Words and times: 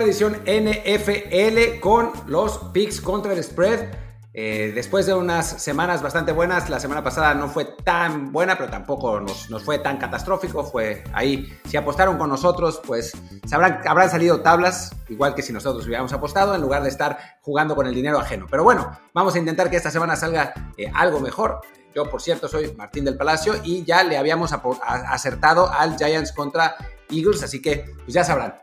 Edición 0.00 0.40
NFL 0.46 1.80
con 1.80 2.12
los 2.26 2.58
picks 2.72 3.00
contra 3.00 3.32
el 3.32 3.42
spread. 3.42 3.90
Eh, 4.34 4.72
después 4.74 5.04
de 5.04 5.12
unas 5.12 5.46
semanas 5.62 6.00
bastante 6.00 6.32
buenas, 6.32 6.70
la 6.70 6.80
semana 6.80 7.04
pasada 7.04 7.34
no 7.34 7.48
fue 7.48 7.66
tan 7.66 8.32
buena, 8.32 8.56
pero 8.56 8.70
tampoco 8.70 9.20
nos, 9.20 9.48
fue 9.62 9.78
tan 9.80 9.98
catastrófico. 9.98 10.64
Fue 10.64 11.04
ahí, 11.12 11.52
si 11.66 11.76
apostaron 11.76 12.16
con 12.16 12.30
nosotros, 12.30 12.80
pues 12.86 13.12
sabrán, 13.44 13.80
habrán 13.86 14.08
salido 14.08 14.40
tablas, 14.40 14.96
igual 15.10 15.34
que 15.34 15.42
si 15.42 15.52
nosotros 15.52 15.84
hubiéramos 15.84 16.12
apostado, 16.12 16.54
en 16.54 16.62
lugar 16.62 16.82
de 16.82 16.88
estar 16.88 17.18
jugando 17.42 17.74
con 17.74 17.86
el 17.86 17.94
dinero 17.94 18.18
ajeno. 18.18 18.46
Pero 18.50 18.64
bueno, 18.64 18.98
vamos 19.12 19.34
a 19.34 19.38
intentar 19.38 19.68
que 19.68 19.76
esta 19.76 19.90
semana 19.90 20.16
salga 20.16 20.54
eh, 20.78 20.90
algo 20.94 21.20
mejor. 21.20 21.60
Yo, 21.94 22.08
por 22.08 22.22
cierto, 22.22 22.48
soy 22.48 22.72
Martín 22.74 23.04
del 23.04 23.18
Palacio 23.18 23.54
y 23.62 23.84
ya 23.84 24.02
le 24.02 24.16
habíamos 24.16 24.54
acertado 24.82 25.70
al 25.70 25.98
Giants 25.98 26.32
contra 26.32 26.76
Eagles, 27.10 27.42
así 27.42 27.60
que 27.60 27.84
pues 28.04 28.14
ya 28.14 28.24
sabrán. 28.24 28.61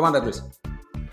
¿Cómo 0.00 0.16
andas, 0.16 0.24
Luis? 0.24 0.42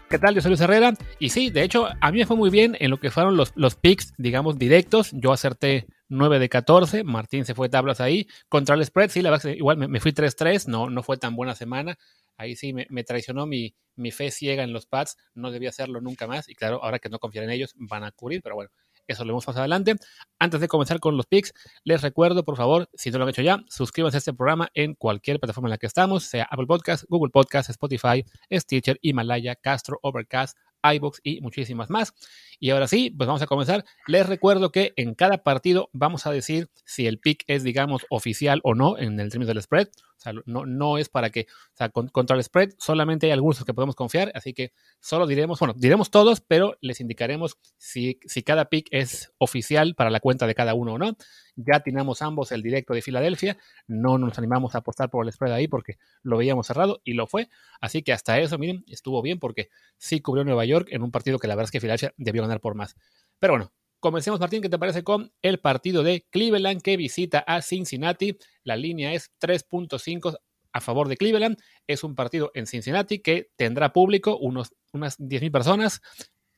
¿Qué 0.09 0.17
tal? 0.17 0.33
Yo 0.33 0.39
soy 0.39 0.51
Luis 0.51 0.61
Herrera. 0.61 0.93
Y 1.19 1.27
sí, 1.27 1.49
de 1.49 1.61
hecho, 1.61 1.89
a 1.99 2.09
mí 2.09 2.19
me 2.19 2.25
fue 2.25 2.37
muy 2.37 2.49
bien 2.49 2.77
en 2.79 2.89
lo 2.89 3.01
que 3.01 3.11
fueron 3.11 3.35
los, 3.35 3.51
los 3.57 3.75
picks, 3.75 4.13
digamos, 4.17 4.57
directos. 4.57 5.09
Yo 5.11 5.33
acerté 5.33 5.88
9 6.07 6.39
de 6.39 6.47
14. 6.47 7.03
Martín 7.03 7.44
se 7.44 7.53
fue 7.53 7.67
tablas 7.67 7.99
ahí. 7.99 8.29
Contra 8.47 8.75
el 8.75 8.85
spread, 8.85 9.09
sí, 9.09 9.21
la 9.21 9.31
verdad 9.31 9.49
igual 9.49 9.75
me, 9.75 9.99
fui 9.99 10.13
3-3. 10.13 10.67
No, 10.67 10.89
no 10.89 11.03
fue 11.03 11.17
tan 11.17 11.35
buena 11.35 11.53
semana. 11.53 11.97
Ahí 12.38 12.55
sí 12.55 12.71
me, 12.71 13.03
traicionó 13.03 13.45
mi, 13.45 13.75
mi, 13.97 14.11
fe 14.11 14.31
ciega 14.31 14.63
en 14.63 14.71
los 14.71 14.85
pads. 14.85 15.17
No 15.33 15.51
debía 15.51 15.67
hacerlo 15.67 15.99
nunca 15.99 16.25
más. 16.25 16.47
Y 16.47 16.55
claro, 16.55 16.81
ahora 16.81 16.99
que 16.99 17.09
no 17.09 17.19
confiar 17.19 17.44
en 17.44 17.49
ellos, 17.49 17.73
van 17.75 18.05
a 18.05 18.11
cubrir. 18.11 18.41
Pero 18.41 18.55
bueno, 18.55 18.72
eso 19.13 19.23
lo 19.23 19.30
vemos 19.30 19.47
más 19.47 19.58
adelante. 19.58 19.95
Antes 20.39 20.61
de 20.61 20.67
comenzar 20.67 21.00
con 21.00 21.17
los 21.17 21.25
picks, 21.25 21.53
les 21.83 22.02
recuerdo, 22.02 22.44
por 22.44 22.58
favor, 22.58 22.89
si 22.94 23.11
no 23.11 23.17
lo 23.17 23.23
han 23.23 23.30
hecho 23.30 23.41
ya, 23.41 23.63
suscríbanse 23.69 24.17
a 24.17 24.19
este 24.19 24.33
programa 24.33 24.69
en 24.73 24.95
cualquier 24.95 25.39
plataforma 25.39 25.67
en 25.67 25.72
la 25.72 25.77
que 25.77 25.88
estamos, 25.88 26.23
sea 26.23 26.47
Apple 26.50 26.67
Podcast, 26.67 27.05
Google 27.08 27.31
Podcast, 27.31 27.69
Spotify, 27.69 28.25
Stitcher, 28.52 29.00
Himalaya, 29.02 29.55
Castro, 29.55 30.00
Overcast, 30.02 30.58
iBox 30.83 31.19
y 31.23 31.41
muchísimas 31.41 31.89
más. 31.89 32.13
Y 32.59 32.69
ahora 32.69 32.88
sí, 32.88 33.09
pues 33.09 33.28
vamos 33.28 33.41
a 33.41 33.47
comenzar. 33.47 33.85
Les 34.08 34.25
recuerdo 34.28 34.72
que 34.72 34.94
en 34.95 35.16
cada 35.16 35.44
partido 35.44 35.89
vamos 35.94 36.25
a 36.25 36.31
decir 36.31 36.69
si 36.85 37.08
el 37.08 37.19
pick 37.19 37.44
es, 37.47 37.63
digamos, 37.63 38.05
oficial 38.09 38.61
o 38.63 38.75
no 38.75 38.97
en 38.97 39.19
el 39.19 39.30
término 39.30 39.47
del 39.47 39.61
spread. 39.61 39.89
O 40.17 40.19
sea, 40.19 40.33
no, 40.45 40.65
no 40.65 40.97
es 40.97 41.09
para 41.09 41.29
que, 41.29 41.41
o 41.73 41.77
sea, 41.77 41.89
contra 41.89 42.35
el 42.35 42.43
spread 42.43 42.71
solamente 42.79 43.27
hay 43.27 43.31
algunos 43.31 43.63
que 43.63 43.73
podemos 43.73 43.95
confiar, 43.95 44.31
así 44.33 44.53
que 44.53 44.71
solo 44.99 45.27
diremos, 45.27 45.59
bueno, 45.59 45.75
diremos 45.77 46.09
todos, 46.09 46.41
pero 46.41 46.75
les 46.81 46.99
indicaremos 47.01 47.57
si, 47.77 48.19
si 48.25 48.41
cada 48.41 48.65
pick 48.65 48.88
es 48.91 49.31
oficial 49.38 49.93
para 49.93 50.09
la 50.09 50.19
cuenta 50.19 50.47
de 50.47 50.55
cada 50.55 50.73
uno 50.73 50.93
o 50.93 50.97
no. 50.97 51.15
Ya 51.55 51.81
tenemos 51.81 52.21
ambos 52.21 52.51
el 52.51 52.63
directo 52.63 52.93
de 52.93 53.01
Filadelfia, 53.01 53.57
no 53.88 54.17
nos 54.17 54.38
animamos 54.38 54.73
a 54.73 54.79
apostar 54.79 55.09
por 55.09 55.25
el 55.25 55.31
spread 55.31 55.53
ahí 55.53 55.67
porque 55.67 55.97
lo 56.23 56.38
veíamos 56.38 56.67
cerrado 56.67 57.01
y 57.03 57.13
lo 57.13 57.27
fue, 57.27 57.49
así 57.79 58.01
que 58.01 58.13
hasta 58.13 58.39
eso, 58.39 58.57
miren, 58.57 58.83
estuvo 58.88 59.21
bien 59.21 59.39
porque 59.39 59.69
sí 59.97 60.19
cubrió 60.19 60.43
Nueva 60.43 60.65
York 60.65 60.88
en 60.91 61.03
un 61.03 61.11
partido 61.11 61.38
que 61.38 61.47
la 61.47 61.55
verdad 61.55 61.65
es 61.65 61.71
que 61.71 61.79
Filadelfia 61.79 62.13
debió 62.17 62.41
ganar 62.41 62.59
por 62.59 62.73
más. 62.75 62.95
Pero 63.39 63.53
bueno, 63.53 63.71
Comencemos, 64.00 64.40
Martín, 64.40 64.62
¿qué 64.62 64.70
te 64.70 64.78
parece 64.78 65.03
con 65.03 65.31
el 65.42 65.59
partido 65.59 66.03
de 66.03 66.28
Cleveland 66.30 66.81
que 66.81 66.98
visita 66.98 67.40
a 67.40 67.64
Cincinnati? 67.64 68.38
La 68.63 68.75
línea 68.75 69.13
es 69.13 69.31
3.5 69.41 70.38
a 70.72 70.81
favor 70.81 71.08
de 71.08 71.18
Cleveland. 71.18 71.58
Es 71.88 72.03
un 72.03 72.13
partido 72.13 72.52
en 72.53 72.68
Cincinnati 72.68 73.19
que 73.19 73.50
tendrá 73.56 73.94
público, 73.94 74.38
unos, 74.38 74.74
unas 74.94 75.18
10.000 75.18 75.52
personas. 75.52 76.02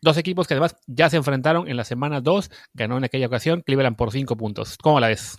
Dos 0.01 0.17
equipos 0.17 0.47
que 0.47 0.53
además 0.53 0.75
ya 0.85 1.09
se 1.09 1.15
enfrentaron 1.15 1.69
en 1.69 1.77
la 1.77 1.85
semana 1.85 2.19
2. 2.19 2.51
Ganó 2.73 2.97
en 2.97 3.05
aquella 3.05 3.27
ocasión 3.27 3.61
Cleveland 3.61 3.95
por 3.95 4.11
5 4.11 4.35
puntos. 4.35 4.77
¿Cómo 4.77 4.99
la 4.99 5.07
ves? 5.07 5.37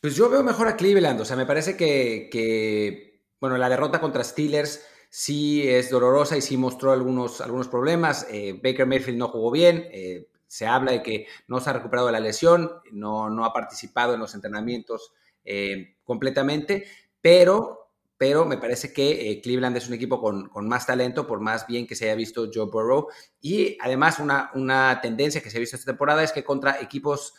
Pues 0.00 0.16
yo 0.16 0.28
veo 0.28 0.42
mejor 0.42 0.68
a 0.68 0.76
Cleveland. 0.76 1.20
O 1.20 1.24
sea, 1.24 1.36
me 1.36 1.46
parece 1.46 1.76
que, 1.76 3.22
bueno, 3.40 3.56
la 3.56 3.68
derrota 3.70 4.00
contra 4.00 4.24
Steelers 4.24 4.84
sí 5.08 5.66
es 5.66 5.90
dolorosa 5.90 6.36
y 6.36 6.42
sí 6.42 6.56
mostró 6.58 6.92
algunos, 6.92 7.40
algunos 7.40 7.68
problemas. 7.68 8.26
Eh, 8.30 8.58
Baker 8.62 8.86
Mayfield 8.86 9.18
no 9.18 9.28
jugó 9.28 9.50
bien. 9.50 9.88
Eh, 9.90 10.28
se 10.50 10.66
habla 10.66 10.90
de 10.90 11.00
que 11.00 11.28
no 11.46 11.60
se 11.60 11.70
ha 11.70 11.74
recuperado 11.74 12.08
de 12.08 12.12
la 12.12 12.18
lesión, 12.18 12.72
no, 12.90 13.30
no 13.30 13.44
ha 13.44 13.52
participado 13.52 14.14
en 14.14 14.20
los 14.20 14.34
entrenamientos 14.34 15.12
eh, 15.44 15.94
completamente, 16.02 16.86
pero, 17.20 17.92
pero 18.18 18.44
me 18.44 18.58
parece 18.58 18.92
que 18.92 19.30
eh, 19.30 19.40
Cleveland 19.40 19.76
es 19.76 19.86
un 19.86 19.94
equipo 19.94 20.20
con, 20.20 20.48
con, 20.48 20.66
más 20.66 20.86
talento, 20.86 21.24
por 21.24 21.38
más 21.38 21.68
bien 21.68 21.86
que 21.86 21.94
se 21.94 22.06
haya 22.06 22.16
visto 22.16 22.50
Joe 22.52 22.66
Burrow. 22.66 23.06
Y 23.40 23.78
además 23.80 24.18
una, 24.18 24.50
una 24.54 25.00
tendencia 25.00 25.40
que 25.40 25.50
se 25.50 25.58
ha 25.58 25.60
visto 25.60 25.76
esta 25.76 25.92
temporada 25.92 26.24
es 26.24 26.32
que 26.32 26.42
contra 26.42 26.80
equipos 26.80 27.34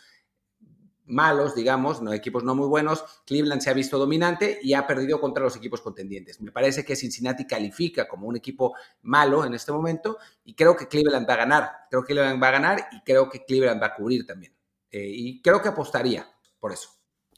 malos, 1.05 1.55
digamos, 1.55 2.01
no 2.01 2.13
equipos 2.13 2.43
no 2.43 2.55
muy 2.55 2.67
buenos, 2.67 3.03
Cleveland 3.25 3.61
se 3.61 3.69
ha 3.69 3.73
visto 3.73 3.97
dominante 3.97 4.59
y 4.61 4.73
ha 4.73 4.87
perdido 4.87 5.19
contra 5.19 5.43
los 5.43 5.55
equipos 5.55 5.81
contendientes. 5.81 6.39
Me 6.41 6.51
parece 6.51 6.85
que 6.85 6.95
Cincinnati 6.95 7.45
califica 7.45 8.07
como 8.07 8.27
un 8.27 8.35
equipo 8.35 8.75
malo 9.01 9.45
en 9.45 9.53
este 9.53 9.71
momento 9.71 10.17
y 10.43 10.53
creo 10.53 10.75
que 10.75 10.87
Cleveland 10.87 11.27
va 11.27 11.33
a 11.33 11.37
ganar. 11.37 11.71
Creo 11.89 12.03
que 12.03 12.13
Cleveland 12.13 12.41
va 12.41 12.47
a 12.47 12.51
ganar 12.51 12.87
y 12.91 13.01
creo 13.01 13.29
que 13.29 13.43
Cleveland 13.45 13.81
va 13.81 13.87
a 13.87 13.95
cubrir 13.95 14.25
también. 14.25 14.53
Eh, 14.91 15.09
y 15.13 15.41
creo 15.41 15.61
que 15.61 15.69
apostaría 15.69 16.27
por 16.59 16.71
eso. 16.71 16.89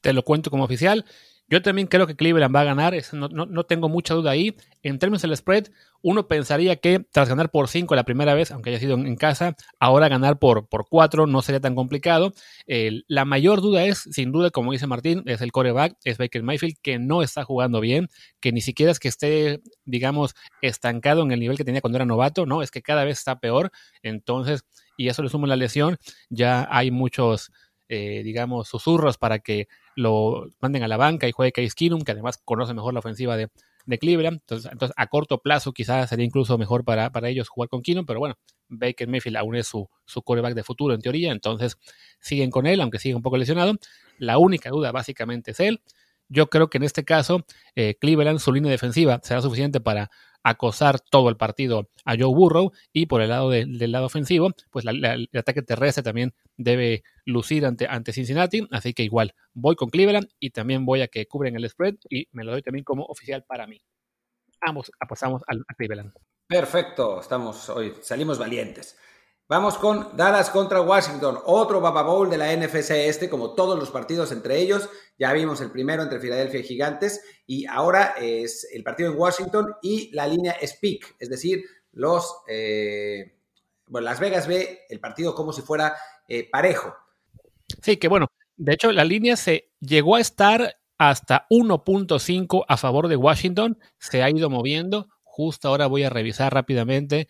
Te 0.02 0.14
lo 0.14 0.24
cuento 0.24 0.50
como 0.50 0.66
oficial. 0.66 1.06
Yo 1.48 1.62
también 1.62 1.88
creo 1.88 2.08
que 2.08 2.16
Cleveland 2.16 2.56
va 2.56 2.62
a 2.62 2.66
ganar, 2.66 2.96
no, 3.12 3.64
tengo 3.66 3.90
mucha 3.90 4.14
duda 4.14 4.32
ahí. 4.32 4.56
En 4.82 4.98
términos 4.98 5.22
del 5.22 5.36
spread, 5.36 5.68
uno 6.04 6.28
pensaría 6.28 6.76
que 6.76 7.00
tras 7.12 7.30
ganar 7.30 7.50
por 7.50 7.70
5 7.70 7.96
la 7.96 8.04
primera 8.04 8.34
vez, 8.36 8.52
aunque 8.52 8.70
haya 8.70 8.80
sido 8.80 8.96
en 8.96 9.16
casa, 9.16 9.56
ahora 9.80 10.10
ganar 10.10 10.38
por 10.38 10.68
4 10.68 11.26
no 11.28 11.42
sería 11.42 11.62
tan 11.62 11.76
complicado. 11.76 12.34
la 12.68 13.26
mayor 13.26 13.62
duda 13.62 13.86
es, 13.86 14.00
sin 14.12 14.32
duda, 14.32 14.52
como 14.52 14.74
dice 14.74 14.86
Martín, 14.86 15.24
es 15.26 15.42
el 15.42 15.52
coreback, 15.52 15.96
es 16.04 16.18
Baker 16.18 16.44
Mayfield, 16.44 16.76
que 16.82 17.00
no 17.00 17.24
está 17.24 17.46
jugando 17.46 17.80
bien, 17.80 18.10
que 18.42 18.52
ni 18.52 18.62
siquiera 18.62 18.92
es 18.92 19.00
que 19.00 19.08
esté, 19.08 19.62
digamos, 19.86 20.36
estancado 20.62 21.24
en 21.24 21.32
el 21.32 21.40
nivel 21.40 21.58
que 21.58 21.64
tenía 21.64 21.82
cuando 21.82 21.98
era 21.98 22.06
novato, 22.06 22.46
no, 22.46 22.62
es 22.62 22.70
que 22.70 22.82
cada 22.82 23.06
vez 23.06 23.20
está 23.20 23.40
peor. 23.40 23.72
Entonces, 24.02 24.66
y 24.98 25.08
eso 25.08 25.24
le 25.24 25.30
suma 25.30 25.48
la 25.48 25.56
lesión, 25.56 25.98
ya 26.30 26.68
hay 26.70 26.92
muchos 26.92 27.52
eh, 27.90 28.24
digamos, 28.24 28.70
susurros 28.70 29.18
para 29.18 29.40
que 29.40 29.68
lo 29.96 30.48
manden 30.60 30.84
a 30.84 30.88
la 30.88 30.98
banca 30.98 31.28
y 31.28 31.32
juegue 31.32 31.52
Case 31.52 31.76
Keenum, 31.76 32.02
que 32.02 32.14
además 32.14 32.40
conoce 32.44 32.74
mejor 32.74 32.94
la 32.94 33.00
ofensiva 33.00 33.38
de, 33.38 33.50
Cleveland. 33.86 34.40
Entonces, 34.42 34.72
entonces, 34.72 34.94
a 34.98 35.08
corto 35.08 35.40
plazo 35.40 35.74
quizás 35.74 36.10
sería 36.10 36.26
incluso 36.26 36.58
mejor 36.58 36.84
para, 36.84 37.12
para 37.12 37.30
ellos 37.30 37.50
jugar 37.50 37.70
con 37.70 37.82
Keenum, 37.82 38.06
pero 38.06 38.20
bueno, 38.20 38.36
Baker 38.70 39.08
Mayfield 39.08 39.38
aún 39.38 39.56
es 39.56 39.68
su, 39.68 39.90
su 40.06 40.22
coreback 40.22 40.54
de 40.54 40.64
futuro 40.64 40.94
en 40.94 41.02
teoría, 41.02 41.32
entonces 41.32 41.78
siguen 42.20 42.50
con 42.50 42.66
él, 42.66 42.82
aunque 42.82 43.00
siga 43.00 43.16
un 43.16 43.22
poco 43.22 43.38
lesionado. 43.38 43.74
La 44.18 44.38
única 44.38 44.70
duda 44.70 44.92
básicamente 44.92 45.52
es 45.52 45.60
él. 45.60 45.82
Yo 46.30 46.50
creo 46.50 46.70
que 46.70 46.78
en 46.78 46.84
este 46.84 47.04
caso, 47.04 47.46
eh, 47.76 47.96
Cleveland, 48.00 48.40
su 48.40 48.52
línea 48.54 48.72
defensiva 48.72 49.20
será 49.24 49.42
suficiente 49.42 49.82
para 49.82 50.10
acosar 50.44 51.00
todo 51.00 51.30
el 51.30 51.38
partido 51.38 51.90
a 52.06 52.16
Joe 52.18 52.34
Burrow 52.34 52.72
y 52.92 53.06
por 53.06 53.22
el 53.22 53.30
lado 53.30 53.50
del 53.50 53.92
lado 53.92 54.06
ofensivo, 54.06 54.52
pues 54.70 54.86
el 54.86 55.30
ataque 55.34 55.62
terrestre 55.62 56.04
también 56.04 56.34
debe 56.58 57.04
lucir 57.26 57.66
ante, 57.66 57.88
ante 57.88 58.14
Cincinnati, 58.14 58.68
así 58.72 58.94
que 58.94 59.04
igual 59.04 59.34
voy 59.54 59.76
con 59.76 59.90
Cleveland 59.90 60.28
y 60.40 60.52
también 60.52 60.86
voy 60.86 61.02
a 61.02 61.08
que 61.08 61.26
cubren 61.28 61.56
el 61.56 61.70
spread 61.70 61.96
y 62.10 62.28
me 62.32 62.44
lo 62.44 62.52
doy 62.52 62.62
también 62.62 62.84
como 62.84 63.06
oficial 63.06 63.44
para 63.44 63.66
mí. 63.66 63.82
Ambos 64.62 64.92
apostamos 65.00 65.42
a 65.48 65.74
Cleveland. 65.76 66.14
Perfecto, 66.48 67.22
estamos 67.22 67.70
hoy, 67.70 67.94
salimos 68.02 68.38
valientes. 68.38 68.98
Vamos 69.50 69.78
con 69.78 70.16
Dallas 70.16 70.50
contra 70.50 70.82
Washington, 70.82 71.38
otro 71.46 71.82
Baba 71.82 72.02
Bowl 72.02 72.30
de 72.30 72.38
la 72.38 72.56
NFC 72.56 72.92
este, 72.92 73.30
como 73.30 73.54
todos 73.54 73.78
los 73.78 73.92
partidos 73.92 74.32
entre 74.32 74.60
ellos. 74.60 74.90
Ya 75.20 75.34
vimos 75.34 75.60
el 75.60 75.70
primero 75.70 76.02
entre 76.02 76.20
Filadelfia 76.20 76.62
y 76.62 76.64
Gigantes 76.64 77.22
y 77.46 77.66
ahora 77.66 78.16
es 78.18 78.68
el 78.74 78.84
partido 78.84 79.12
en 79.12 79.20
Washington 79.20 79.76
y 79.82 80.10
la 80.16 80.28
línea 80.28 80.54
es 80.54 80.74
pick, 80.78 81.16
es 81.20 81.30
decir, 81.30 81.66
los 81.92 82.38
eh, 82.48 83.36
bueno, 83.88 84.06
Las 84.06 84.20
Vegas 84.20 84.48
ve 84.48 84.86
el 84.90 85.00
partido 85.00 85.36
como 85.36 85.52
si 85.52 85.62
fuera 85.62 85.96
eh, 86.28 86.50
parejo. 86.50 86.96
Sí, 87.82 87.98
que 87.98 88.08
bueno, 88.08 88.28
de 88.56 88.74
hecho 88.74 88.92
la 88.92 89.04
línea 89.04 89.36
se 89.36 89.72
llegó 89.82 90.16
a 90.16 90.22
estar 90.22 90.78
hasta 90.98 91.48
1.5 91.50 92.64
a 92.68 92.78
favor 92.78 93.08
de 93.08 93.18
Washington, 93.18 93.78
se 94.00 94.24
ha 94.24 94.30
ido 94.30 94.50
moviendo. 94.50 95.10
Justo 95.22 95.68
ahora 95.68 95.88
voy 95.88 96.04
a 96.04 96.10
revisar 96.10 96.54
rápidamente 96.54 97.28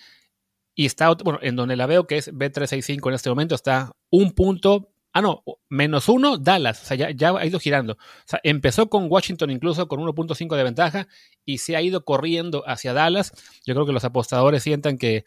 y 0.76 0.86
está, 0.86 1.14
bueno, 1.14 1.40
en 1.42 1.56
donde 1.56 1.76
la 1.76 1.86
veo 1.86 2.08
que 2.08 2.18
es 2.18 2.34
B365 2.34 3.10
en 3.10 3.16
este 3.16 3.30
momento, 3.30 3.56
está 3.56 3.92
un 4.10 4.32
punto, 4.32 4.90
ah, 5.14 5.22
no, 5.22 5.44
menos 5.70 6.10
uno, 6.10 6.38
Dallas, 6.38 6.82
o 6.82 6.86
sea, 6.86 6.98
ya, 6.98 7.12
ya 7.12 7.30
ha 7.30 7.46
ido 7.46 7.60
girando. 7.60 7.94
O 7.94 7.98
sea, 8.26 8.40
empezó 8.44 8.90
con 8.90 9.08
Washington 9.10 9.52
incluso 9.52 9.88
con 9.88 10.00
1.5 10.00 10.56
de 10.56 10.64
ventaja 10.64 11.08
y 11.46 11.60
se 11.60 11.76
ha 11.76 11.82
ido 11.82 12.04
corriendo 12.06 12.64
hacia 12.68 12.94
Dallas. 12.94 13.34
Yo 13.66 13.76
creo 13.76 13.86
que 13.86 13.94
los 13.94 14.04
apostadores 14.04 14.64
sientan 14.64 14.98
que, 14.98 15.26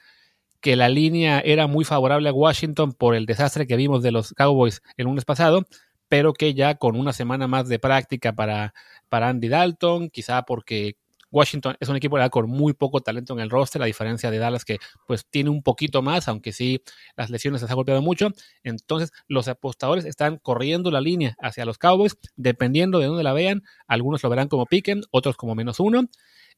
que 0.60 0.76
la 0.76 0.88
línea 0.88 1.40
era 1.40 1.68
muy 1.68 1.84
favorable 1.84 2.28
a 2.28 2.32
Washington 2.32 2.92
por 2.92 3.14
el 3.14 3.26
desastre 3.26 3.66
que 3.66 3.76
vimos 3.76 4.02
de 4.02 4.12
los 4.12 4.32
Cowboys 4.32 4.82
el 4.96 5.04
lunes 5.06 5.24
pasado, 5.24 5.64
pero 6.08 6.32
que 6.32 6.54
ya 6.54 6.76
con 6.76 6.96
una 6.96 7.12
semana 7.12 7.46
más 7.46 7.68
de 7.68 7.78
práctica 7.78 8.34
para, 8.34 8.74
para 9.08 9.28
Andy 9.28 9.48
Dalton, 9.48 10.10
quizá 10.10 10.42
porque 10.42 10.96
Washington 11.30 11.76
es 11.80 11.88
un 11.88 11.96
equipo 11.96 12.16
con 12.30 12.48
muy 12.48 12.72
poco 12.72 13.00
talento 13.00 13.34
en 13.34 13.40
el 13.40 13.50
roster, 13.50 13.82
a 13.82 13.86
diferencia 13.86 14.30
de 14.30 14.38
Dallas 14.38 14.64
que 14.64 14.78
pues 15.06 15.26
tiene 15.26 15.50
un 15.50 15.62
poquito 15.62 16.02
más, 16.02 16.28
aunque 16.28 16.52
sí 16.52 16.82
las 17.16 17.30
lesiones 17.30 17.62
les 17.62 17.70
ha 17.70 17.74
golpeado 17.74 18.02
mucho. 18.02 18.30
Entonces 18.62 19.12
los 19.28 19.48
apostadores 19.48 20.04
están 20.04 20.38
corriendo 20.38 20.90
la 20.90 21.00
línea 21.00 21.36
hacia 21.40 21.64
los 21.64 21.78
Cowboys, 21.78 22.16
dependiendo 22.36 22.98
de 22.98 23.06
dónde 23.06 23.22
la 23.22 23.32
vean. 23.32 23.62
Algunos 23.86 24.22
lo 24.22 24.30
verán 24.30 24.48
como 24.48 24.66
piquen, 24.66 25.02
otros 25.10 25.36
como 25.36 25.54
menos 25.54 25.80
uno. 25.80 26.04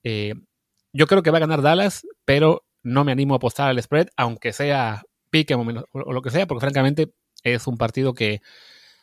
Eh, 0.03 0.35
yo 0.93 1.07
creo 1.07 1.23
que 1.23 1.31
va 1.31 1.39
a 1.39 1.41
ganar 1.41 1.63
Dallas, 1.63 2.07
pero 2.25 2.65
no 2.83 3.05
me 3.05 3.13
animo 3.13 3.35
a 3.35 3.37
apostar 3.39 3.69
al 3.69 3.83
spread, 3.83 4.09
aunque 4.17 4.53
sea 4.53 5.03
pique 5.31 5.55
o, 5.55 5.61
o 5.93 6.13
lo 6.13 6.23
que 6.23 6.31
sea, 6.31 6.47
porque 6.47 6.61
francamente 6.61 7.13
es 7.43 7.67
un 7.67 7.77
partido 7.77 8.15
que 8.15 8.41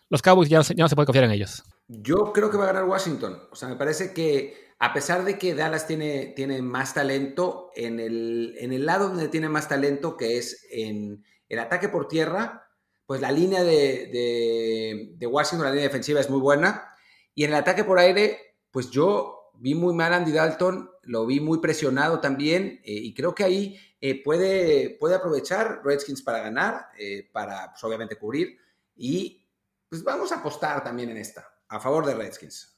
los 0.09 0.21
Cowboys 0.21 0.49
ya, 0.49 0.61
ya 0.61 0.83
no 0.83 0.89
se 0.89 0.95
puede 0.95 1.07
confiar 1.07 1.25
en 1.25 1.31
ellos. 1.31 1.63
Yo 1.87 2.31
creo 2.33 2.49
que 2.49 2.57
va 2.57 2.63
a 2.65 2.67
ganar 2.67 2.85
Washington. 2.85 3.39
O 3.51 3.55
sea, 3.55 3.69
me 3.69 3.75
parece 3.75 4.13
que 4.13 4.64
a 4.79 4.93
pesar 4.93 5.23
de 5.23 5.37
que 5.37 5.55
Dallas 5.55 5.87
tiene, 5.87 6.33
tiene 6.35 6.61
más 6.61 6.93
talento, 6.93 7.71
en 7.75 7.99
el, 7.99 8.55
en 8.59 8.73
el 8.73 8.85
lado 8.85 9.09
donde 9.09 9.29
tiene 9.29 9.49
más 9.49 9.69
talento, 9.69 10.17
que 10.17 10.37
es 10.37 10.65
en 10.69 11.23
el 11.47 11.59
ataque 11.59 11.89
por 11.89 12.07
tierra, 12.07 12.69
pues 13.05 13.21
la 13.21 13.31
línea 13.31 13.63
de, 13.63 15.15
de, 15.17 15.27
Washington, 15.27 15.65
la 15.65 15.71
línea 15.71 15.87
defensiva 15.87 16.19
es 16.19 16.29
muy 16.29 16.39
buena. 16.39 16.93
Y 17.33 17.43
en 17.43 17.51
el 17.51 17.57
ataque 17.57 17.83
por 17.83 17.99
aire, 17.99 18.57
pues 18.71 18.89
yo 18.89 19.51
vi 19.55 19.75
muy 19.75 19.93
mal 19.93 20.13
a 20.13 20.17
Andy 20.17 20.31
Dalton, 20.31 20.89
lo 21.03 21.25
vi 21.25 21.39
muy 21.39 21.59
presionado 21.59 22.19
también, 22.19 22.81
eh, 22.83 22.93
y 22.93 23.13
creo 23.13 23.35
que 23.35 23.43
ahí 23.43 23.79
eh, 24.01 24.23
puede, 24.23 24.97
puede 24.99 25.15
aprovechar 25.15 25.81
Redskins 25.83 26.21
para 26.21 26.39
ganar, 26.39 26.89
eh, 26.97 27.29
para 27.31 27.71
pues, 27.71 27.83
obviamente 27.83 28.17
cubrir, 28.17 28.57
y 28.95 29.47
pues 29.87 30.03
vamos 30.03 30.31
a 30.31 30.39
apostar 30.39 30.83
también 30.83 31.09
en 31.09 31.17
esta, 31.17 31.47
a 31.69 31.79
favor 31.79 32.05
de 32.05 32.15
Redskins. 32.15 32.74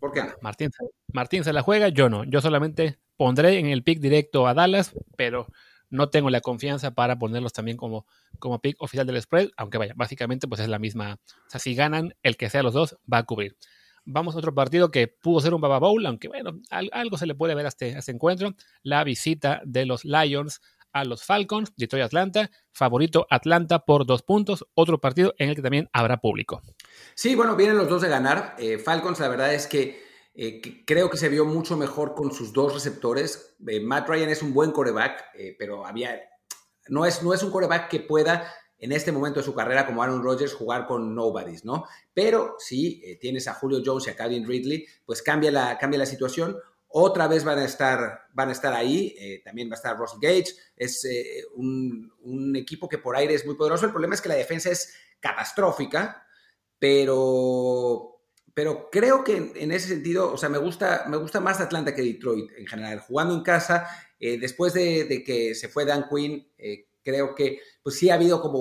¿Por 0.00 0.12
qué 0.12 0.22
Martín, 0.40 0.70
Martín 1.12 1.44
se 1.44 1.52
la 1.52 1.62
juega, 1.62 1.88
yo 1.88 2.08
no, 2.08 2.24
yo 2.24 2.40
solamente 2.40 2.98
pondré 3.16 3.58
en 3.58 3.66
el 3.66 3.82
pick 3.82 4.00
directo 4.00 4.46
a 4.46 4.54
Dallas, 4.54 4.92
pero 5.16 5.46
no 5.90 6.08
tengo 6.10 6.30
la 6.30 6.40
confianza 6.40 6.94
para 6.94 7.18
ponerlos 7.18 7.52
también 7.52 7.76
como, 7.76 8.06
como 8.38 8.60
pick 8.60 8.76
oficial 8.80 9.06
del 9.06 9.20
spread, 9.20 9.50
aunque 9.56 9.78
vaya, 9.78 9.94
básicamente 9.96 10.48
pues 10.48 10.60
es 10.60 10.68
la 10.68 10.78
misma. 10.78 11.14
O 11.14 11.50
sea, 11.50 11.60
si 11.60 11.74
ganan, 11.74 12.14
el 12.22 12.36
que 12.36 12.50
sea 12.50 12.62
los 12.62 12.74
dos 12.74 12.98
va 13.12 13.18
a 13.18 13.24
cubrir. 13.24 13.56
Vamos 14.04 14.36
a 14.36 14.38
otro 14.38 14.54
partido 14.54 14.90
que 14.90 15.08
pudo 15.08 15.40
ser 15.40 15.52
un 15.52 15.60
Baba 15.60 15.78
Bowl, 15.78 16.04
aunque 16.06 16.28
bueno, 16.28 16.60
algo 16.70 17.18
se 17.18 17.26
le 17.26 17.34
puede 17.34 17.56
ver 17.56 17.66
a 17.66 17.70
este, 17.70 17.96
a 17.96 17.98
este 17.98 18.12
encuentro. 18.12 18.54
La 18.82 19.02
visita 19.02 19.60
de 19.64 19.84
los 19.84 20.04
Lions 20.04 20.60
a 20.96 21.04
los 21.04 21.24
Falcons, 21.24 21.72
Detroit 21.76 22.04
Atlanta, 22.04 22.50
favorito 22.72 23.26
Atlanta 23.30 23.80
por 23.80 24.06
dos 24.06 24.22
puntos, 24.22 24.66
otro 24.74 24.98
partido 24.98 25.34
en 25.38 25.50
el 25.50 25.54
que 25.54 25.60
también 25.60 25.90
habrá 25.92 26.16
público. 26.16 26.62
Sí, 27.14 27.34
bueno, 27.34 27.54
vienen 27.54 27.76
los 27.76 27.88
dos 27.88 28.00
de 28.00 28.08
ganar. 28.08 28.56
Eh, 28.58 28.78
Falcons, 28.78 29.20
la 29.20 29.28
verdad 29.28 29.52
es 29.52 29.66
que 29.66 30.02
eh, 30.34 30.84
creo 30.86 31.10
que 31.10 31.18
se 31.18 31.28
vio 31.28 31.44
mucho 31.44 31.76
mejor 31.76 32.14
con 32.14 32.32
sus 32.32 32.52
dos 32.54 32.72
receptores. 32.72 33.56
Eh, 33.66 33.80
Matt 33.80 34.08
Ryan 34.08 34.30
es 34.30 34.42
un 34.42 34.54
buen 34.54 34.72
coreback, 34.72 35.24
pero 35.58 35.84
había, 35.84 36.18
no, 36.88 37.04
es, 37.04 37.22
no 37.22 37.34
es 37.34 37.42
un 37.42 37.50
coreback 37.50 37.88
que 37.90 38.00
pueda 38.00 38.50
en 38.78 38.92
este 38.92 39.12
momento 39.12 39.40
de 39.40 39.44
su 39.44 39.54
carrera 39.54 39.86
como 39.86 40.02
Aaron 40.02 40.22
Rodgers 40.22 40.54
jugar 40.54 40.86
con 40.86 41.14
nobodies, 41.14 41.64
¿no? 41.64 41.84
Pero 42.14 42.56
si 42.58 43.18
tienes 43.20 43.48
a 43.48 43.54
Julio 43.54 43.82
Jones 43.84 44.06
y 44.06 44.10
a 44.10 44.16
Calvin 44.16 44.46
Ridley, 44.46 44.86
pues 45.04 45.22
cambia 45.22 45.50
la, 45.50 45.76
cambia 45.78 45.98
la 45.98 46.06
situación. 46.06 46.56
Otra 46.88 47.28
vez 47.28 47.44
van 47.44 47.58
a 47.58 47.64
estar, 47.64 48.28
van 48.32 48.48
a 48.48 48.52
estar 48.52 48.72
ahí, 48.72 49.40
también 49.44 49.68
va 49.68 49.74
a 49.74 49.76
estar 49.76 49.98
Russell 49.98 50.20
Gage, 50.20 50.54
es 50.76 51.06
un, 51.54 52.12
un 52.22 52.56
equipo 52.56 52.88
que 52.88 52.98
por 52.98 53.16
aire 53.16 53.34
es 53.34 53.44
muy 53.44 53.56
poderoso. 53.56 53.84
El 53.84 53.92
problema 53.92 54.14
es 54.14 54.20
que 54.20 54.28
la 54.28 54.36
defensa 54.36 54.70
es 54.70 54.94
catastrófica, 55.20 56.26
pero 56.78 58.16
pero 58.56 58.88
creo 58.90 59.22
que 59.22 59.52
en, 59.54 59.70
ese 59.70 59.88
sentido, 59.88 60.32
o 60.32 60.38
sea, 60.38 60.48
me 60.48 60.56
gusta, 60.56 61.04
me 61.08 61.18
gusta 61.18 61.40
más 61.40 61.60
Atlanta 61.60 61.94
que 61.94 62.00
Detroit 62.00 62.52
en 62.56 62.66
general. 62.66 63.00
Jugando 63.00 63.34
en 63.34 63.42
casa, 63.42 63.86
eh, 64.18 64.38
después 64.38 64.72
de, 64.72 65.22
que 65.26 65.54
se 65.54 65.68
fue 65.68 65.84
Dan 65.84 66.06
Quinn, 66.08 66.48
eh, 66.56 66.86
creo 67.04 67.34
que 67.34 67.60
pues 67.82 67.98
sí 67.98 68.08
ha 68.08 68.14
habido 68.14 68.40
como 68.40 68.60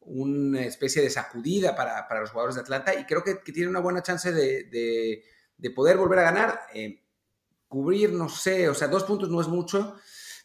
una 0.00 0.64
especie 0.64 1.00
de 1.00 1.08
sacudida 1.08 1.76
para, 1.76 2.04
los 2.18 2.30
jugadores 2.30 2.56
de 2.56 2.62
Atlanta 2.62 2.96
y 2.98 3.04
creo 3.04 3.22
que, 3.22 3.36
tiene 3.52 3.70
una 3.70 3.78
buena 3.78 4.02
chance 4.02 4.32
de, 4.32 5.22
poder 5.72 5.98
volver 5.98 6.18
a 6.18 6.22
ganar. 6.22 6.60
Eh, 6.74 7.01
cubrir, 7.72 8.12
no 8.12 8.28
sé, 8.28 8.68
o 8.68 8.74
sea, 8.74 8.86
dos 8.86 9.04
puntos 9.04 9.30
no 9.30 9.40
es 9.40 9.48
mucho. 9.48 9.96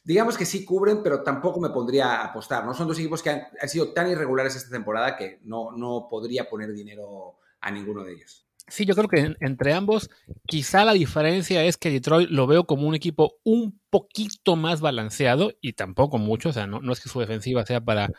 Digamos 0.02 0.38
que 0.38 0.46
sí 0.46 0.64
cubren, 0.64 1.04
pero 1.04 1.24
tampoco 1.24 1.60
me 1.60 1.72
pondría 1.72 2.22
a 2.22 2.26
apostar. 2.28 2.64
No 2.64 2.74
son 2.74 2.88
dos 2.88 2.98
equipos 2.98 3.22
que 3.22 3.32
han, 3.32 3.44
sido 3.68 3.92
tan 3.92 4.10
irregulares 4.10 4.56
esta 4.56 4.72
temporada 4.72 5.18
que 5.18 5.42
no, 5.44 5.74
no 5.74 6.08
podría 6.10 6.48
poner 6.48 6.72
dinero 6.72 7.36
a 7.60 7.70
ninguno 7.70 8.06
de 8.06 8.14
ellos. 8.14 8.48
Sí, 8.70 8.86
yo 8.86 8.96
creo 8.96 9.10
que 9.10 9.36
entre 9.42 9.74
ambos, 9.74 10.10
quizá 10.46 10.86
la 10.86 10.94
diferencia 10.94 11.66
es 11.66 11.76
que 11.76 11.90
Detroit 11.90 12.30
lo 12.30 12.48
veo 12.48 12.66
como 12.66 12.88
un 12.88 12.96
equipo 12.96 13.34
un 13.44 13.78
poquito 13.90 14.56
más 14.56 14.80
balanceado 14.80 15.52
y 15.60 15.74
tampoco 15.74 16.18
mucho, 16.18 16.50
o 16.50 16.54
sea, 16.54 16.66
no, 16.66 16.80
no 16.80 16.94
es 16.94 17.02
que 17.02 17.10
su 17.10 17.20
defensiva 17.20 17.66
sea 17.66 17.82
para, 17.82 18.10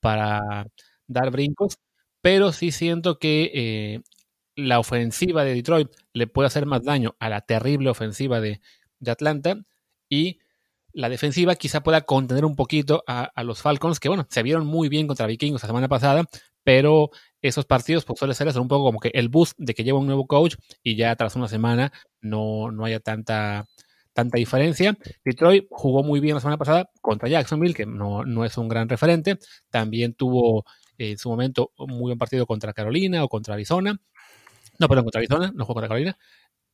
para 0.00 0.66
dar 1.06 1.30
brincos, 1.30 1.78
pero 2.20 2.52
sí 2.52 2.70
siento 2.70 3.18
que 3.18 3.50
eh, 3.54 4.02
la 4.54 4.78
ofensiva 4.78 5.44
de 5.44 5.54
Detroit 5.54 5.90
le 6.12 6.26
puede 6.26 6.46
hacer 6.46 6.66
más 6.66 6.82
daño 6.84 7.16
a 7.18 7.28
la 7.28 7.40
terrible 7.42 7.90
ofensiva 7.90 8.40
de, 8.40 8.60
de 8.98 9.10
Atlanta 9.10 9.64
y 10.08 10.38
la 10.92 11.08
defensiva 11.08 11.54
quizá 11.54 11.82
pueda 11.82 12.02
contener 12.02 12.44
un 12.44 12.54
poquito 12.54 13.02
a, 13.06 13.22
a, 13.24 13.44
los 13.44 13.62
Falcons, 13.62 13.98
que 13.98 14.08
bueno, 14.08 14.26
se 14.28 14.42
vieron 14.42 14.66
muy 14.66 14.88
bien 14.88 15.06
contra 15.06 15.26
Vikings 15.26 15.62
la 15.62 15.66
semana 15.66 15.88
pasada, 15.88 16.24
pero 16.64 17.10
esos 17.40 17.64
partidos 17.64 18.04
pues 18.04 18.18
suele 18.18 18.34
ser 18.34 18.48
un 18.58 18.68
poco 18.68 18.84
como 18.84 19.00
que 19.00 19.10
el 19.14 19.28
boost 19.28 19.54
de 19.58 19.74
que 19.74 19.84
lleva 19.84 19.98
un 19.98 20.06
nuevo 20.06 20.26
coach 20.26 20.56
y 20.82 20.96
ya 20.96 21.14
tras 21.16 21.34
una 21.34 21.48
semana 21.48 21.92
no, 22.20 22.70
no 22.70 22.84
haya 22.84 23.00
tanta, 23.00 23.66
tanta 24.12 24.38
diferencia. 24.38 24.96
Detroit 25.24 25.66
jugó 25.70 26.02
muy 26.02 26.20
bien 26.20 26.34
la 26.34 26.40
semana 26.40 26.58
pasada 26.58 26.90
contra 27.00 27.28
Jacksonville, 27.28 27.74
que 27.74 27.86
no, 27.86 28.24
no 28.24 28.44
es 28.44 28.56
un 28.58 28.68
gran 28.68 28.88
referente. 28.88 29.38
También 29.70 30.14
tuvo 30.14 30.64
en 30.98 31.18
su 31.18 31.28
momento 31.28 31.72
un 31.78 31.90
muy 31.90 32.02
buen 32.02 32.18
partido 32.18 32.46
contra 32.46 32.72
Carolina 32.72 33.24
o 33.24 33.28
contra 33.28 33.54
Arizona. 33.54 34.00
No, 34.78 34.88
perdón, 34.88 35.04
contra 35.04 35.18
Arizona, 35.20 35.52
no 35.54 35.64
jugó 35.64 35.74
contra 35.74 35.88
Carolina. 35.88 36.16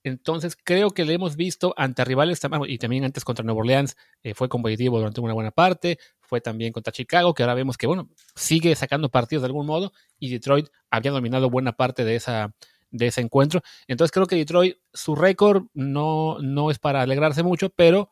Entonces 0.04 0.56
creo 0.62 0.90
que 0.90 1.04
le 1.04 1.14
hemos 1.14 1.36
visto 1.36 1.74
ante 1.76 2.04
rivales 2.04 2.40
y 2.68 2.78
también 2.78 3.04
antes 3.04 3.24
contra 3.24 3.44
Nueva 3.44 3.60
Orleans 3.60 3.96
eh, 4.22 4.32
fue 4.34 4.48
competitivo 4.48 4.98
durante 4.98 5.20
una 5.20 5.34
buena 5.34 5.50
parte, 5.50 5.98
fue 6.20 6.40
también 6.40 6.72
contra 6.72 6.92
Chicago, 6.92 7.34
que 7.34 7.42
ahora 7.42 7.54
vemos 7.54 7.76
que 7.76 7.86
bueno, 7.86 8.08
sigue 8.36 8.74
sacando 8.76 9.10
partidos 9.10 9.42
de 9.42 9.46
algún 9.46 9.66
modo 9.66 9.92
y 10.18 10.30
Detroit 10.30 10.68
había 10.90 11.10
dominado 11.10 11.50
buena 11.50 11.72
parte 11.72 12.04
de 12.04 12.16
esa 12.16 12.54
de 12.90 13.08
ese 13.08 13.20
encuentro. 13.20 13.60
Entonces 13.86 14.12
creo 14.12 14.26
que 14.26 14.36
Detroit 14.36 14.76
su 14.92 15.14
récord 15.16 15.64
no 15.74 16.38
no 16.40 16.70
es 16.70 16.78
para 16.78 17.02
alegrarse 17.02 17.42
mucho, 17.42 17.70
pero 17.70 18.10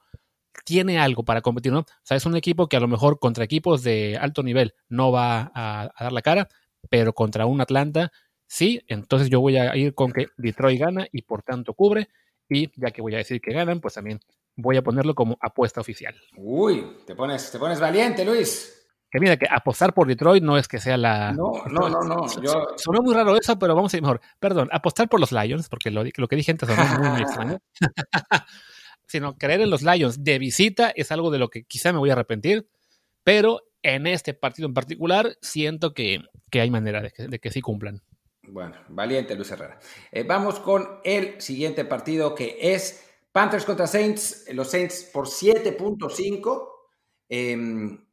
tiene 0.65 0.99
algo 0.99 1.25
para 1.25 1.41
competir, 1.43 1.73
¿no? 1.73 1.81
O 1.81 1.87
sea, 2.03 2.17
es 2.17 2.27
un 2.27 2.37
equipo 2.37 2.69
que 2.69 2.77
a 2.77 2.81
lo 2.81 2.89
mejor 2.89 3.19
contra 3.19 3.45
equipos 3.45 3.83
de 3.83 4.19
alto 4.21 4.43
nivel 4.43 4.75
no 4.89 5.13
va 5.13 5.53
a 5.55 5.91
dar 6.01 6.13
la 6.13 6.23
cara, 6.23 6.49
pero 6.91 7.13
contra 7.15 7.47
un 7.47 7.61
Atlanta 7.61 8.13
Sí, 8.47 8.83
entonces 8.89 9.29
yo 9.29 9.41
voy 9.41 9.57
a 9.57 9.75
ir 9.77 9.95
con 9.95 10.13
que 10.13 10.29
Detroit 10.37 10.81
gana 10.81 11.07
y 11.11 11.23
por 11.23 11.43
tanto 11.43 11.75
cubre. 11.75 12.09
Y 12.49 12.71
ya 12.81 12.91
que 12.93 13.03
voy 13.03 13.15
a 13.15 13.19
decir 13.19 13.41
que 13.41 13.53
ganan, 13.53 13.81
pues 13.81 13.95
también 13.95 14.21
voy 14.55 14.77
a 14.77 14.83
ponerlo 14.83 15.15
como 15.15 15.37
apuesta 15.41 15.81
oficial. 15.81 16.15
Uy, 16.37 16.99
te 17.07 17.15
pones, 17.15 17.51
te 17.51 17.59
pones 17.59 17.81
valiente, 17.81 18.25
Luis. 18.25 18.73
Que 19.11 19.21
mira, 19.21 19.37
que 19.37 19.47
apostar 19.49 19.95
por 19.95 20.09
Detroit 20.09 20.43
no 20.43 20.59
es 20.59 20.67
que 20.67 20.79
sea 20.79 20.97
la. 20.97 21.33
No, 21.33 21.53
no, 21.71 21.89
no, 21.89 22.01
no. 22.01 22.29
Sonó 22.77 23.03
muy 23.03 23.15
raro 23.15 23.37
eso, 23.37 23.59
pero 23.59 23.75
vamos 23.75 23.93
a 23.95 23.97
ir 23.97 24.03
mejor. 24.03 24.21
Perdón, 24.41 24.69
apostar 24.73 25.09
por 25.09 25.21
los 25.21 25.33
Lions, 25.33 25.69
porque 25.69 25.91
lo, 25.91 26.05
que 26.05 26.37
dije 26.37 26.51
antes 26.51 26.69
sonó 26.69 26.99
muy, 26.99 27.09
muy 27.11 27.23
extraño. 27.23 27.59
Sino 29.07 29.37
creer 29.37 29.61
en 29.61 29.71
los 29.71 29.83
Lions 29.83 30.25
de 30.25 30.39
visita 30.39 30.91
es 30.91 31.13
algo 31.13 31.31
de 31.31 31.39
lo 31.39 31.49
que 31.49 31.65
quizá 31.65 31.93
me 31.93 31.99
voy 31.99 32.11
a 32.11 32.15
arrepentir, 32.15 32.69
pero 33.23 33.63
en 33.83 34.09
este 34.09 34.35
partido 34.35 34.67
en 34.67 34.75
particular 34.75 35.37
siento 35.41 35.95
que, 35.95 36.23
hay 36.53 36.71
manera 36.71 37.01
de 37.03 37.11
que, 37.13 37.29
de 37.29 37.39
que 37.39 37.53
sí 37.53 37.61
cumplan. 37.61 38.03
Bueno, 38.49 38.77
valiente 38.89 39.35
Luis 39.35 39.51
Herrera. 39.51 39.79
Eh, 40.13 40.23
vamos 40.23 40.61
con 40.61 41.01
el 41.05 41.41
siguiente 41.41 41.85
partido 41.85 42.35
que 42.35 42.57
es 42.61 43.05
Panthers 43.33 43.65
contra 43.65 43.87
Saints. 43.87 44.47
Los 44.53 44.71
Saints 44.71 45.11
por 45.13 45.27
7.5. 45.27 46.69
Em, 47.29 48.05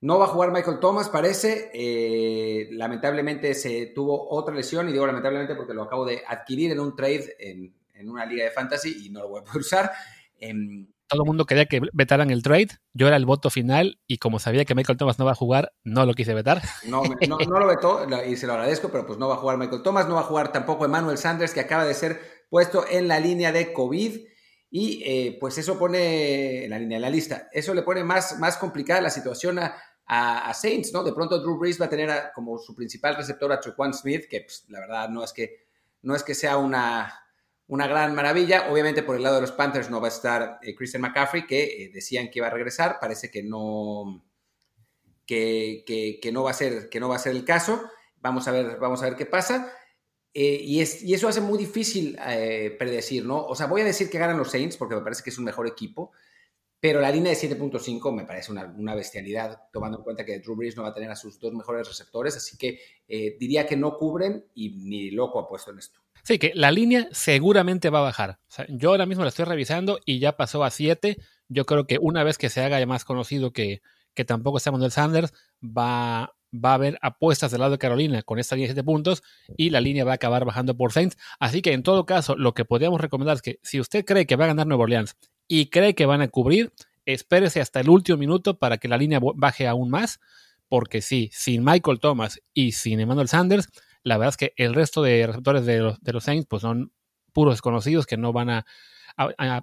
no 0.00 0.18
va 0.18 0.24
a 0.24 0.28
jugar 0.28 0.50
Michael 0.50 0.80
Thomas, 0.80 1.08
parece. 1.08 1.70
Eh, 1.74 2.68
lamentablemente 2.72 3.54
se 3.54 3.86
tuvo 3.94 4.30
otra 4.30 4.54
lesión, 4.54 4.88
y 4.88 4.92
digo 4.92 5.06
lamentablemente 5.06 5.54
porque 5.54 5.74
lo 5.74 5.82
acabo 5.82 6.06
de 6.06 6.22
adquirir 6.26 6.72
en 6.72 6.80
un 6.80 6.96
trade 6.96 7.36
en, 7.38 7.74
una 8.08 8.26
liga 8.26 8.44
de 8.44 8.50
fantasy 8.50 9.06
y 9.06 9.10
no 9.10 9.20
lo 9.20 9.28
voy 9.28 9.40
a 9.40 9.44
poder 9.44 9.60
usar. 9.60 9.92
Em, 10.38 10.86
todo 11.08 11.22
el 11.22 11.26
mundo 11.26 11.46
quería 11.46 11.66
que 11.66 11.80
vetaran 11.92 12.30
el 12.30 12.42
trade. 12.42 12.68
Yo 12.92 13.06
era 13.06 13.16
el 13.16 13.26
voto 13.26 13.50
final 13.50 14.00
y 14.06 14.18
como 14.18 14.38
sabía 14.38 14.64
que 14.64 14.74
Michael 14.74 14.98
Thomas 14.98 15.18
no 15.18 15.24
va 15.24 15.32
a 15.32 15.36
jugar, 15.36 15.72
no 15.84 16.06
lo 16.06 16.14
quise 16.14 16.34
vetar. 16.34 16.62
No, 16.84 17.02
lo 17.04 17.66
vetó 17.66 18.06
y 18.26 18.36
se 18.36 18.46
lo 18.46 18.54
agradezco, 18.54 18.90
pero 18.90 19.06
pues 19.06 19.18
no 19.18 19.28
va 19.28 19.34
a 19.34 19.38
jugar 19.38 19.58
Michael 19.58 19.82
Thomas, 19.82 20.08
no 20.08 20.14
va 20.14 20.20
a 20.20 20.24
jugar 20.24 20.52
tampoco 20.52 20.84
Emmanuel 20.84 21.18
Sanders, 21.18 21.52
que 21.52 21.60
acaba 21.60 21.84
de 21.84 21.94
ser 21.94 22.20
puesto 22.50 22.84
en 22.88 23.08
la 23.08 23.20
línea 23.20 23.52
de 23.52 23.72
COVID. 23.72 24.20
Y 24.68 25.02
eh, 25.06 25.38
pues 25.40 25.58
eso 25.58 25.78
pone 25.78 26.64
en 26.64 26.70
la 26.70 26.78
línea, 26.78 26.96
en 26.96 27.02
la 27.02 27.08
lista, 27.08 27.48
eso 27.52 27.72
le 27.72 27.82
pone 27.82 28.02
más, 28.02 28.38
más 28.40 28.56
complicada 28.56 29.00
la 29.00 29.10
situación 29.10 29.60
a, 29.60 29.76
a, 30.06 30.52
Saints, 30.54 30.92
¿no? 30.92 31.04
De 31.04 31.12
pronto 31.12 31.38
Drew 31.38 31.56
Brees 31.56 31.80
va 31.80 31.86
a 31.86 31.90
tener 31.90 32.10
como 32.34 32.58
su 32.58 32.74
principal 32.74 33.16
receptor 33.16 33.50
a 33.52 33.60
Trequan 33.60 33.94
Smith, 33.94 34.24
que 34.28 34.42
pues, 34.42 34.64
la 34.68 34.80
verdad 34.80 35.08
no 35.08 35.22
es 35.22 35.32
que, 35.32 35.66
no 36.02 36.14
es 36.14 36.24
que 36.24 36.34
sea 36.34 36.56
una, 36.56 37.25
una 37.68 37.86
gran 37.86 38.14
maravilla. 38.14 38.70
Obviamente 38.70 39.02
por 39.02 39.16
el 39.16 39.22
lado 39.22 39.36
de 39.36 39.40
los 39.42 39.52
Panthers 39.52 39.90
no 39.90 40.00
va 40.00 40.08
a 40.08 40.10
estar 40.10 40.58
eh, 40.62 40.74
Christian 40.74 41.02
McCaffrey, 41.02 41.46
que 41.46 41.64
eh, 41.64 41.90
decían 41.92 42.30
que 42.30 42.38
iba 42.38 42.46
a 42.46 42.50
regresar. 42.50 42.98
Parece 43.00 43.30
que 43.30 43.42
no, 43.42 44.24
que, 45.26 45.84
que, 45.86 46.32
no 46.32 46.44
va 46.44 46.50
a 46.50 46.54
ser, 46.54 46.88
que 46.88 47.00
no 47.00 47.08
va 47.08 47.16
a 47.16 47.20
ser 47.20 47.32
el 47.32 47.44
caso. 47.44 47.82
Vamos 48.16 48.48
a 48.48 48.52
ver, 48.52 48.78
vamos 48.78 49.02
a 49.02 49.06
ver 49.06 49.16
qué 49.16 49.26
pasa. 49.26 49.72
Eh, 50.32 50.60
y, 50.62 50.80
es, 50.80 51.02
y, 51.02 51.14
eso 51.14 51.28
hace 51.28 51.40
muy 51.40 51.58
difícil 51.58 52.18
predecir, 52.78 53.24
¿no? 53.24 53.44
O 53.46 53.54
sea, 53.54 53.66
voy 53.66 53.80
a 53.80 53.84
decir 53.84 54.10
que 54.10 54.18
ganan 54.18 54.38
los 54.38 54.50
Saints 54.50 54.76
porque 54.76 54.94
me 54.94 55.00
parece 55.00 55.22
que 55.22 55.30
es 55.30 55.38
un 55.38 55.44
mejor 55.44 55.66
equipo, 55.66 56.12
pero 56.78 57.00
la 57.00 57.10
línea 57.10 57.32
de 57.32 57.38
7.5 57.38 58.14
me 58.14 58.26
parece 58.26 58.52
una, 58.52 58.94
bestialidad, 58.94 59.62
tomando 59.72 59.98
en 59.98 60.04
cuenta 60.04 60.26
que 60.26 60.38
Drew 60.40 60.56
Brees 60.56 60.76
no 60.76 60.82
va 60.82 60.90
a 60.90 60.94
tener 60.94 61.10
a 61.10 61.16
sus 61.16 61.40
dos 61.40 61.54
mejores 61.54 61.88
receptores, 61.88 62.36
así 62.36 62.58
que 62.58 62.78
diría 63.40 63.66
que 63.66 63.76
no 63.76 63.96
cubren 63.96 64.44
y 64.54 64.76
ni 64.76 65.10
loco 65.10 65.40
ha 65.40 65.48
puesto 65.48 65.70
en 65.70 65.78
esto. 65.78 66.05
Sí, 66.26 66.40
que 66.40 66.50
la 66.56 66.72
línea 66.72 67.06
seguramente 67.12 67.88
va 67.88 68.00
a 68.00 68.02
bajar. 68.02 68.40
yo 68.68 68.90
ahora 68.90 69.06
mismo 69.06 69.22
la 69.22 69.28
estoy 69.28 69.44
revisando 69.44 70.00
y 70.04 70.18
ya 70.18 70.36
pasó 70.36 70.64
a 70.64 70.70
7. 70.70 71.18
Yo 71.48 71.66
creo 71.66 71.86
que 71.86 71.98
una 72.00 72.24
vez 72.24 72.36
que 72.36 72.50
se 72.50 72.62
haga 72.62 72.80
ya 72.80 72.86
más 72.86 73.04
conocido 73.04 73.52
que, 73.52 73.80
que 74.12 74.24
tampoco 74.24 74.56
está 74.56 74.72
Manuel 74.72 74.90
Sanders, 74.90 75.32
va, 75.62 76.34
va 76.52 76.70
a 76.70 76.74
haber 76.74 76.98
apuestas 77.00 77.52
del 77.52 77.60
lado 77.60 77.70
de 77.70 77.78
Carolina 77.78 78.22
con 78.22 78.40
esta 78.40 78.56
línea 78.56 78.66
de 78.66 78.74
7 78.74 78.84
puntos 78.84 79.22
y 79.56 79.70
la 79.70 79.80
línea 79.80 80.04
va 80.04 80.10
a 80.10 80.14
acabar 80.16 80.44
bajando 80.44 80.76
por 80.76 80.90
Saints. 80.90 81.16
Así 81.38 81.62
que 81.62 81.72
en 81.72 81.84
todo 81.84 82.06
caso, 82.06 82.34
lo 82.34 82.54
que 82.54 82.64
podríamos 82.64 83.00
recomendar 83.00 83.36
es 83.36 83.42
que 83.42 83.60
si 83.62 83.78
usted 83.78 84.04
cree 84.04 84.26
que 84.26 84.34
va 84.34 84.46
a 84.46 84.48
ganar 84.48 84.66
Nueva 84.66 84.82
Orleans 84.82 85.16
y 85.46 85.66
cree 85.66 85.94
que 85.94 86.06
van 86.06 86.22
a 86.22 86.28
cubrir, 86.28 86.72
espérese 87.04 87.60
hasta 87.60 87.78
el 87.78 87.88
último 87.88 88.18
minuto 88.18 88.58
para 88.58 88.78
que 88.78 88.88
la 88.88 88.98
línea 88.98 89.20
baje 89.36 89.68
aún 89.68 89.90
más, 89.90 90.18
porque 90.68 91.02
sí, 91.02 91.30
sin 91.32 91.62
Michael 91.62 92.00
Thomas 92.00 92.42
y 92.52 92.72
sin 92.72 92.98
Emmanuel 92.98 93.28
Sanders, 93.28 93.68
la 94.06 94.18
verdad 94.18 94.28
es 94.28 94.36
que 94.36 94.52
el 94.56 94.72
resto 94.72 95.02
de 95.02 95.26
receptores 95.26 95.66
de 95.66 95.80
los, 95.80 96.00
de 96.00 96.12
los 96.12 96.22
Saints 96.22 96.46
pues 96.48 96.62
son 96.62 96.92
puros 97.32 97.54
desconocidos 97.54 98.06
que 98.06 98.16
no 98.16 98.32
van 98.32 98.50
a, 98.50 98.64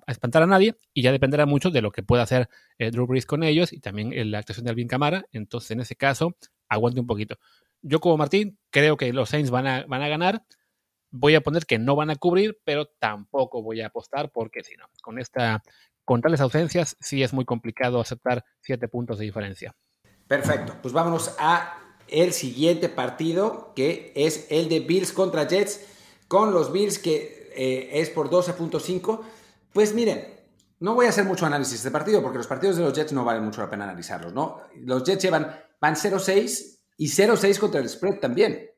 espantar 0.07 0.43
a 0.43 0.47
nadie 0.47 0.75
y 0.93 1.01
ya 1.01 1.13
dependerá 1.13 1.45
mucho 1.45 1.69
de 1.69 1.81
lo 1.81 1.91
que 1.91 2.03
pueda 2.03 2.23
hacer 2.23 2.49
eh, 2.77 2.91
Drew 2.91 3.07
Brees 3.07 3.25
con 3.25 3.43
ellos 3.43 3.71
y 3.71 3.79
también 3.79 4.11
la 4.31 4.39
actuación 4.39 4.65
de 4.65 4.71
Alvin 4.71 4.89
Camara. 4.89 5.23
Entonces, 5.31 5.71
en 5.71 5.79
ese 5.79 5.95
caso, 5.95 6.35
aguante 6.67 6.99
un 6.99 7.07
poquito. 7.07 7.37
Yo 7.81 8.01
como 8.01 8.17
Martín 8.17 8.59
creo 8.69 8.97
que 8.97 9.13
los 9.13 9.29
Saints 9.29 9.49
van 9.49 9.65
a, 9.65 9.85
van 9.85 10.01
a 10.01 10.09
ganar. 10.09 10.43
Voy 11.09 11.35
a 11.35 11.41
poner 11.41 11.65
que 11.65 11.79
no 11.79 11.95
van 11.95 12.09
a 12.09 12.17
cubrir, 12.17 12.59
pero 12.65 12.87
tampoco 12.99 13.61
voy 13.61 13.79
a 13.79 13.87
apostar 13.87 14.29
porque 14.31 14.61
si 14.63 14.75
no, 14.75 14.87
con 15.01 15.19
esta 15.19 15.63
con 16.03 16.19
tales 16.19 16.41
ausencias 16.41 16.97
sí 16.99 17.23
es 17.23 17.31
muy 17.31 17.45
complicado 17.45 18.01
aceptar 18.01 18.43
siete 18.59 18.89
puntos 18.89 19.19
de 19.19 19.25
diferencia. 19.25 19.73
Perfecto, 20.27 20.75
pues 20.81 20.93
vámonos 20.93 21.33
a 21.39 21.82
el 22.07 22.33
siguiente 22.33 22.89
partido, 22.89 23.73
que 23.75 24.11
es 24.15 24.47
el 24.49 24.69
de 24.69 24.81
Bills 24.81 25.11
contra 25.11 25.47
Jets, 25.47 25.81
con 26.27 26.53
los 26.53 26.71
Bills 26.71 26.99
que 26.99 27.51
eh, 27.55 27.89
es 27.93 28.09
por 28.09 28.29
12.5. 28.29 29.21
Pues 29.71 29.93
miren, 29.93 30.25
no 30.79 30.95
voy 30.95 31.05
a 31.05 31.09
hacer 31.09 31.25
mucho 31.25 31.45
análisis 31.45 31.71
de 31.71 31.77
este 31.77 31.91
partido, 31.91 32.21
porque 32.21 32.37
los 32.37 32.47
partidos 32.47 32.75
de 32.75 32.83
los 32.83 32.93
Jets 32.93 33.13
no 33.13 33.23
valen 33.23 33.43
mucho 33.43 33.61
la 33.61 33.69
pena 33.69 33.85
analizarlos, 33.85 34.33
¿no? 34.33 34.61
Los 34.75 35.03
Jets 35.03 35.23
llevan, 35.23 35.55
van 35.79 35.95
0-6 35.95 36.79
y 36.97 37.07
0-6 37.07 37.57
contra 37.57 37.79
el 37.79 37.89
spread 37.89 38.19
también. 38.19 38.69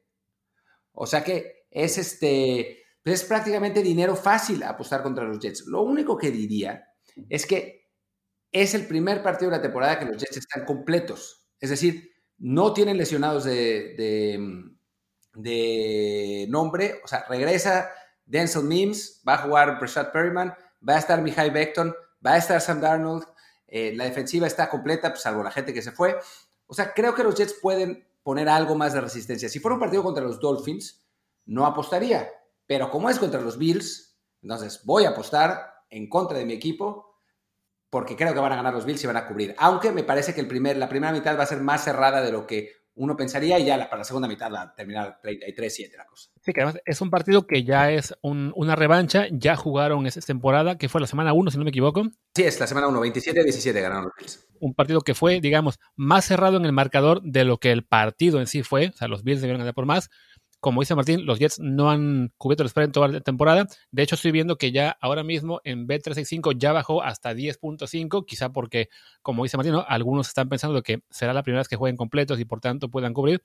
O 0.91 1.05
sea 1.05 1.24
que 1.24 1.65
es 1.70 1.98
este, 1.98 2.84
pues 3.03 3.22
es 3.22 3.27
prácticamente 3.27 3.82
dinero 3.82 4.15
fácil 4.15 4.63
apostar 4.63 5.03
contra 5.03 5.25
los 5.25 5.39
Jets. 5.39 5.65
Lo 5.67 5.82
único 5.82 6.17
que 6.17 6.32
diría 6.32 6.88
es 7.29 7.46
que 7.46 7.89
es 8.51 8.74
el 8.74 8.88
primer 8.88 9.22
partido 9.22 9.51
de 9.51 9.58
la 9.58 9.63
temporada 9.63 10.00
que 10.00 10.05
los 10.05 10.17
Jets 10.17 10.38
están 10.38 10.65
completos. 10.65 11.48
Es 11.60 11.70
decir, 11.70 12.14
no 12.38 12.74
tienen 12.74 12.98
lesionados 12.98 13.44
de, 13.46 14.75
de, 15.34 16.48
nombre, 16.50 17.01
o 17.04 17.08
sea, 17.08 17.25
regresa 17.30 17.92
Denzel 18.25 18.63
Mims, 18.63 19.22
va 19.27 19.36
a 19.36 19.38
jugar 19.39 19.80
Brashad 19.80 20.12
Perryman, 20.12 20.54
va 20.88 20.96
a 20.96 21.00
estar 21.00 21.22
Mihai 21.22 21.50
Beckton, 21.50 21.94
va 22.25 22.34
a 22.34 22.38
estar 22.38 22.60
Sam 22.62 22.82
Darnold, 22.82 23.25
eh, 23.68 23.94
la 23.96 24.06
defensiva 24.06 24.48
está 24.48 24.70
completa, 24.70 25.10
pues, 25.10 25.22
salvo 25.22 25.44
la 25.44 25.51
gente 25.51 25.74
que 25.74 25.82
se 25.82 25.92
fue. 25.92 26.18
O 26.68 26.74
sea, 26.74 26.94
creo 26.94 27.13
que 27.13 27.24
los 27.24 27.36
Jets 27.36 27.56
pueden 27.62 28.08
poner 28.24 28.50
algo 28.50 28.75
más 28.75 28.94
de 28.94 29.01
resistencia. 29.01 29.50
Si 29.50 29.60
fuera 29.60 29.75
un 29.75 29.80
partido 29.80 30.04
contra 30.04 30.24
los 30.24 30.39
Dolphins, 30.39 31.06
no 31.46 31.65
apostaría, 31.65 32.30
pero 32.65 32.89
como 32.89 33.10
es 33.10 33.20
contra 33.20 33.42
los 33.42 33.58
Bills, 33.58 34.18
entonces 34.42 34.82
voy 34.84 35.06
a 35.06 35.10
apostar 35.10 35.75
en 35.89 36.10
contra 36.10 36.38
de 36.38 36.46
mi 36.46 36.54
equipo 36.54 37.14
porque 37.95 38.17
creo 38.17 38.33
que 38.33 38.41
van 38.41 38.51
a 38.51 38.57
ganar 38.57 38.73
los 38.73 38.85
Bills 38.85 39.01
y 39.05 39.07
van 39.07 39.15
a 39.15 39.25
cubrir. 39.25 39.55
Aunque 39.57 39.89
me 39.89 40.03
parece 40.03 40.33
que 40.33 40.41
el 40.41 40.49
primer, 40.49 40.75
la 40.75 40.89
primera 40.89 41.13
mitad 41.13 41.39
va 41.39 41.43
a 41.43 41.45
ser 41.45 41.61
más 41.61 41.81
cerrada 41.81 42.21
de 42.21 42.29
lo 42.29 42.45
que 42.45 42.73
uno 42.95 43.15
pensaría 43.15 43.57
y 43.57 43.63
ya 43.63 43.77
la, 43.77 43.85
para 43.89 43.99
la 43.99 44.03
segunda 44.03 44.27
mitad 44.27 44.51
va 44.51 44.63
a 44.63 44.75
terminar 44.75 45.17
33-7 45.23 45.95
la 45.95 46.05
cosa. 46.05 46.29
Sí, 46.41 46.51
que 46.51 46.59
además 46.59 46.81
es 46.83 46.99
un 46.99 47.09
partido 47.09 47.47
que 47.47 47.63
ya 47.63 47.91
es 47.91 48.13
una 48.21 48.75
revancha, 48.75 49.27
ya 49.31 49.55
jugaron 49.55 50.05
esa 50.07 50.19
temporada, 50.19 50.77
que 50.77 50.89
fue 50.89 50.99
la 50.99 51.07
semana 51.07 51.31
1, 51.31 51.51
si 51.51 51.57
no 51.57 51.63
me 51.63 51.69
equivoco. 51.69 52.03
Sí, 52.35 52.43
es 52.43 52.59
la 52.59 52.67
semana 52.67 52.89
1, 52.89 53.01
27-17 53.01 53.73
ganaron 53.81 54.03
los 54.03 54.13
Bills. 54.19 54.45
Un 54.59 54.73
partido 54.73 54.99
que 54.99 55.15
fue, 55.15 55.39
digamos, 55.39 55.79
más 55.95 56.25
cerrado 56.25 56.57
en 56.57 56.65
el 56.65 56.73
marcador 56.73 57.21
de 57.21 57.45
lo 57.45 57.59
que 57.59 57.71
el 57.71 57.85
partido 57.85 58.41
en 58.41 58.47
sí 58.47 58.61
fue, 58.61 58.89
o 58.89 58.91
sea, 58.97 59.07
los 59.07 59.23
Bills 59.23 59.39
debieron 59.39 59.59
ganar 59.59 59.73
por 59.73 59.85
más, 59.85 60.09
como 60.65 60.81
dice 60.81 60.95
Martín, 60.95 61.27
los 61.27 61.38
Jets 61.38 61.60
no 61.60 61.91
han 61.91 62.34
cubierto 62.39 62.63
el 62.63 62.69
spread 62.69 62.88
en 62.88 62.91
toda 62.91 63.07
la 63.07 63.22
temporada. 63.22 63.67
De 63.91 64.01
hecho, 64.01 64.15
estoy 64.15 64.31
viendo 64.31 64.57
que 64.57 64.72
ya 64.72 64.98
ahora 65.00 65.24
mismo 65.24 65.62
en 65.63 65.88
B365 65.88 66.57
ya 66.57 66.74
bajó 66.74 67.03
hasta 67.03 67.36
10.5, 67.36 68.25
quizá 68.25 68.51
porque, 68.51 68.89
como 69.22 69.43
dice 69.43 69.57
Martín, 69.57 69.75
algunos 69.88 70.27
están 70.27 70.50
pensando 70.50 70.81
que 70.81 71.03
será 71.12 71.34
la 71.34 71.43
primera 71.43 71.60
vez 71.60 71.67
que 71.67 71.75
jueguen 71.75 71.98
completos 71.98 72.39
y 72.39 72.45
por 72.45 72.62
tanto 72.62 72.89
puedan 72.89 73.13
cubrir. 73.13 73.43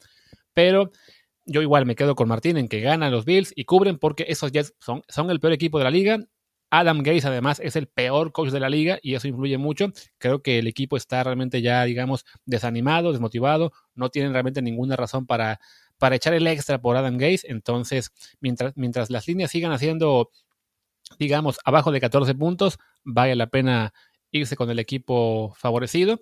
Pero 0.54 0.92
yo 1.44 1.60
igual 1.60 1.84
me 1.84 1.94
quedo 1.94 2.14
con 2.14 2.26
Martín 2.26 2.56
en 2.56 2.68
que 2.68 2.80
ganan 2.80 3.12
los 3.12 3.26
Bills 3.26 3.52
y 3.54 3.66
cubren 3.66 3.98
porque 3.98 4.24
esos 4.26 4.50
Jets 4.50 4.72
son, 4.80 5.02
son 5.06 5.28
el 5.28 5.40
peor 5.40 5.52
equipo 5.52 5.76
de 5.76 5.84
la 5.84 5.90
liga. 5.90 6.20
Adam 6.70 7.02
Gates 7.02 7.26
además 7.26 7.60
es 7.62 7.76
el 7.76 7.86
peor 7.86 8.32
coach 8.32 8.48
de 8.48 8.60
la 8.60 8.70
liga 8.70 8.98
y 9.02 9.14
eso 9.14 9.28
influye 9.28 9.58
mucho. 9.58 9.92
Creo 10.16 10.40
que 10.40 10.58
el 10.58 10.66
equipo 10.66 10.96
está 10.96 11.22
realmente 11.22 11.60
ya, 11.60 11.84
digamos, 11.84 12.24
desanimado, 12.46 13.12
desmotivado, 13.12 13.72
no 13.94 14.08
tienen 14.08 14.32
realmente 14.32 14.62
ninguna 14.62 14.96
razón 14.96 15.26
para 15.26 15.60
para 16.00 16.16
echar 16.16 16.34
el 16.34 16.46
extra 16.48 16.80
por 16.80 16.96
Adam 16.96 17.18
Gaze. 17.18 17.42
Entonces, 17.44 18.10
mientras, 18.40 18.72
mientras 18.74 19.10
las 19.10 19.28
líneas 19.28 19.52
sigan 19.52 19.70
haciendo, 19.70 20.30
digamos, 21.18 21.58
abajo 21.64 21.92
de 21.92 22.00
14 22.00 22.34
puntos, 22.34 22.78
vale 23.04 23.36
la 23.36 23.46
pena 23.48 23.92
irse 24.32 24.56
con 24.56 24.70
el 24.70 24.80
equipo 24.80 25.54
favorecido 25.56 26.20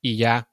y 0.00 0.16
ya. 0.16 0.50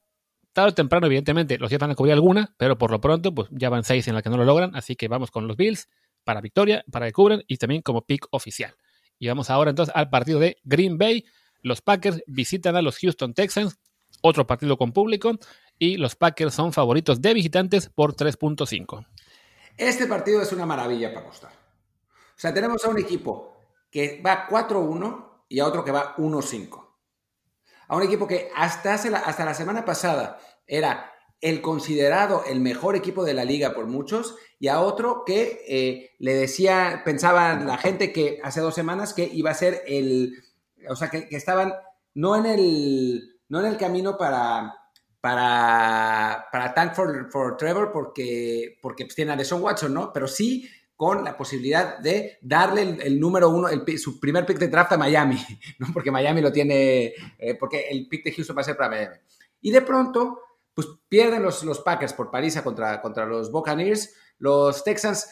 Tarde 0.54 0.70
o 0.70 0.74
temprano, 0.74 1.08
evidentemente, 1.08 1.58
los 1.58 1.70
Jets 1.70 1.82
van 1.82 1.92
a 1.92 1.96
cubrir 1.96 2.14
alguna, 2.14 2.54
pero 2.58 2.78
por 2.78 2.92
lo 2.92 3.02
pronto, 3.02 3.34
pues 3.34 3.50
ya 3.52 3.70
van 3.70 3.84
seis 3.84 4.08
en 4.08 4.16
la 4.16 4.22
que 4.22 4.30
no 4.30 4.38
lo 4.38 4.46
logran, 4.46 4.74
así 4.76 4.96
que 4.96 5.10
vamos 5.10 5.30
con 5.30 5.48
los 5.48 5.58
Bills 5.58 5.90
para 6.24 6.40
victoria, 6.40 6.84
para 6.92 7.08
que 7.08 7.12
cubran 7.12 7.44
y 7.48 7.58
también 7.58 7.82
como 7.82 8.06
pick 8.06 8.28
oficial. 8.32 8.74
Y 9.20 9.28
vamos 9.28 9.50
ahora 9.50 9.72
entonces 9.72 9.94
al 9.96 10.10
partido 10.10 10.40
de 10.40 10.58
Green 10.64 10.98
Bay. 10.98 11.26
Los 11.62 11.82
Packers 11.82 12.22
visitan 12.28 12.76
a 12.76 12.82
los 12.82 12.98
Houston 13.00 13.34
Texans, 13.34 13.78
otro 14.22 14.48
partido 14.48 14.78
con 14.78 14.92
público 14.92 15.38
y 15.80 15.98
los 15.98 16.16
Packers 16.16 16.54
son 16.54 16.74
favoritos 16.74 17.22
de 17.22 17.34
visitantes 17.34 17.90
por 17.90 18.16
3.5. 18.16 19.06
Este 19.78 20.08
partido 20.08 20.42
es 20.42 20.52
una 20.52 20.66
maravilla 20.66 21.14
para 21.14 21.26
apostar. 21.26 21.52
O 21.52 22.40
sea, 22.40 22.54
tenemos 22.54 22.84
a 22.86 22.90
un 22.90 23.00
equipo 23.00 23.58
que 23.92 24.22
va 24.26 24.48
4-1 24.48 25.26
y 25.50 25.60
a 25.60 25.66
otro 25.66 25.84
que 25.84 25.92
va 25.92 26.16
1-5. 26.18 26.86
A 27.88 27.96
un 27.96 28.04
equipo 28.04 28.28
que 28.28 28.50
hasta, 28.56 28.98
la, 29.10 29.20
hasta 29.20 29.46
la 29.46 29.54
semana 29.54 29.86
pasada 29.86 30.40
era 30.66 31.12
el 31.42 31.62
considerado 31.62 32.44
el 32.48 32.60
mejor 32.60 32.96
equipo 32.96 33.24
de 33.24 33.34
la 33.34 33.46
liga 33.46 33.74
por 33.74 33.86
muchos 33.86 34.36
y 34.60 34.68
a 34.68 34.80
otro 34.80 35.24
que 35.26 35.64
eh, 35.68 36.12
le 36.18 36.34
decía, 36.34 37.04
pensaba 37.06 37.54
la 37.56 37.78
gente 37.78 38.12
que 38.12 38.40
hace 38.44 38.62
dos 38.62 38.74
semanas 38.74 39.14
que 39.14 39.30
iba 39.32 39.52
a 39.52 39.56
ser 39.56 39.84
el, 39.86 40.34
o 40.90 40.96
sea, 40.96 41.10
que, 41.10 41.28
estaban 41.32 41.74
no 42.14 42.36
en 42.36 42.46
el, 42.46 43.40
no 43.50 43.60
en 43.60 43.68
el 43.68 43.78
camino 43.78 44.18
para, 44.18 44.74
para, 45.26 46.46
para 46.52 46.72
Tank 46.72 46.94
for, 46.94 47.58
Trevor 47.58 47.92
porque, 47.92 48.78
porque 48.80 49.06
pues, 49.06 49.16
tiene 49.16 49.32
a 49.32 49.36
Deshaun 49.36 49.64
Watson, 49.64 49.92
¿no? 49.92 50.14
Pero 50.14 50.28
sí 50.28 50.70
con 50.96 51.24
la 51.24 51.36
posibilidad 51.36 51.98
de 51.98 52.38
darle 52.44 53.00
el, 53.02 53.20
número 53.20 53.50
uno, 53.50 53.68
su 53.98 54.20
primer 54.20 54.46
pick 54.46 54.60
de 54.60 54.68
draft 54.68 54.92
a 54.92 54.98
Miami, 55.00 55.44
¿no? 55.80 55.88
Porque 55.92 56.12
Miami 56.12 56.42
lo 56.42 56.52
tiene, 56.52 57.12
eh, 57.40 57.56
porque 57.60 57.88
el 57.90 58.08
pick 58.08 58.24
de 58.24 58.34
Houston 58.34 58.56
va 58.56 58.62
a 58.62 58.66
ser 58.66 58.78
para 58.78 58.92
Miami. 58.92 59.16
Y 59.62 59.72
de 59.72 59.82
pronto, 59.82 60.42
pues 60.76 60.90
pierden 61.10 61.42
los, 61.42 61.64
los 61.64 61.80
Packers 61.80 62.14
por 62.14 62.30
París 62.30 62.62
contra, 62.64 63.02
contra 63.02 63.26
los 63.26 63.52
Buccaneers, 63.52 64.14
los 64.38 64.84
Texans 64.84 65.28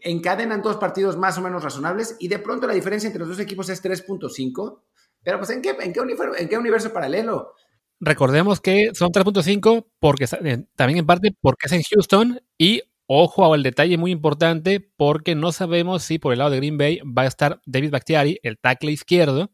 encadenan 0.00 0.62
dos 0.62 0.78
partidos 0.78 1.16
más 1.16 1.38
o 1.38 1.42
menos 1.42 1.62
razonables 1.62 2.16
y 2.18 2.26
de 2.26 2.40
pronto 2.40 2.66
la 2.66 2.74
diferencia 2.74 3.06
entre 3.06 3.20
los 3.20 3.28
dos 3.28 3.38
equipos 3.38 3.68
es 3.68 3.84
3.5. 3.84 4.80
Pero 5.22 5.38
pues 5.38 5.50
¿en 5.50 5.62
qué, 5.62 5.76
en, 5.78 5.92
qué 5.92 6.00
universo, 6.00 6.36
¿en 6.36 6.48
qué 6.48 6.58
universo 6.58 6.92
paralelo? 6.92 7.54
Recordemos 8.00 8.60
que 8.60 8.90
son 8.94 9.10
3.5 9.10 9.86
porque 9.98 10.26
también 10.26 10.98
en 10.98 11.06
parte 11.06 11.34
porque 11.40 11.66
es 11.66 11.72
en 11.72 11.82
Houston 11.82 12.40
y 12.56 12.82
ojo 13.06 13.52
al 13.52 13.62
detalle 13.62 13.98
muy 13.98 14.12
importante 14.12 14.80
porque 14.96 15.34
no 15.34 15.50
sabemos 15.50 16.04
si 16.04 16.18
por 16.18 16.32
el 16.32 16.38
lado 16.38 16.50
de 16.50 16.58
Green 16.58 16.78
Bay 16.78 17.00
va 17.00 17.22
a 17.22 17.26
estar 17.26 17.60
David 17.66 17.90
Bakhtiari, 17.90 18.38
el 18.42 18.58
tackle 18.58 18.92
izquierdo, 18.92 19.50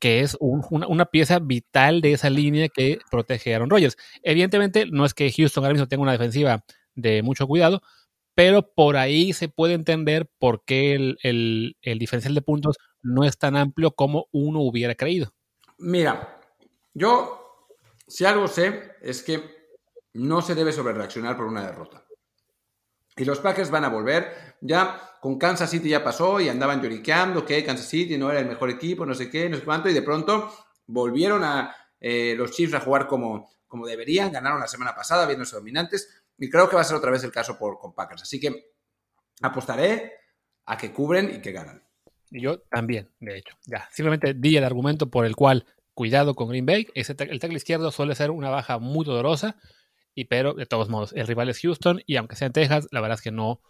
que 0.00 0.20
es 0.20 0.36
una, 0.40 1.06
pieza 1.06 1.38
vital 1.38 2.00
de 2.00 2.12
esa 2.14 2.30
línea 2.30 2.68
que 2.68 2.98
protege 3.10 3.52
a 3.52 3.56
Aaron 3.56 3.70
Rodgers. 3.70 3.96
Evidentemente 4.22 4.86
no 4.86 5.04
es 5.04 5.14
que 5.14 5.30
Houston 5.30 5.64
ahora 5.64 5.74
mismo 5.74 5.88
tenga 5.88 6.02
una 6.02 6.12
defensiva 6.12 6.64
de 6.94 7.22
mucho 7.22 7.46
cuidado, 7.46 7.82
pero 8.34 8.72
por 8.74 8.96
ahí 8.96 9.32
se 9.32 9.48
puede 9.48 9.74
entender 9.74 10.28
por 10.38 10.64
qué 10.64 10.94
el 11.22 11.98
diferencial 11.98 12.34
de 12.34 12.42
puntos 12.42 12.76
no 13.02 13.24
es 13.24 13.38
tan 13.38 13.56
amplio 13.56 13.92
como 13.92 14.26
uno 14.32 14.60
hubiera 14.60 14.94
creído. 14.94 15.32
Mira, 15.78 16.40
yo 16.94 17.47
si 18.08 18.24
algo 18.24 18.48
sé 18.48 18.96
es 19.00 19.22
que 19.22 19.42
no 20.14 20.42
se 20.42 20.54
debe 20.54 20.72
sobrereaccionar 20.72 21.36
por 21.36 21.46
una 21.46 21.64
derrota. 21.64 22.04
Y 23.16 23.24
los 23.24 23.40
Packers 23.40 23.70
van 23.70 23.84
a 23.84 23.88
volver. 23.88 24.56
Ya 24.60 25.00
con 25.20 25.38
Kansas 25.38 25.70
City 25.70 25.90
ya 25.90 26.02
pasó 26.02 26.40
y 26.40 26.48
andaban 26.48 26.80
lloriqueando 26.80 27.44
que 27.44 27.64
Kansas 27.64 27.88
City 27.88 28.16
no 28.16 28.30
era 28.30 28.40
el 28.40 28.46
mejor 28.46 28.70
equipo, 28.70 29.04
no 29.04 29.14
sé 29.14 29.28
qué, 29.28 29.48
no 29.48 29.56
sé 29.56 29.64
cuánto. 29.64 29.88
Y 29.88 29.92
de 29.92 30.02
pronto 30.02 30.52
volvieron 30.86 31.44
a 31.44 31.74
eh, 32.00 32.34
los 32.36 32.52
Chiefs 32.52 32.74
a 32.74 32.80
jugar 32.80 33.06
como, 33.06 33.50
como 33.66 33.86
deberían, 33.86 34.32
ganaron 34.32 34.60
la 34.60 34.68
semana 34.68 34.94
pasada, 34.94 35.26
viéndose 35.26 35.56
dominantes, 35.56 36.22
y 36.38 36.48
creo 36.48 36.68
que 36.68 36.76
va 36.76 36.82
a 36.82 36.84
ser 36.84 36.96
otra 36.96 37.10
vez 37.10 37.24
el 37.24 37.32
caso 37.32 37.58
por, 37.58 37.78
con 37.78 37.94
Packers. 37.94 38.22
Así 38.22 38.38
que 38.38 38.72
apostaré 39.42 40.12
a 40.66 40.76
que 40.76 40.92
cubren 40.92 41.34
y 41.34 41.40
que 41.40 41.52
ganan. 41.52 41.82
Yo 42.30 42.60
también, 42.60 43.10
de 43.20 43.38
hecho. 43.38 43.56
Ya, 43.66 43.88
simplemente 43.90 44.34
di 44.34 44.56
el 44.56 44.64
argumento 44.64 45.10
por 45.10 45.24
el 45.24 45.34
cual 45.34 45.66
cuidado 45.98 46.36
con 46.36 46.48
Green 46.48 46.64
Bay. 46.64 46.86
Ese, 46.94 47.16
el 47.18 47.40
tackle 47.40 47.56
izquierdo 47.56 47.90
suele 47.90 48.14
ser 48.14 48.30
una 48.30 48.50
baja 48.50 48.78
muy 48.78 49.04
dolorosa, 49.04 49.56
y 50.14 50.26
pero 50.26 50.54
de 50.54 50.64
todos 50.64 50.88
modos, 50.88 51.12
el 51.12 51.26
rival 51.26 51.48
es 51.48 51.58
Houston, 51.60 52.02
y 52.06 52.14
aunque 52.14 52.36
sea 52.36 52.46
en 52.46 52.52
Texas, 52.52 52.86
la 52.92 53.00
verdad 53.00 53.16
es 53.18 53.22
que 53.22 53.32
no, 53.32 53.60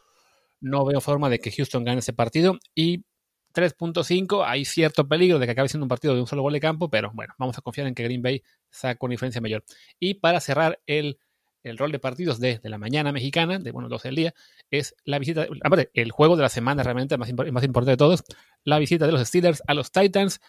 no 0.60 0.84
veo 0.84 1.00
forma 1.00 1.30
de 1.30 1.38
que 1.38 1.50
Houston 1.50 1.84
gane 1.84 2.00
ese 2.00 2.12
partido. 2.12 2.58
Y 2.74 3.06
3.5, 3.54 4.44
hay 4.46 4.66
cierto 4.66 5.08
peligro 5.08 5.38
de 5.38 5.46
que 5.46 5.52
acabe 5.52 5.70
siendo 5.70 5.86
un 5.86 5.88
partido 5.88 6.14
de 6.14 6.20
un 6.20 6.26
solo 6.26 6.42
gol 6.42 6.52
de 6.52 6.60
campo, 6.60 6.90
pero 6.90 7.10
bueno, 7.14 7.32
vamos 7.38 7.56
a 7.56 7.62
confiar 7.62 7.86
en 7.86 7.94
que 7.94 8.02
Green 8.02 8.20
Bay 8.20 8.42
saque 8.68 8.98
una 9.00 9.12
diferencia 9.12 9.40
mayor. 9.40 9.64
Y 9.98 10.12
para 10.12 10.38
cerrar 10.40 10.82
el, 10.84 11.18
el 11.62 11.78
rol 11.78 11.92
de 11.92 11.98
partidos 11.98 12.38
de, 12.40 12.58
de, 12.58 12.68
la 12.68 12.76
mañana 12.76 13.10
mexicana, 13.10 13.58
de 13.58 13.70
bueno, 13.70 13.88
12 13.88 14.08
del 14.08 14.16
día, 14.16 14.34
es 14.70 14.94
la 15.06 15.18
visita, 15.18 15.46
aparte, 15.64 15.90
el 15.94 16.10
juego 16.10 16.36
de 16.36 16.42
la 16.42 16.50
semana 16.50 16.82
realmente 16.82 17.16
más, 17.16 17.32
más 17.32 17.64
importante 17.64 17.92
de 17.92 17.96
todos, 17.96 18.22
la 18.64 18.78
visita 18.78 19.06
de 19.06 19.12
los 19.12 19.26
Steelers 19.26 19.62
a 19.66 19.72
los 19.72 19.90
Titans 19.90 20.42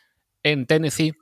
en 0.43 0.65
Tennessee 0.65 1.13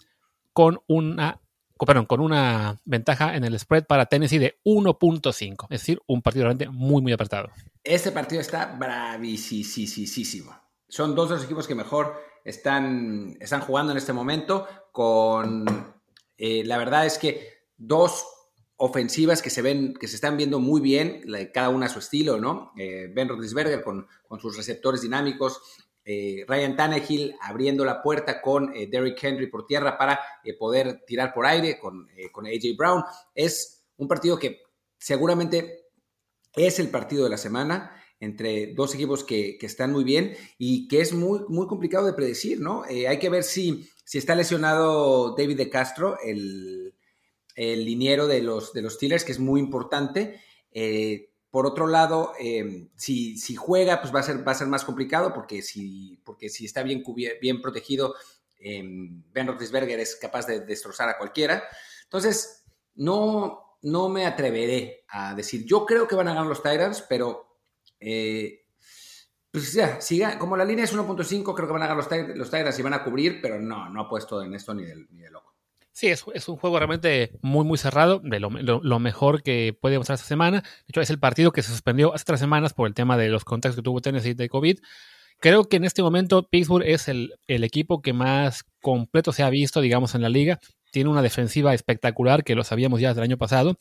con 0.58 0.82
una 0.88 1.40
perdón, 1.86 2.08
con 2.08 2.20
una 2.20 2.80
ventaja 2.84 3.36
en 3.36 3.44
el 3.44 3.60
spread 3.60 3.86
para 3.86 4.08
Tennessee 4.08 4.40
de 4.40 4.60
1.5. 4.66 5.66
Es 5.70 5.82
decir, 5.82 6.02
un 6.08 6.24
partido 6.24 6.46
realmente 6.46 6.68
muy, 6.68 7.00
muy 7.04 7.12
apretado. 7.12 7.52
Este 7.84 8.12
partido 8.12 8.42
está 8.42 8.66
bravísimo. 8.66 10.56
Son 10.90 11.14
dos 11.14 11.30
de 11.30 11.36
los 11.36 11.46
equipos 11.46 11.68
que 11.68 11.76
mejor 11.76 12.16
están, 12.44 13.38
están 13.40 13.62
jugando 13.62 13.92
en 13.92 14.00
este 14.00 14.14
momento. 14.14 14.66
Con 14.92 15.68
eh, 16.40 16.64
la 16.66 16.80
verdad 16.80 17.06
es 17.06 17.20
que 17.20 17.68
dos 17.78 18.26
ofensivas 18.78 19.44
que 19.44 19.52
se 19.52 19.62
ven, 19.62 19.94
que 19.94 20.08
se 20.08 20.16
están 20.16 20.38
viendo 20.38 20.60
muy 20.60 20.82
bien, 20.82 21.22
cada 21.54 21.70
una 21.70 21.86
a 21.86 21.90
su 21.90 22.00
estilo, 22.00 22.40
¿no? 22.40 22.72
Eh, 22.80 23.12
ben 23.14 23.30
Roethlisberger 23.30 23.84
con, 23.84 24.08
con 24.28 24.40
sus 24.40 24.58
receptores 24.58 25.04
dinámicos, 25.04 25.62
eh, 26.10 26.46
Ryan 26.48 26.78
Tannehill 26.78 27.36
abriendo 27.42 27.84
la 27.84 28.02
puerta 28.02 28.42
con 28.42 28.74
eh, 28.74 28.88
Derrick 28.88 29.22
Henry 29.22 29.48
por 29.48 29.66
tierra 29.66 29.98
para 29.98 30.18
eh, 30.42 30.54
poder 30.54 31.04
tirar 31.06 31.34
por 31.34 31.46
aire 31.46 31.78
con, 31.78 32.08
con, 32.32 32.48
AJ 32.48 32.78
Brown. 32.78 33.04
Es 33.36 33.84
un 33.98 34.08
partido 34.08 34.40
que 34.40 34.62
seguramente 34.98 35.82
es 36.56 36.80
el 36.80 36.88
partido 36.88 37.26
de 37.26 37.30
la 37.30 37.36
semana 37.36 38.02
entre 38.22 38.74
dos 38.74 38.96
equipos 38.96 39.26
que, 39.26 39.58
que 39.58 39.66
están 39.66 39.92
muy 39.92 40.06
bien 40.06 40.38
y 40.58 40.88
que 40.88 41.02
es 41.02 41.12
muy, 41.12 41.42
muy 41.50 41.68
complicado 41.68 42.06
de 42.06 42.14
predecir, 42.14 42.62
¿no? 42.62 42.84
hay 42.84 43.20
que 43.20 43.30
ver 43.30 43.44
si, 43.44 43.90
si 44.06 44.18
está 44.18 44.34
lesionado 44.34 45.36
David 45.36 45.58
de 45.58 45.70
Castro, 45.70 46.18
el, 46.24 46.96
el 47.54 47.84
liniero 47.84 48.28
de 48.28 48.42
los, 48.42 48.72
de 48.72 48.82
los 48.82 48.94
Steelers, 48.94 49.26
que 49.26 49.34
es 49.34 49.40
muy 49.40 49.60
importante. 49.60 50.40
Por 51.50 51.66
otro 51.66 51.88
lado, 51.88 52.34
eh, 52.40 52.90
si, 52.96 53.38
si, 53.38 53.56
juega, 53.56 54.02
pues 54.02 54.14
va 54.14 54.20
a 54.20 54.24
ser, 54.24 54.46
va 54.46 54.52
a 54.52 54.56
ser 54.56 54.68
más 54.68 54.84
complicado 54.84 55.34
porque 55.34 55.62
si, 55.62 56.20
porque 56.26 56.50
si 56.50 56.66
está 56.66 56.84
bien, 56.84 57.04
bien 57.42 57.62
protegido, 57.62 58.16
eh, 58.60 58.84
Ben 58.84 59.48
Roethlisberger 59.48 60.00
es 60.00 60.16
capaz 60.16 60.46
de 60.46 60.62
destrozar 60.62 61.10
a 61.10 61.18
cualquiera. 61.18 61.64
Entonces, 62.04 62.66
no, 62.96 63.78
no 63.82 64.10
me 64.10 64.26
atreveré 64.26 65.06
a 65.10 65.34
decir, 65.36 65.66
yo 65.66 65.86
creo 65.86 66.08
que 66.08 66.16
van 66.16 66.28
a 66.28 66.34
ganar 66.34 66.48
los 66.48 66.62
Tyrants, 66.64 67.06
pero 67.08 67.60
eh, 68.00 68.66
pues 69.52 69.74
ya, 69.74 70.02
siga, 70.02 70.38
como 70.38 70.58
la 70.58 70.66
línea 70.66 70.86
es 70.86 70.96
1.5, 70.96 71.56
creo 71.56 71.68
que 71.68 71.74
van 71.74 71.84
a 71.84 71.88
ganar 71.88 72.04
los, 72.36 72.52
los 72.52 72.80
y 72.80 72.82
van 72.82 72.94
a 72.94 73.04
cubrir, 73.04 73.42
pero 73.42 73.60
no, 73.60 73.90
no 73.90 74.02
apuesto 74.02 74.42
en 74.44 74.54
esto 74.54 74.74
ni 74.74 74.84
de, 74.84 75.08
ni 75.12 75.22
de 75.22 75.32
loco. 75.32 75.47
Sí, 75.98 76.10
es, 76.10 76.26
es, 76.36 76.48
un 76.48 76.58
juego 76.58 76.78
realmente 76.78 77.32
muy, 77.42 77.66
muy 77.66 77.80
cerrado, 77.80 78.22
de 78.24 78.40
lo, 78.40 79.00
mejor 79.00 79.42
que 79.42 79.76
puede 79.82 79.98
mostrar 79.98 80.18
esta 80.18 80.28
semana. 80.28 80.62
De 80.62 80.90
hecho, 80.90 81.02
es 81.02 81.10
el 81.10 81.18
partido 81.18 81.52
que 81.52 81.64
se 81.64 81.72
suspendió 81.72 82.14
hace 82.14 82.24
tres 82.24 82.40
semanas 82.40 82.76
por 82.76 82.88
el 82.88 82.94
tema 82.94 83.18
de 83.18 83.30
los 83.30 83.44
contactos 83.44 83.78
que 83.78 83.82
tuvo 83.82 84.00
Tennessee 84.00 84.36
de 84.36 84.48
COVID. 84.48 84.78
Creo 85.40 85.64
que 85.64 85.78
en 85.78 85.86
este 85.86 86.04
momento 86.04 86.48
Pittsburgh 86.48 86.86
es 86.86 87.08
el, 87.08 87.34
el 87.48 87.64
equipo 87.64 88.04
que 88.04 88.14
más 88.14 88.64
completo 88.80 89.32
se 89.32 89.42
ha 89.42 89.50
visto, 89.50 89.82
digamos, 89.82 90.14
en 90.14 90.22
la 90.22 90.30
liga. 90.30 90.60
Tiene 90.92 91.10
una 91.10 91.24
defensiva 91.24 91.74
espectacular, 91.74 92.44
que 92.44 92.54
lo 92.54 92.64
sabíamos 92.64 93.02
ya 93.02 93.08
desde 93.08 93.22
el 93.22 93.32
año 93.32 93.40
pasado 93.40 93.76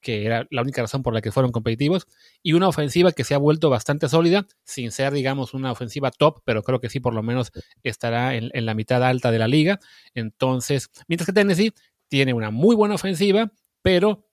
que 0.00 0.24
era 0.24 0.46
la 0.50 0.62
única 0.62 0.82
razón 0.82 1.02
por 1.02 1.14
la 1.14 1.20
que 1.20 1.32
fueron 1.32 1.52
competitivos, 1.52 2.06
y 2.42 2.54
una 2.54 2.68
ofensiva 2.68 3.12
que 3.12 3.24
se 3.24 3.34
ha 3.34 3.38
vuelto 3.38 3.70
bastante 3.70 4.08
sólida, 4.08 4.46
sin 4.64 4.90
ser, 4.92 5.12
digamos, 5.12 5.54
una 5.54 5.72
ofensiva 5.72 6.10
top, 6.10 6.42
pero 6.44 6.62
creo 6.62 6.80
que 6.80 6.88
sí 6.88 7.00
por 7.00 7.14
lo 7.14 7.22
menos 7.22 7.52
estará 7.82 8.34
en, 8.34 8.50
la 8.52 8.74
mitad 8.74 9.02
alta 9.04 9.30
de 9.30 9.38
la 9.38 9.48
liga. 9.48 9.80
Entonces, 10.14 10.90
mientras 11.08 11.26
que 11.26 11.32
Tennessee 11.32 11.72
tiene 12.08 12.34
una 12.34 12.50
muy 12.50 12.74
buena 12.76 12.94
ofensiva, 12.94 13.52
pero 13.82 14.26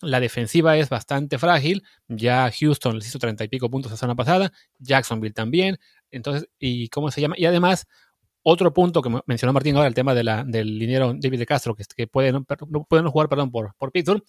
la 0.00 0.20
defensiva 0.20 0.76
es 0.76 0.88
bastante 0.88 1.38
frágil. 1.38 1.82
Ya 2.06 2.50
Houston 2.50 2.96
les 2.96 3.08
hizo 3.08 3.18
treinta 3.18 3.44
y 3.44 3.48
pico 3.48 3.68
puntos 3.70 3.90
la 3.90 3.98
semana 3.98 4.16
pasada, 4.16 4.52
Jacksonville 4.78 5.34
también. 5.34 5.78
Entonces, 6.10 6.48
¿y 6.58 6.88
cómo 6.88 7.10
se 7.10 7.20
llama? 7.20 7.34
Y 7.36 7.46
además, 7.46 7.86
otro 8.42 8.72
punto 8.72 9.02
que 9.02 9.10
mencionó 9.26 9.52
Martín 9.52 9.76
ahora, 9.76 9.88
el 9.88 9.94
tema 9.94 10.14
de 10.14 10.24
la, 10.24 10.44
del 10.44 10.78
dinero 10.78 11.14
David 11.16 11.40
de 11.40 11.46
Castro, 11.46 11.74
que, 11.74 11.84
que 11.84 12.06
puede, 12.06 12.32
no, 12.32 12.44
puede 12.44 13.02
no 13.02 13.10
jugar 13.10 13.28
perdón, 13.28 13.50
por, 13.50 13.74
por 13.76 13.92
Pittsburgh, 13.92 14.22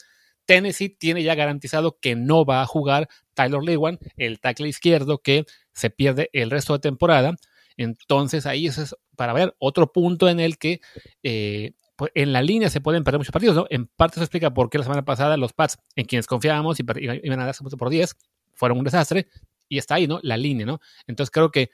Tennessee 0.49 0.89
tiene 0.89 1.21
ya 1.21 1.35
garantizado 1.35 1.99
que 2.01 2.15
no 2.15 2.43
va 2.43 2.63
a 2.63 2.65
jugar 2.65 3.07
Tyler 3.35 3.61
Lewan, 3.61 3.99
el 4.17 4.39
tackle 4.39 4.67
izquierdo 4.67 5.19
que 5.19 5.45
se 5.73 5.91
pierde 5.91 6.31
el 6.33 6.49
resto 6.49 6.73
de 6.73 6.79
temporada. 6.79 7.35
Entonces 7.77 8.47
ahí 8.47 8.65
es 8.65 8.95
para 9.15 9.33
ver 9.33 9.55
otro 9.59 9.91
punto 9.91 10.27
en 10.27 10.39
el 10.39 10.57
que 10.57 10.81
eh, 11.21 11.73
pues, 11.95 12.11
en 12.15 12.33
la 12.33 12.41
línea 12.41 12.71
se 12.71 12.81
pueden 12.81 13.03
perder 13.03 13.19
muchos 13.19 13.31
partidos. 13.31 13.55
¿no? 13.55 13.67
En 13.69 13.85
parte 13.85 14.15
se 14.15 14.21
explica 14.21 14.51
por 14.51 14.71
qué 14.71 14.79
la 14.79 14.85
semana 14.85 15.05
pasada 15.05 15.37
los 15.37 15.53
Pats, 15.53 15.77
en 15.95 16.05
quienes 16.05 16.25
confiábamos 16.25 16.79
y 16.79 16.83
iban 17.23 17.39
a 17.39 17.45
darse 17.45 17.63
por 17.63 17.91
10, 17.91 18.15
fueron 18.55 18.79
un 18.79 18.85
desastre. 18.85 19.27
Y 19.67 19.77
está 19.77 19.95
ahí, 19.95 20.07
¿no? 20.07 20.19
La 20.23 20.35
línea, 20.35 20.65
¿no? 20.65 20.79
Entonces 21.05 21.29
creo 21.29 21.51
que 21.51 21.69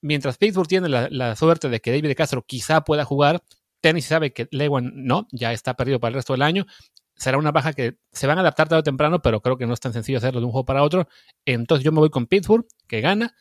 mientras 0.00 0.38
Pittsburgh 0.38 0.68
tiene 0.68 0.88
la, 0.88 1.08
la 1.10 1.34
suerte 1.34 1.68
de 1.68 1.80
que 1.80 1.90
David 1.90 2.14
Castro 2.16 2.44
quizá 2.46 2.82
pueda 2.82 3.04
jugar, 3.04 3.42
Tennessee 3.80 4.10
sabe 4.10 4.32
que 4.32 4.46
Lewan 4.52 4.92
no, 4.94 5.26
ya 5.32 5.52
está 5.52 5.74
perdido 5.74 5.98
para 5.98 6.10
el 6.10 6.14
resto 6.14 6.34
del 6.34 6.42
año 6.42 6.66
será 7.22 7.38
una 7.38 7.52
baja 7.52 7.72
que 7.72 7.98
se 8.10 8.26
van 8.26 8.38
a 8.38 8.40
adaptar 8.40 8.68
tarde 8.68 8.80
o 8.80 8.82
temprano, 8.82 9.22
pero 9.22 9.40
creo 9.40 9.56
que 9.56 9.64
no 9.64 9.74
es 9.74 9.80
tan 9.80 9.92
sencillo 9.92 10.18
hacerlo 10.18 10.40
de 10.40 10.46
un 10.46 10.52
juego 10.52 10.64
para 10.64 10.82
otro. 10.82 11.06
Entonces 11.44 11.84
yo 11.84 11.92
me 11.92 12.00
voy 12.00 12.10
con 12.10 12.26
Pittsburgh, 12.26 12.66
que 12.88 13.00
gana. 13.00 13.36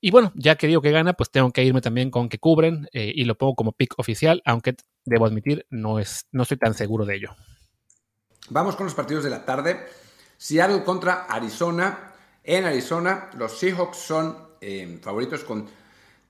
Y 0.00 0.10
bueno, 0.10 0.32
ya 0.34 0.56
que 0.56 0.66
digo 0.66 0.82
que 0.82 0.90
gana, 0.90 1.12
pues 1.12 1.30
tengo 1.30 1.52
que 1.52 1.62
irme 1.62 1.80
también 1.80 2.10
con 2.10 2.28
que 2.28 2.38
cubren 2.38 2.88
eh, 2.92 3.12
y 3.14 3.24
lo 3.24 3.36
pongo 3.36 3.54
como 3.54 3.72
pick 3.72 3.96
oficial, 3.98 4.42
aunque 4.44 4.74
debo 5.04 5.26
admitir, 5.26 5.66
no, 5.70 6.00
es, 6.00 6.26
no 6.32 6.42
estoy 6.42 6.56
tan 6.56 6.74
seguro 6.74 7.04
de 7.04 7.16
ello. 7.16 7.36
Vamos 8.48 8.74
con 8.74 8.86
los 8.86 8.94
partidos 8.94 9.22
de 9.22 9.30
la 9.30 9.44
tarde. 9.44 9.86
Seattle 10.36 10.82
contra 10.82 11.26
Arizona. 11.26 12.12
En 12.42 12.64
Arizona, 12.64 13.30
los 13.36 13.56
Seahawks 13.56 13.98
son 13.98 14.36
eh, 14.60 14.98
favoritos 15.00 15.44
con 15.44 15.68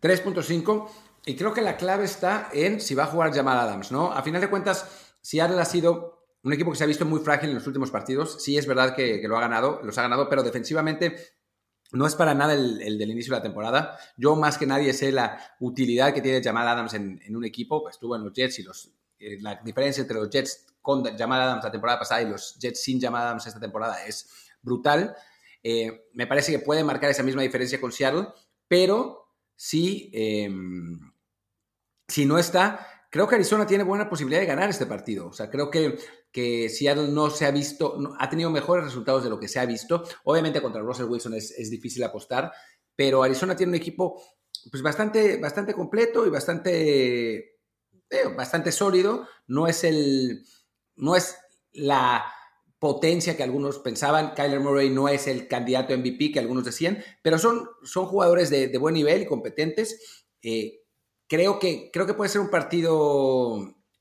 3.5. 0.03 0.89
Y 1.25 1.37
creo 1.37 1.55
que 1.55 1.63
la 1.63 1.79
clave 1.79 2.05
está 2.05 2.51
en 2.53 2.81
si 2.81 2.95
va 2.95 3.05
a 3.05 3.07
jugar 3.07 3.33
Jamal 3.33 3.59
Adams, 3.59 3.93
¿no? 3.93 4.13
A 4.13 4.23
final 4.23 4.43
de 4.43 4.51
cuentas, 4.51 5.15
Seattle 5.23 5.61
ha 5.61 5.65
sido 5.65 6.20
un 6.43 6.53
equipo 6.53 6.71
que 6.71 6.77
se 6.77 6.85
ha 6.85 6.87
visto 6.87 7.05
muy 7.05 7.21
frágil 7.21 7.51
en 7.51 7.57
los 7.57 7.67
últimos 7.67 7.91
partidos. 7.91 8.43
Sí 8.43 8.57
es 8.57 8.67
verdad 8.67 8.95
que, 8.95 9.21
lo 9.27 9.37
ha 9.37 9.41
ganado, 9.41 9.81
los 9.83 9.97
ha 9.99 10.03
ganado, 10.03 10.29
pero 10.29 10.43
defensivamente 10.43 11.17
no 11.93 12.07
es 12.07 12.15
para 12.15 12.35
nada 12.35 12.55
el, 12.55 12.99
del 12.99 13.11
inicio 13.11 13.33
de 13.33 13.39
la 13.39 13.43
temporada. 13.43 13.99
Yo 14.17 14.37
más 14.37 14.57
que 14.57 14.67
nadie 14.67 14.93
sé 14.93 15.13
la 15.13 15.39
utilidad 15.61 16.15
que 16.15 16.23
tiene 16.23 16.43
Jamal 16.43 16.69
Adams 16.69 16.95
en, 16.95 17.21
un 17.37 17.45
equipo. 17.45 17.89
Estuvo 17.89 18.17
en 18.17 18.25
los 18.25 18.33
Jets 18.33 18.59
y 18.61 18.63
los, 18.63 18.93
eh, 19.19 19.39
la 19.41 19.57
diferencia 19.57 20.01
entre 20.01 20.17
los 20.17 20.31
Jets 20.31 20.67
con 20.81 21.05
Jamal 21.17 21.43
Adams 21.43 21.65
la 21.65 21.71
temporada 21.71 21.99
pasada 21.99 22.23
y 22.23 22.29
los 22.29 22.59
Jets 22.59 22.83
sin 22.83 23.01
Jamal 23.01 23.23
Adams 23.23 23.47
esta 23.47 23.61
temporada 23.61 24.05
es 24.07 24.31
brutal. 24.63 25.15
Eh, 25.63 26.09
me 26.15 26.27
parece 26.27 26.53
que 26.53 26.59
puede 26.59 26.85
marcar 26.85 27.11
esa 27.11 27.23
misma 27.23 27.43
diferencia 27.43 27.81
con 27.81 27.93
Seattle, 27.93 28.29
pero 28.67 29.27
si, 29.55 30.11
em, 30.15 31.13
si 32.09 32.25
no 32.25 32.39
está, 32.39 32.87
creo 33.11 33.29
que 33.29 33.35
Arizona 33.35 33.67
tiene 33.67 33.85
buena 33.85 34.09
posibilidad 34.09 34.41
de 34.41 34.47
ganar 34.47 34.71
este 34.71 34.87
partido. 34.87 35.29
O 35.29 35.33
sea, 35.33 35.51
creo 35.51 35.71
que 35.71 35.99
que 36.33 36.69
Seattle 36.69 37.09
no 37.09 37.31
se 37.31 37.47
ha 37.47 37.51
visto, 37.51 37.99
ha 38.19 38.31
tenido 38.31 38.51
mejores 38.51 38.85
resultados 38.85 39.25
de 39.25 39.31
lo 39.31 39.39
que 39.39 39.49
se 39.49 39.59
ha 39.59 39.67
visto. 39.67 40.05
Obviamente 40.25 40.63
contra 40.63 40.83
Russell 40.83 41.07
Wilson 41.07 41.35
es, 41.35 41.71
difícil 41.71 42.03
apostar, 42.05 42.53
pero 42.95 43.23
Arizona 43.23 43.57
tiene 43.57 43.71
un 43.71 43.77
equipo 43.77 44.23
pues 44.71 44.83
bastante, 44.83 45.39
bastante 45.39 45.75
completo 45.75 46.27
y 46.27 46.31
bastante, 46.31 47.37
eh, 48.11 48.29
bastante 48.37 48.73
sólido. 48.73 49.27
No 49.47 49.67
es 49.67 49.85
el, 49.85 50.45
no 50.97 51.17
es 51.17 51.37
la 51.73 52.25
potencia 52.79 53.37
que 53.37 53.43
algunos 53.43 53.79
pensaban. 53.79 54.35
Kyler 54.35 54.61
Murray 54.61 54.91
no 54.91 55.09
es 55.09 55.27
el 55.27 55.49
candidato 55.49 55.97
MVP 55.97 56.33
que 56.33 56.41
algunos 56.41 56.65
decían, 56.65 57.03
pero 57.23 57.39
son, 57.39 57.69
son 57.83 58.07
jugadores 58.07 58.51
de, 58.51 58.77
buen 58.79 58.95
nivel 58.95 59.23
y 59.23 59.27
competentes. 59.27 60.27
Eh, 60.43 60.81
creo, 61.29 61.59
que, 61.59 61.91
creo 61.93 62.07
que 62.07 62.15
puede 62.15 62.31
ser 62.31 62.41
un 62.41 62.51
partido, 62.51 63.55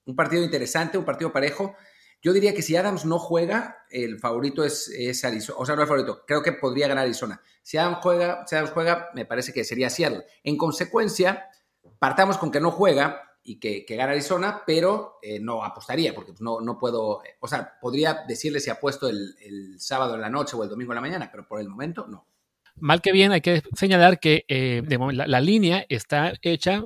un 0.06 0.16
partido 0.16 0.44
interesante, 0.44 0.98
un 0.98 1.06
partido 1.06 1.32
parejo. 1.32 1.76
Yo 2.22 2.34
diría 2.34 2.54
que 2.54 2.62
si 2.62 2.76
Adams 2.76 3.06
no 3.06 3.18
juega, 3.18 3.86
el 3.90 4.20
favorito 4.20 4.64
es, 4.64 4.90
Arizona. 5.24 5.58
O 5.60 5.66
sea, 5.66 5.76
no 5.76 5.82
el 5.82 5.88
favorito, 5.88 6.24
creo 6.28 6.44
que 6.44 6.52
podría 6.52 6.88
ganar 6.88 7.06
Arizona. 7.06 7.42
Si 7.62 7.78
Adams 7.78 8.00
juega, 8.02 8.46
si 8.46 8.56
Adams 8.56 8.72
juega, 8.72 9.10
me 9.14 9.26
parece 9.26 9.54
que 9.54 9.64
sería 9.64 9.90
Seattle. 9.90 10.26
En 10.44 10.58
consecuencia, 10.58 11.50
partamos 11.98 12.38
con 12.38 12.52
que 12.52 12.60
no 12.60 12.72
juega 12.72 13.24
y 13.42 13.60
que, 13.60 13.86
que 13.86 13.96
gana 13.96 14.12
Arizona, 14.12 14.64
pero 14.66 15.20
eh, 15.22 15.40
no 15.40 15.64
apostaría 15.64 16.14
porque 16.14 16.34
pues, 16.34 16.42
no, 16.42 16.60
no 16.60 16.78
puedo, 16.78 17.22
o 17.40 17.48
sea, 17.48 17.80
podría 17.80 18.26
decirle 18.28 18.60
si 18.60 18.70
apuesto 18.70 19.08
el, 19.08 19.36
el 19.42 19.80
sábado 19.80 20.16
en 20.16 20.22
la 20.22 20.30
noche 20.30 20.56
o 20.58 20.64
el 20.64 20.70
domingo 20.70 20.92
en 20.92 20.96
la 20.96 21.02
mañana, 21.02 21.30
pero 21.32 21.48
por 21.48 21.62
el 21.62 21.70
momento 21.70 22.06
no. 22.08 22.28
Mal 22.76 23.02
que 23.02 23.12
bien, 23.12 23.32
hay 23.32 23.42
que 23.42 23.64
señalar 23.76 24.20
que 24.20 24.46
eh, 24.48 24.84
la, 24.88 25.28
la, 25.28 25.42
línea 25.42 25.86
está 25.90 26.34
hecha, 26.42 26.84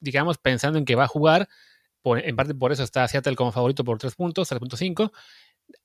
digamos, 0.00 0.38
pensando 0.38 0.78
en 0.78 0.84
que 0.84 0.94
va 0.94 1.04
a 1.04 1.08
jugar. 1.08 1.48
Por, 2.02 2.18
en 2.18 2.36
parte 2.36 2.54
por 2.54 2.72
eso 2.72 2.82
está 2.82 3.06
Seattle 3.08 3.36
como 3.36 3.52
favorito 3.52 3.84
por 3.84 3.98
3 3.98 4.14
puntos, 4.14 4.50
3.5. 4.50 5.10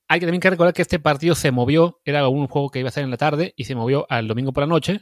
Hay 0.07 0.19
que 0.19 0.25
también 0.25 0.41
que 0.41 0.49
recordar 0.49 0.73
que 0.73 0.81
este 0.81 0.99
partido 0.99 1.35
se 1.35 1.51
movió, 1.51 2.01
era 2.05 2.27
un 2.27 2.47
juego 2.47 2.69
que 2.69 2.79
iba 2.79 2.89
a 2.89 2.91
ser 2.91 3.03
en 3.03 3.11
la 3.11 3.17
tarde 3.17 3.53
y 3.57 3.65
se 3.65 3.75
movió 3.75 4.05
al 4.09 4.27
domingo 4.27 4.53
por 4.53 4.63
la 4.63 4.67
noche. 4.67 5.01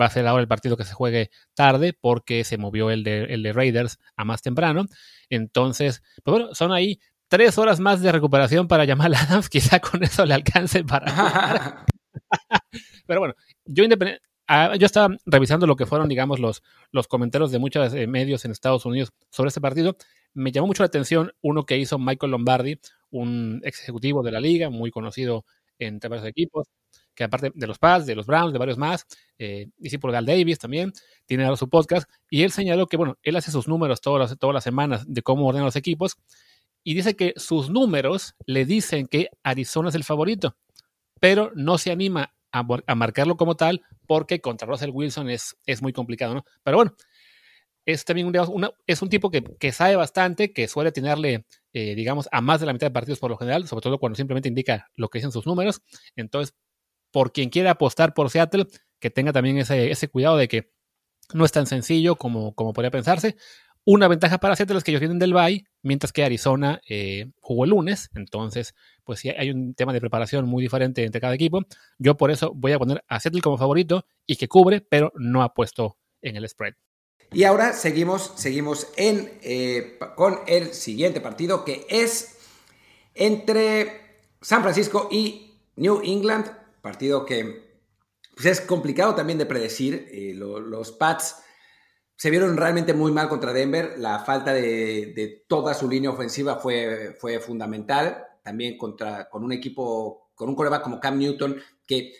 Va 0.00 0.06
a 0.06 0.10
ser 0.10 0.26
ahora 0.26 0.42
el 0.42 0.48
partido 0.48 0.76
que 0.76 0.84
se 0.84 0.94
juegue 0.94 1.30
tarde 1.54 1.92
porque 1.92 2.44
se 2.44 2.56
movió 2.56 2.90
el 2.90 3.02
de, 3.02 3.24
el 3.24 3.42
de 3.42 3.52
Raiders 3.52 3.98
a 4.16 4.24
más 4.24 4.42
temprano. 4.42 4.86
Entonces, 5.28 6.02
pues 6.22 6.32
bueno, 6.32 6.54
son 6.54 6.72
ahí 6.72 7.00
tres 7.28 7.58
horas 7.58 7.80
más 7.80 8.00
de 8.00 8.12
recuperación 8.12 8.68
para 8.68 8.86
Jamal 8.86 9.14
Adams. 9.14 9.48
Quizá 9.48 9.80
con 9.80 10.02
eso 10.02 10.24
le 10.24 10.34
alcance 10.34 10.84
para 10.84 11.84
Pero 13.06 13.20
bueno, 13.20 13.34
yo 13.64 13.84
ah, 14.48 14.76
yo 14.76 14.86
estaba 14.86 15.14
revisando 15.26 15.66
lo 15.66 15.76
que 15.76 15.86
fueron, 15.86 16.08
digamos, 16.08 16.40
los, 16.40 16.62
los 16.90 17.06
comentarios 17.08 17.50
de 17.50 17.58
muchos 17.58 17.94
eh, 17.94 18.06
medios 18.06 18.44
en 18.44 18.50
Estados 18.50 18.84
Unidos 18.86 19.10
sobre 19.30 19.48
este 19.48 19.60
partido. 19.60 19.96
Me 20.34 20.52
llamó 20.52 20.68
mucho 20.68 20.82
la 20.82 20.88
atención 20.88 21.32
uno 21.42 21.64
que 21.64 21.78
hizo 21.78 21.98
Michael 21.98 22.32
Lombardi, 22.32 22.78
un 23.10 23.60
ex 23.64 23.80
ejecutivo 23.82 24.22
de 24.22 24.32
la 24.32 24.40
liga, 24.40 24.70
muy 24.70 24.90
conocido 24.90 25.44
entre 25.78 26.08
varios 26.08 26.26
equipos, 26.26 26.68
que 27.14 27.24
aparte 27.24 27.50
de 27.54 27.66
los 27.66 27.78
Pats, 27.78 28.06
de 28.06 28.14
los 28.14 28.26
Browns, 28.26 28.52
de 28.52 28.58
varios 28.58 28.78
más, 28.78 29.06
eh, 29.38 29.68
discípulo 29.76 30.12
de 30.12 30.18
Al 30.18 30.26
Davis 30.26 30.58
también, 30.58 30.92
tiene 31.26 31.44
ahora 31.44 31.56
su 31.56 31.68
podcast, 31.68 32.08
y 32.30 32.42
él 32.42 32.52
señaló 32.52 32.86
que, 32.86 32.96
bueno, 32.96 33.18
él 33.22 33.36
hace 33.36 33.50
sus 33.50 33.68
números 33.68 34.00
todas 34.00 34.30
las, 34.30 34.38
todas 34.38 34.54
las 34.54 34.64
semanas 34.64 35.04
de 35.06 35.22
cómo 35.22 35.46
ordena 35.46 35.64
los 35.64 35.76
equipos, 35.76 36.16
y 36.84 36.94
dice 36.94 37.16
que 37.16 37.34
sus 37.36 37.70
números 37.70 38.34
le 38.46 38.64
dicen 38.64 39.06
que 39.08 39.30
Arizona 39.42 39.88
es 39.88 39.94
el 39.94 40.04
favorito, 40.04 40.56
pero 41.20 41.50
no 41.54 41.78
se 41.78 41.90
anima 41.90 42.34
a, 42.52 42.62
marcarlo 42.94 43.36
como 43.36 43.56
tal, 43.56 43.82
porque 44.06 44.40
contra 44.40 44.68
Russell 44.68 44.90
Wilson 44.92 45.28
es, 45.28 45.56
es 45.66 45.82
muy 45.82 45.92
complicado, 45.92 46.34
¿no? 46.34 46.44
Pero 46.62 46.78
bueno, 46.78 46.94
es 47.88 48.04
también 48.04 48.26
un, 48.26 48.70
es 48.86 49.00
un 49.00 49.08
tipo 49.08 49.30
que, 49.30 49.42
que, 49.42 49.72
sabe 49.72 49.96
bastante, 49.96 50.52
que 50.52 50.68
suele 50.68 50.92
tenerle, 50.92 51.46
eh, 51.72 51.94
digamos, 51.94 52.28
a 52.32 52.42
más 52.42 52.60
de 52.60 52.66
la 52.66 52.74
mitad 52.74 52.86
de 52.86 52.90
partidos 52.90 53.18
por 53.18 53.30
lo 53.30 53.38
general, 53.38 53.66
sobre 53.66 53.80
todo 53.80 53.98
cuando 53.98 54.14
simplemente 54.14 54.46
indica 54.46 54.90
lo 54.94 55.08
que 55.08 55.18
dicen 55.20 55.32
sus 55.32 55.46
números. 55.46 55.80
Entonces, 56.14 56.54
por 57.10 57.32
quien 57.32 57.48
quiera 57.48 57.70
apostar 57.70 58.12
por 58.12 58.28
Seattle, 58.28 58.66
que 59.00 59.08
tenga 59.08 59.32
también 59.32 59.56
ese, 59.56 59.90
ese 59.90 60.08
cuidado 60.08 60.36
de 60.36 60.48
que 60.48 60.70
no 61.32 61.46
es 61.46 61.52
tan 61.52 61.66
sencillo 61.66 62.16
como, 62.16 62.54
como 62.54 62.74
podría 62.74 62.90
pensarse. 62.90 63.36
Una 63.86 64.06
ventaja 64.06 64.36
para 64.36 64.54
Seattle 64.54 64.76
es 64.76 64.84
que 64.84 64.90
ellos 64.90 65.00
vienen 65.00 65.18
del 65.18 65.32
Bay, 65.32 65.64
mientras 65.80 66.12
que 66.12 66.24
Arizona 66.24 66.82
eh, 66.86 67.30
jugó 67.40 67.64
el 67.64 67.70
lunes, 67.70 68.10
entonces 68.14 68.74
pues 69.02 69.20
sí 69.20 69.30
hay 69.30 69.50
un 69.50 69.72
tema 69.72 69.94
de 69.94 70.00
preparación 70.00 70.46
muy 70.46 70.62
diferente 70.62 71.04
entre 71.04 71.22
cada 71.22 71.34
equipo. 71.34 71.62
Yo 71.96 72.18
por 72.18 72.30
eso 72.30 72.52
voy 72.54 72.72
a 72.72 72.78
poner 72.78 73.02
a 73.08 73.18
Seattle 73.18 73.40
como 73.40 73.56
favorito 73.56 74.04
y 74.26 74.36
que 74.36 74.46
cubre, 74.46 74.82
pero 74.82 75.10
no 75.16 75.42
ha 75.42 75.54
puesto 75.54 75.96
en 76.20 76.36
el 76.36 76.46
spread. 76.46 76.74
Y 77.30 77.44
ahora 77.44 77.74
seguimos, 77.74 78.32
seguimos 78.36 78.88
en, 78.96 79.38
eh, 79.42 79.98
con 80.16 80.40
el 80.46 80.72
siguiente 80.72 81.20
partido 81.20 81.64
que 81.64 81.86
es 81.90 82.38
entre 83.14 84.00
San 84.40 84.62
Francisco 84.62 85.08
y 85.10 85.52
New 85.76 86.00
England, 86.02 86.46
partido 86.80 87.26
que 87.26 87.80
pues, 88.34 88.46
es 88.46 88.60
complicado 88.62 89.14
también 89.14 89.38
de 89.38 89.46
predecir. 89.46 90.08
Eh, 90.10 90.32
los 90.34 90.92
Pats 90.92 91.42
se 92.16 92.30
vieron 92.30 92.56
realmente 92.56 92.94
muy 92.94 93.12
mal 93.12 93.28
contra 93.28 93.52
Denver. 93.52 93.98
La 93.98 94.20
falta 94.20 94.54
de, 94.54 95.44
toda 95.48 95.74
su 95.74 95.88
línea 95.88 96.10
ofensiva 96.10 96.56
fue, 96.56 97.16
fue 97.20 97.40
fundamental. 97.40 98.24
También 98.42 98.78
contra, 98.78 99.28
con 99.28 99.44
un 99.44 99.52
equipo, 99.52 100.30
con 100.34 100.48
un 100.48 100.54
coreback 100.54 100.82
como 100.82 100.98
Cam 100.98 101.18
Newton, 101.18 101.60
que 101.86 102.12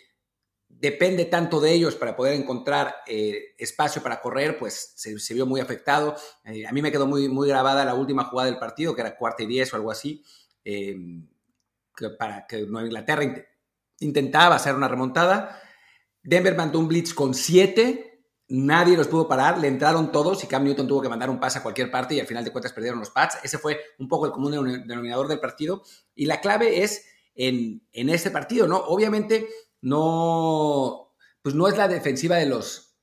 depende 0.79 1.25
tanto 1.25 1.59
de 1.59 1.73
ellos 1.73 1.95
para 1.95 2.15
poder 2.15 2.33
encontrar 2.35 2.95
eh, 3.05 3.55
espacio 3.57 4.01
para 4.01 4.21
correr, 4.21 4.57
pues 4.57 4.93
se, 4.95 5.33
vio 5.33 5.45
muy 5.45 5.59
afectado. 5.59 6.15
Eh, 6.45 6.65
a 6.65 6.71
mí 6.71 6.81
me 6.81 6.91
quedó 6.91 7.05
muy, 7.05 7.27
muy 7.27 7.49
grabada 7.49 7.83
la 7.83 7.95
última 7.95 8.25
jugada 8.25 8.49
del 8.49 8.59
partido, 8.59 8.95
que 8.95 9.01
era 9.01 9.17
cuarta 9.17 9.43
y 9.43 9.47
diez 9.47 9.73
o 9.73 9.75
algo 9.75 9.91
así, 9.91 10.23
eh, 10.63 10.95
para 12.17 12.47
que 12.47 12.61
Nueva 12.61 12.87
Inglaterra 12.87 13.23
intentaba 13.99 14.55
hacer 14.55 14.73
una 14.73 14.87
remontada. 14.87 15.61
Denver 16.23 16.55
mandó 16.55 16.79
un 16.79 16.87
blitz 16.87 17.13
con 17.13 17.33
siete, 17.33 18.23
nadie 18.47 18.95
los 18.95 19.09
pudo 19.09 19.27
parar, 19.27 19.57
le 19.57 19.67
entraron 19.67 20.13
todos 20.13 20.41
y 20.45 20.47
Cam 20.47 20.63
Newton 20.63 20.87
tuvo 20.87 21.01
que 21.01 21.09
mandar 21.09 21.29
un 21.29 21.41
pase 21.41 21.59
a 21.59 21.63
cualquier 21.63 21.91
parte 21.91 22.15
y 22.15 22.21
al 22.21 22.27
final 22.27 22.45
de 22.45 22.51
cuentas 22.53 22.71
perdieron 22.71 22.99
los 22.99 23.09
Pats. 23.09 23.37
Ese 23.43 23.57
fue 23.57 23.81
un 23.97 24.07
poco 24.07 24.27
el 24.27 24.31
común 24.31 24.83
denominador 24.87 25.27
del 25.27 25.41
partido. 25.41 25.83
Y 26.15 26.25
la 26.25 26.39
clave 26.39 26.83
es 26.83 27.05
en, 27.35 27.85
en 27.91 28.09
este 28.09 28.31
partido, 28.31 28.65
¿no? 28.65 28.77
Obviamente 28.77 29.49
no, 29.81 31.13
pues 31.41 31.55
no 31.55 31.67
es 31.67 31.77
la 31.77 31.87
defensiva 31.87 32.37
de 32.37 32.45
los, 32.45 32.97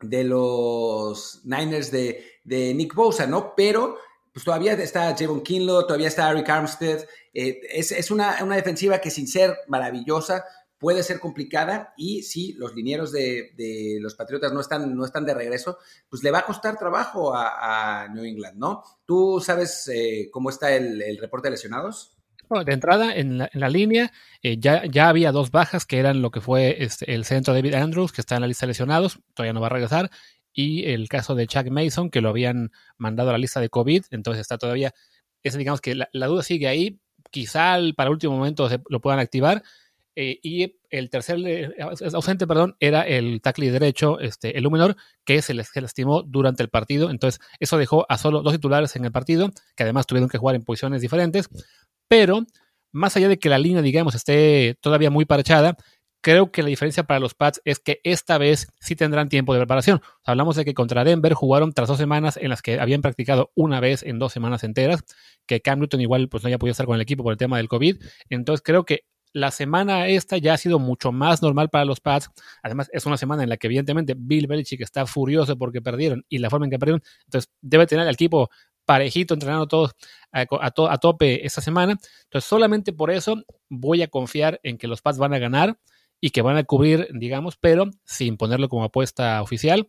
de 0.00 0.24
los 0.24 1.40
Niners 1.44 1.90
de, 1.90 2.24
de 2.44 2.74
Nick 2.74 2.94
Bosa, 2.94 3.26
¿no? 3.26 3.54
Pero 3.56 3.98
pues 4.32 4.44
todavía 4.44 4.72
está 4.74 5.14
Javon 5.16 5.42
Kinlo, 5.42 5.86
todavía 5.86 6.08
está 6.08 6.30
Eric 6.30 6.48
Armstead. 6.48 7.06
Eh, 7.32 7.60
es, 7.70 7.92
es 7.92 8.10
una, 8.10 8.42
una 8.42 8.56
defensiva 8.56 8.98
que 8.98 9.10
sin 9.10 9.28
ser 9.28 9.56
maravillosa, 9.68 10.44
puede 10.84 11.02
ser 11.02 11.18
complicada 11.18 11.94
y 11.96 12.24
si 12.24 12.52
los 12.54 12.74
linieros 12.74 13.10
de, 13.10 13.96
los 14.02 14.14
Patriotas 14.16 14.52
no 14.52 14.60
están, 14.60 14.94
no 14.94 15.06
están 15.06 15.24
de 15.24 15.32
regreso, 15.32 15.78
pues 16.10 16.22
le 16.22 16.30
va 16.30 16.40
a 16.40 16.44
costar 16.46 16.76
trabajo 16.76 17.32
a, 17.34 18.06
New 18.12 18.22
England, 18.22 18.58
¿no? 18.58 18.82
¿Tú 19.06 19.40
sabes 19.42 19.88
eh, 19.88 20.28
cómo 20.30 20.50
está 20.50 20.74
el, 20.74 21.16
reporte 21.18 21.46
de 21.46 21.52
lesionados? 21.52 22.13
De 22.64 22.72
entrada, 22.72 23.14
en 23.14 23.38
la, 23.38 23.68
línea, 23.68 24.12
eh, 24.42 24.56
ya, 24.58 24.84
ya 24.86 25.08
había 25.08 25.32
dos 25.32 25.50
bajas 25.50 25.86
que 25.86 25.98
eran 25.98 26.22
lo 26.22 26.30
que 26.30 26.40
fue 26.40 26.82
este, 26.82 27.14
el 27.14 27.24
centro 27.24 27.54
David 27.54 27.74
Andrews, 27.74 28.12
que 28.12 28.20
está 28.20 28.34
en 28.36 28.42
la 28.42 28.46
lista 28.46 28.66
de 28.66 28.70
lesionados, 28.70 29.20
todavía 29.34 29.52
no 29.52 29.60
va 29.60 29.66
a 29.66 29.70
regresar, 29.70 30.10
y 30.52 30.84
el 30.90 31.08
caso 31.08 31.34
de 31.34 31.46
Chuck 31.46 31.68
Mason, 31.70 32.10
que 32.10 32.20
lo 32.20 32.28
habían 32.28 32.70
mandado 32.96 33.30
a 33.30 33.32
la 33.32 33.38
lista 33.38 33.60
de 33.60 33.68
COVID, 33.68 34.04
entonces 34.10 34.40
está 34.40 34.58
todavía, 34.58 34.92
es, 35.42 35.56
digamos 35.56 35.80
que 35.80 35.94
la, 35.94 36.26
duda 36.26 36.42
sigue 36.42 36.68
ahí, 36.68 37.00
quizá 37.30 37.76
para 37.96 38.10
último 38.10 38.36
momento 38.36 38.68
se 38.68 38.80
lo 38.88 39.00
puedan 39.00 39.18
activar, 39.18 39.62
eh, 40.16 40.38
y 40.42 40.76
el 40.90 41.10
tercer 41.10 41.38
eh, 41.44 41.74
ausente, 42.12 42.46
perdón, 42.46 42.76
era 42.78 43.02
el 43.02 43.40
tackle 43.40 43.72
derecho, 43.72 44.20
este, 44.20 44.56
el 44.56 44.62
Luminor, 44.62 44.96
que 45.24 45.42
se 45.42 45.54
les 45.54 45.74
lastimó 45.74 46.22
durante 46.22 46.62
el 46.62 46.68
partido. 46.68 47.10
Entonces, 47.10 47.40
eso 47.58 47.78
dejó 47.78 48.06
a 48.08 48.16
solo 48.16 48.42
dos 48.42 48.52
titulares 48.52 48.94
en 48.94 49.04
el 49.04 49.10
partido, 49.10 49.50
que 49.74 49.82
además 49.82 50.06
tuvieron 50.06 50.28
que 50.28 50.38
jugar 50.38 50.54
en 50.54 50.62
posiciones 50.62 51.02
diferentes. 51.02 51.48
Pero, 52.16 52.46
más 52.92 53.16
allá 53.16 53.26
de 53.26 53.40
que 53.40 53.48
la 53.48 53.58
línea, 53.58 53.82
digamos, 53.82 54.14
esté 54.14 54.76
todavía 54.80 55.10
muy 55.10 55.24
parchada, 55.24 55.76
creo 56.20 56.52
que 56.52 56.62
la 56.62 56.68
diferencia 56.68 57.02
para 57.02 57.18
los 57.18 57.34
Pats 57.34 57.60
es 57.64 57.80
que 57.80 57.98
esta 58.04 58.38
vez 58.38 58.68
sí 58.78 58.94
tendrán 58.94 59.28
tiempo 59.28 59.52
de 59.52 59.58
preparación. 59.58 60.00
Hablamos 60.24 60.54
de 60.54 60.64
que 60.64 60.74
contra 60.74 61.02
Denver 61.02 61.34
jugaron 61.34 61.72
tras 61.72 61.88
dos 61.88 61.98
semanas 61.98 62.36
en 62.36 62.50
las 62.50 62.62
que 62.62 62.78
habían 62.78 63.02
practicado 63.02 63.50
una 63.56 63.80
vez 63.80 64.04
en 64.04 64.20
dos 64.20 64.32
semanas 64.32 64.62
enteras, 64.62 65.02
que 65.44 65.60
Cam 65.60 65.80
Newton 65.80 66.02
igual 66.02 66.28
pues 66.28 66.44
no 66.44 66.46
había 66.46 66.58
podido 66.58 66.70
estar 66.70 66.86
con 66.86 66.94
el 66.94 67.00
equipo 67.00 67.24
por 67.24 67.32
el 67.32 67.36
tema 67.36 67.56
del 67.56 67.66
COVID. 67.66 68.00
Entonces 68.30 68.62
creo 68.64 68.84
que 68.84 69.00
la 69.32 69.50
semana 69.50 70.06
esta 70.06 70.38
ya 70.38 70.54
ha 70.54 70.56
sido 70.56 70.78
mucho 70.78 71.10
más 71.10 71.42
normal 71.42 71.68
para 71.68 71.84
los 71.84 71.98
Pats. 71.98 72.30
Además, 72.62 72.90
es 72.92 73.06
una 73.06 73.16
semana 73.16 73.42
en 73.42 73.48
la 73.48 73.56
que 73.56 73.66
evidentemente 73.66 74.14
Bill 74.16 74.46
Belichick 74.46 74.82
está 74.82 75.04
furioso 75.06 75.58
porque 75.58 75.82
perdieron 75.82 76.24
y 76.28 76.38
la 76.38 76.48
forma 76.48 76.66
en 76.66 76.70
que 76.70 76.78
perdieron. 76.78 77.02
Entonces, 77.24 77.50
debe 77.60 77.88
tener 77.88 78.06
al 78.06 78.14
equipo 78.14 78.50
parejito, 78.84 79.34
entrenando 79.34 79.66
todos 79.66 79.92
a, 80.34 80.98
tope 80.98 81.46
esta 81.46 81.60
semana. 81.60 81.96
Entonces, 82.24 82.48
solamente 82.48 82.92
por 82.92 83.10
eso 83.10 83.42
voy 83.68 84.02
a 84.02 84.08
confiar 84.08 84.60
en 84.62 84.78
que 84.78 84.88
los 84.88 85.00
Pats 85.00 85.18
van 85.18 85.34
a 85.34 85.38
ganar 85.38 85.78
y 86.20 86.30
que 86.30 86.42
van 86.42 86.56
a 86.56 86.64
cubrir, 86.64 87.08
digamos, 87.14 87.56
pero 87.56 87.90
sin 88.04 88.36
ponerlo 88.36 88.68
como 88.68 88.84
apuesta 88.84 89.40
oficial. 89.42 89.88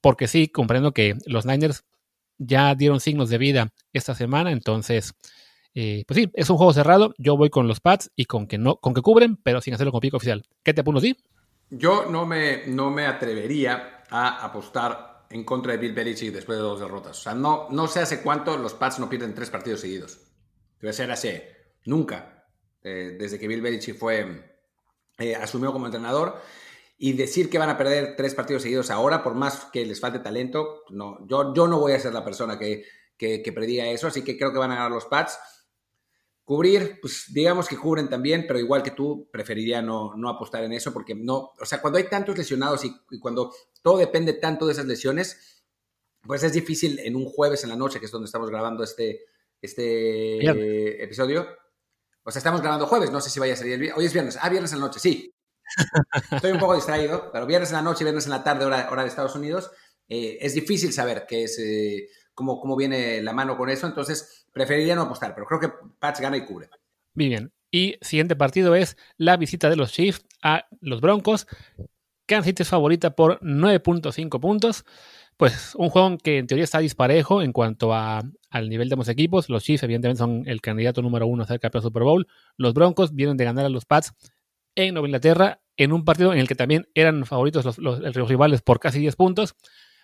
Porque 0.00 0.28
sí, 0.28 0.48
comprendo 0.48 0.92
que 0.92 1.16
los 1.26 1.46
Niners 1.46 1.84
ya 2.38 2.74
dieron 2.74 3.00
signos 3.00 3.30
de 3.30 3.38
vida 3.38 3.72
esta 3.92 4.14
semana, 4.14 4.50
entonces 4.50 5.14
eh, 5.74 6.04
pues 6.06 6.18
sí, 6.18 6.30
es 6.34 6.50
un 6.50 6.56
juego 6.56 6.72
cerrado. 6.72 7.14
Yo 7.18 7.36
voy 7.36 7.50
con 7.50 7.68
los 7.68 7.80
pads 7.80 8.10
y 8.16 8.26
con 8.26 8.46
que 8.46 8.58
no, 8.58 8.76
con 8.76 8.94
que 8.94 9.00
cubren, 9.00 9.36
pero 9.36 9.60
sin 9.60 9.74
hacerlo 9.74 9.92
con 9.92 10.00
pico 10.00 10.16
oficial. 10.16 10.44
¿Qué 10.62 10.74
te 10.74 10.82
apunto, 10.82 11.00
sí? 11.00 11.16
Yo 11.70 12.06
no 12.10 12.26
me, 12.26 12.66
no 12.66 12.90
me 12.90 13.06
atrevería 13.06 14.04
a 14.10 14.44
apostar 14.44 15.11
en 15.32 15.44
contra 15.44 15.72
de 15.72 15.78
Bill 15.78 15.94
Belichick 15.94 16.32
después 16.32 16.58
de 16.58 16.62
dos 16.62 16.80
derrotas. 16.80 17.18
O 17.18 17.22
sea, 17.22 17.34
no, 17.34 17.68
no 17.70 17.88
sé 17.88 18.00
hace 18.00 18.20
cuánto 18.22 18.56
los 18.56 18.74
Pats 18.74 18.98
no 18.98 19.08
pierden 19.08 19.34
tres 19.34 19.50
partidos 19.50 19.80
seguidos. 19.80 20.20
Debe 20.80 20.92
ser 20.92 21.10
hace 21.10 21.56
nunca, 21.84 22.46
eh, 22.82 23.16
desde 23.18 23.38
que 23.38 23.48
Bill 23.48 23.62
Belichick 23.62 23.96
fue 23.96 24.52
eh, 25.18 25.34
asumió 25.34 25.72
como 25.72 25.86
entrenador. 25.86 26.40
Y 26.98 27.14
decir 27.14 27.50
que 27.50 27.58
van 27.58 27.70
a 27.70 27.76
perder 27.76 28.14
tres 28.16 28.34
partidos 28.34 28.62
seguidos 28.62 28.90
ahora, 28.90 29.24
por 29.24 29.34
más 29.34 29.66
que 29.72 29.84
les 29.84 29.98
falte 29.98 30.20
talento, 30.20 30.82
no, 30.90 31.26
yo, 31.26 31.52
yo 31.52 31.66
no 31.66 31.80
voy 31.80 31.92
a 31.92 32.00
ser 32.00 32.12
la 32.12 32.24
persona 32.24 32.58
que, 32.58 32.84
que, 33.16 33.42
que 33.42 33.52
prediga 33.52 33.86
eso, 33.86 34.06
así 34.06 34.22
que 34.22 34.36
creo 34.36 34.52
que 34.52 34.58
van 34.58 34.70
a 34.70 34.76
ganar 34.76 34.92
los 34.92 35.06
Pats. 35.06 35.36
Cubrir, 36.44 36.98
pues 37.00 37.26
digamos 37.32 37.68
que 37.68 37.76
cubren 37.76 38.08
también, 38.08 38.46
pero 38.46 38.58
igual 38.58 38.82
que 38.82 38.90
tú, 38.90 39.28
preferiría 39.32 39.80
no, 39.80 40.14
no 40.16 40.28
apostar 40.28 40.64
en 40.64 40.72
eso 40.72 40.92
porque 40.92 41.14
no, 41.14 41.52
o 41.58 41.64
sea, 41.64 41.80
cuando 41.80 41.98
hay 41.98 42.08
tantos 42.08 42.36
lesionados 42.36 42.84
y, 42.84 42.92
cuando 43.20 43.52
todo 43.80 43.98
depende 43.98 44.32
tanto 44.32 44.66
de 44.66 44.72
esas 44.72 44.86
lesiones, 44.86 45.64
pues 46.22 46.42
es 46.42 46.52
difícil 46.52 46.98
en 46.98 47.16
un 47.16 47.26
jueves 47.26 47.62
en 47.62 47.70
la 47.70 47.76
noche, 47.76 48.00
que 48.00 48.06
es 48.06 48.12
donde 48.12 48.26
estamos 48.26 48.50
grabando 48.50 48.82
este, 48.82 49.20
este 49.60 51.02
episodio. 51.02 51.46
O 52.24 52.30
sea, 52.30 52.38
estamos 52.38 52.60
grabando 52.60 52.86
jueves, 52.86 53.10
no 53.10 53.20
sé 53.20 53.30
si 53.30 53.40
vaya 53.40 53.54
a 53.54 53.56
salir 53.56 53.74
el 53.74 53.92
Hoy 53.96 54.04
es 54.04 54.12
viernes. 54.12 54.38
Ah, 54.40 54.48
viernes 54.48 54.72
en 54.72 54.80
la 54.80 54.86
noche, 54.86 55.00
sí. 55.00 55.32
Estoy 56.30 56.52
un 56.52 56.58
poco 56.58 56.74
distraído, 56.74 57.30
pero 57.32 57.46
viernes 57.46 57.70
en 57.70 57.76
la 57.76 57.82
noche, 57.82 58.04
viernes 58.04 58.26
en 58.26 58.30
la 58.30 58.44
tarde, 58.44 58.64
hora, 58.64 58.88
hora 58.90 59.02
de 59.02 59.08
Estados 59.08 59.34
Unidos, 59.34 59.70
eh, 60.08 60.38
es 60.40 60.54
difícil 60.54 60.92
saber 60.92 61.24
qué 61.26 61.44
es, 61.44 61.58
eh, 61.58 62.08
cómo, 62.34 62.60
cómo 62.60 62.76
viene 62.76 63.22
la 63.22 63.32
mano 63.32 63.56
con 63.56 63.70
eso. 63.70 63.86
Entonces, 63.86 64.46
preferiría 64.52 64.94
no 64.94 65.02
apostar, 65.02 65.34
pero 65.34 65.46
creo 65.46 65.60
que 65.60 65.72
Pats 65.98 66.20
gana 66.20 66.36
y 66.36 66.44
cubre. 66.44 66.70
Muy 67.14 67.28
bien. 67.28 67.52
Y 67.70 67.96
siguiente 68.02 68.36
partido 68.36 68.74
es 68.74 68.96
la 69.16 69.36
visita 69.36 69.70
de 69.70 69.76
los 69.76 69.92
Chiefs 69.92 70.26
a 70.42 70.66
los 70.80 71.00
Broncos. 71.00 71.46
Kansas 72.26 72.46
City 72.46 72.62
es 72.62 72.68
favorita 72.68 73.14
por 73.14 73.40
9.5 73.40 74.40
puntos. 74.40 74.84
Pues 75.36 75.74
un 75.76 75.88
juego 75.88 76.18
que 76.18 76.38
en 76.38 76.46
teoría 76.46 76.64
está 76.64 76.78
disparejo 76.78 77.42
en 77.42 77.52
cuanto 77.52 77.94
a, 77.94 78.22
al 78.50 78.68
nivel 78.68 78.88
de 78.88 78.94
ambos 78.94 79.08
equipos. 79.08 79.48
Los 79.48 79.64
Chiefs, 79.64 79.82
evidentemente, 79.82 80.18
son 80.18 80.42
el 80.46 80.60
candidato 80.60 81.02
número 81.02 81.26
uno 81.26 81.42
a 81.42 81.46
ser 81.46 81.60
campeón 81.60 81.82
Super 81.82 82.02
Bowl. 82.02 82.28
Los 82.56 82.74
Broncos 82.74 83.14
vienen 83.14 83.36
de 83.36 83.44
ganar 83.44 83.64
a 83.64 83.70
los 83.70 83.86
Pats 83.86 84.12
en 84.74 84.94
Nueva 84.94 85.08
Inglaterra 85.08 85.62
en 85.76 85.92
un 85.92 86.04
partido 86.04 86.32
en 86.32 86.38
el 86.38 86.48
que 86.48 86.54
también 86.54 86.88
eran 86.94 87.24
favoritos 87.24 87.78
los, 87.78 88.28
rivales 88.28 88.62
por 88.62 88.78
casi 88.78 89.00
10 89.00 89.16
puntos 89.16 89.56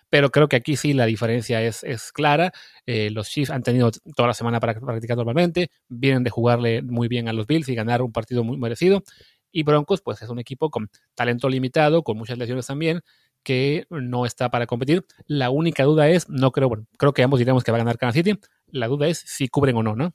pero 0.09 0.31
creo 0.31 0.47
que 0.47 0.55
aquí 0.55 0.75
sí 0.75 0.93
la 0.93 1.05
diferencia 1.05 1.61
es, 1.61 1.83
es 1.83 2.11
clara. 2.11 2.51
Eh, 2.85 3.09
los 3.11 3.29
Chiefs 3.29 3.51
han 3.51 3.63
tenido 3.63 3.91
toda 4.15 4.27
la 4.27 4.33
semana 4.33 4.59
para 4.59 4.79
practicar 4.79 5.17
normalmente, 5.17 5.69
vienen 5.87 6.23
de 6.23 6.29
jugarle 6.29 6.81
muy 6.81 7.07
bien 7.07 7.27
a 7.27 7.33
los 7.33 7.47
Bills 7.47 7.69
y 7.69 7.75
ganar 7.75 8.01
un 8.01 8.11
partido 8.11 8.43
muy 8.43 8.57
merecido. 8.57 9.03
Y 9.51 9.63
Broncos, 9.63 10.01
pues 10.01 10.21
es 10.21 10.29
un 10.29 10.39
equipo 10.39 10.69
con 10.69 10.89
talento 11.15 11.49
limitado, 11.49 12.03
con 12.03 12.17
muchas 12.17 12.37
lesiones 12.37 12.67
también, 12.67 13.01
que 13.43 13.85
no 13.89 14.25
está 14.25 14.49
para 14.49 14.67
competir. 14.67 15.05
La 15.25 15.49
única 15.49 15.83
duda 15.83 16.09
es, 16.09 16.29
no 16.29 16.51
creo, 16.51 16.69
bueno, 16.69 16.85
creo 16.97 17.13
que 17.13 17.23
ambos 17.23 17.39
diremos 17.39 17.63
que 17.63 17.71
va 17.71 17.77
a 17.77 17.79
ganar 17.79 17.97
Kansas 17.97 18.15
City. 18.15 18.39
La 18.67 18.87
duda 18.87 19.07
es 19.07 19.19
si 19.19 19.47
cubren 19.47 19.75
o 19.77 19.83
no, 19.83 19.95
¿no? 19.95 20.13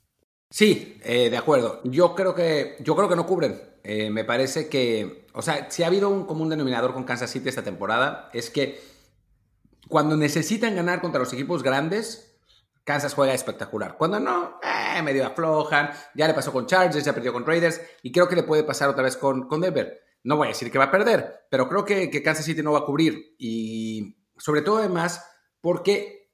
Sí, 0.50 0.98
eh, 1.04 1.30
de 1.30 1.36
acuerdo. 1.36 1.80
Yo 1.84 2.14
creo 2.14 2.34
que, 2.34 2.76
yo 2.80 2.94
creo 2.94 3.08
que 3.08 3.16
no 3.16 3.26
cubren. 3.26 3.60
Eh, 3.82 4.08
me 4.10 4.24
parece 4.24 4.68
que, 4.68 5.26
o 5.32 5.42
sea, 5.42 5.70
si 5.70 5.82
ha 5.82 5.88
habido 5.88 6.08
un 6.08 6.26
común 6.26 6.48
denominador 6.48 6.94
con 6.94 7.04
Kansas 7.04 7.30
City 7.30 7.48
esta 7.48 7.64
temporada, 7.64 8.30
es 8.32 8.50
que 8.50 8.78
cuando 9.88 10.16
necesitan 10.16 10.74
ganar 10.74 11.00
contra 11.00 11.20
los 11.20 11.32
equipos 11.32 11.62
grandes, 11.62 12.34
Kansas 12.84 13.14
juega 13.14 13.32
espectacular. 13.32 13.96
Cuando 13.96 14.20
no, 14.20 14.60
eh, 14.62 15.02
medio 15.02 15.26
aflojan. 15.26 15.90
Ya 16.14 16.28
le 16.28 16.34
pasó 16.34 16.52
con 16.52 16.66
Chargers, 16.66 17.04
ya 17.04 17.14
perdió 17.14 17.32
con 17.32 17.46
Raiders 17.46 17.80
y 18.02 18.12
creo 18.12 18.28
que 18.28 18.36
le 18.36 18.42
puede 18.42 18.62
pasar 18.62 18.90
otra 18.90 19.02
vez 19.02 19.16
con, 19.16 19.48
con 19.48 19.60
Denver. 19.60 20.00
No 20.22 20.36
voy 20.36 20.48
a 20.48 20.50
decir 20.50 20.70
que 20.70 20.78
va 20.78 20.84
a 20.84 20.90
perder, 20.90 21.46
pero 21.50 21.68
creo 21.68 21.84
que, 21.84 22.22
Kansas 22.22 22.44
City 22.44 22.62
no 22.62 22.72
va 22.72 22.80
a 22.80 22.84
cubrir. 22.84 23.34
Y 23.38 24.16
sobre 24.36 24.62
todo 24.62 24.78
además 24.78 25.24
porque 25.60 26.30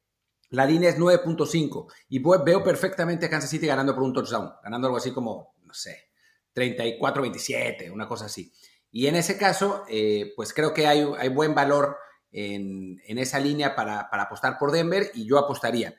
la 0.51 0.67
línea 0.67 0.91
es 0.91 0.99
9.5 0.99 1.87
y 2.09 2.19
veo 2.19 2.65
perfectamente 2.65 3.31
Kansas 3.31 3.51
City 3.51 3.67
ganando 3.67 3.95
por 3.95 4.03
un 4.03 4.13
touchdown, 4.13 4.53
ganando 4.63 4.89
algo 4.89 4.99
así 4.99 5.13
como, 5.13 5.55
no 5.65 5.75
sé, 5.75 6.11
34-27, 6.55 7.93
una 7.93 8.09
cosa 8.09 8.27
así. 8.27 8.53
Y 8.91 9.07
en 9.07 9.15
ese 9.15 9.39
caso, 9.39 9.85
eh, 9.89 10.33
pues 10.35 10.53
creo 10.53 10.75
que 10.75 10.89
hay, 10.89 11.09
hay 11.19 11.29
buen 11.29 11.55
valor 11.55 11.97
en, 12.33 13.01
esa 13.07 13.39
línea 13.39 13.75
para, 13.75 14.01
apostar 14.01 14.59
por 14.59 14.73
Denver 14.73 15.11
y 15.15 15.27
yo 15.27 15.39
apostaría. 15.39 15.95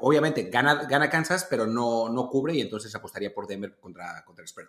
Obviamente 0.00 0.44
gana, 0.44 0.84
gana 0.84 1.10
Kansas, 1.10 1.46
pero 1.50 1.66
no, 1.66 2.08
no 2.08 2.28
cubre 2.28 2.54
y 2.54 2.60
entonces 2.60 2.94
apostaría 2.94 3.34
por 3.34 3.46
Denver 3.46 3.76
contra, 3.80 4.24
contra 4.24 4.44
el. 4.44 4.68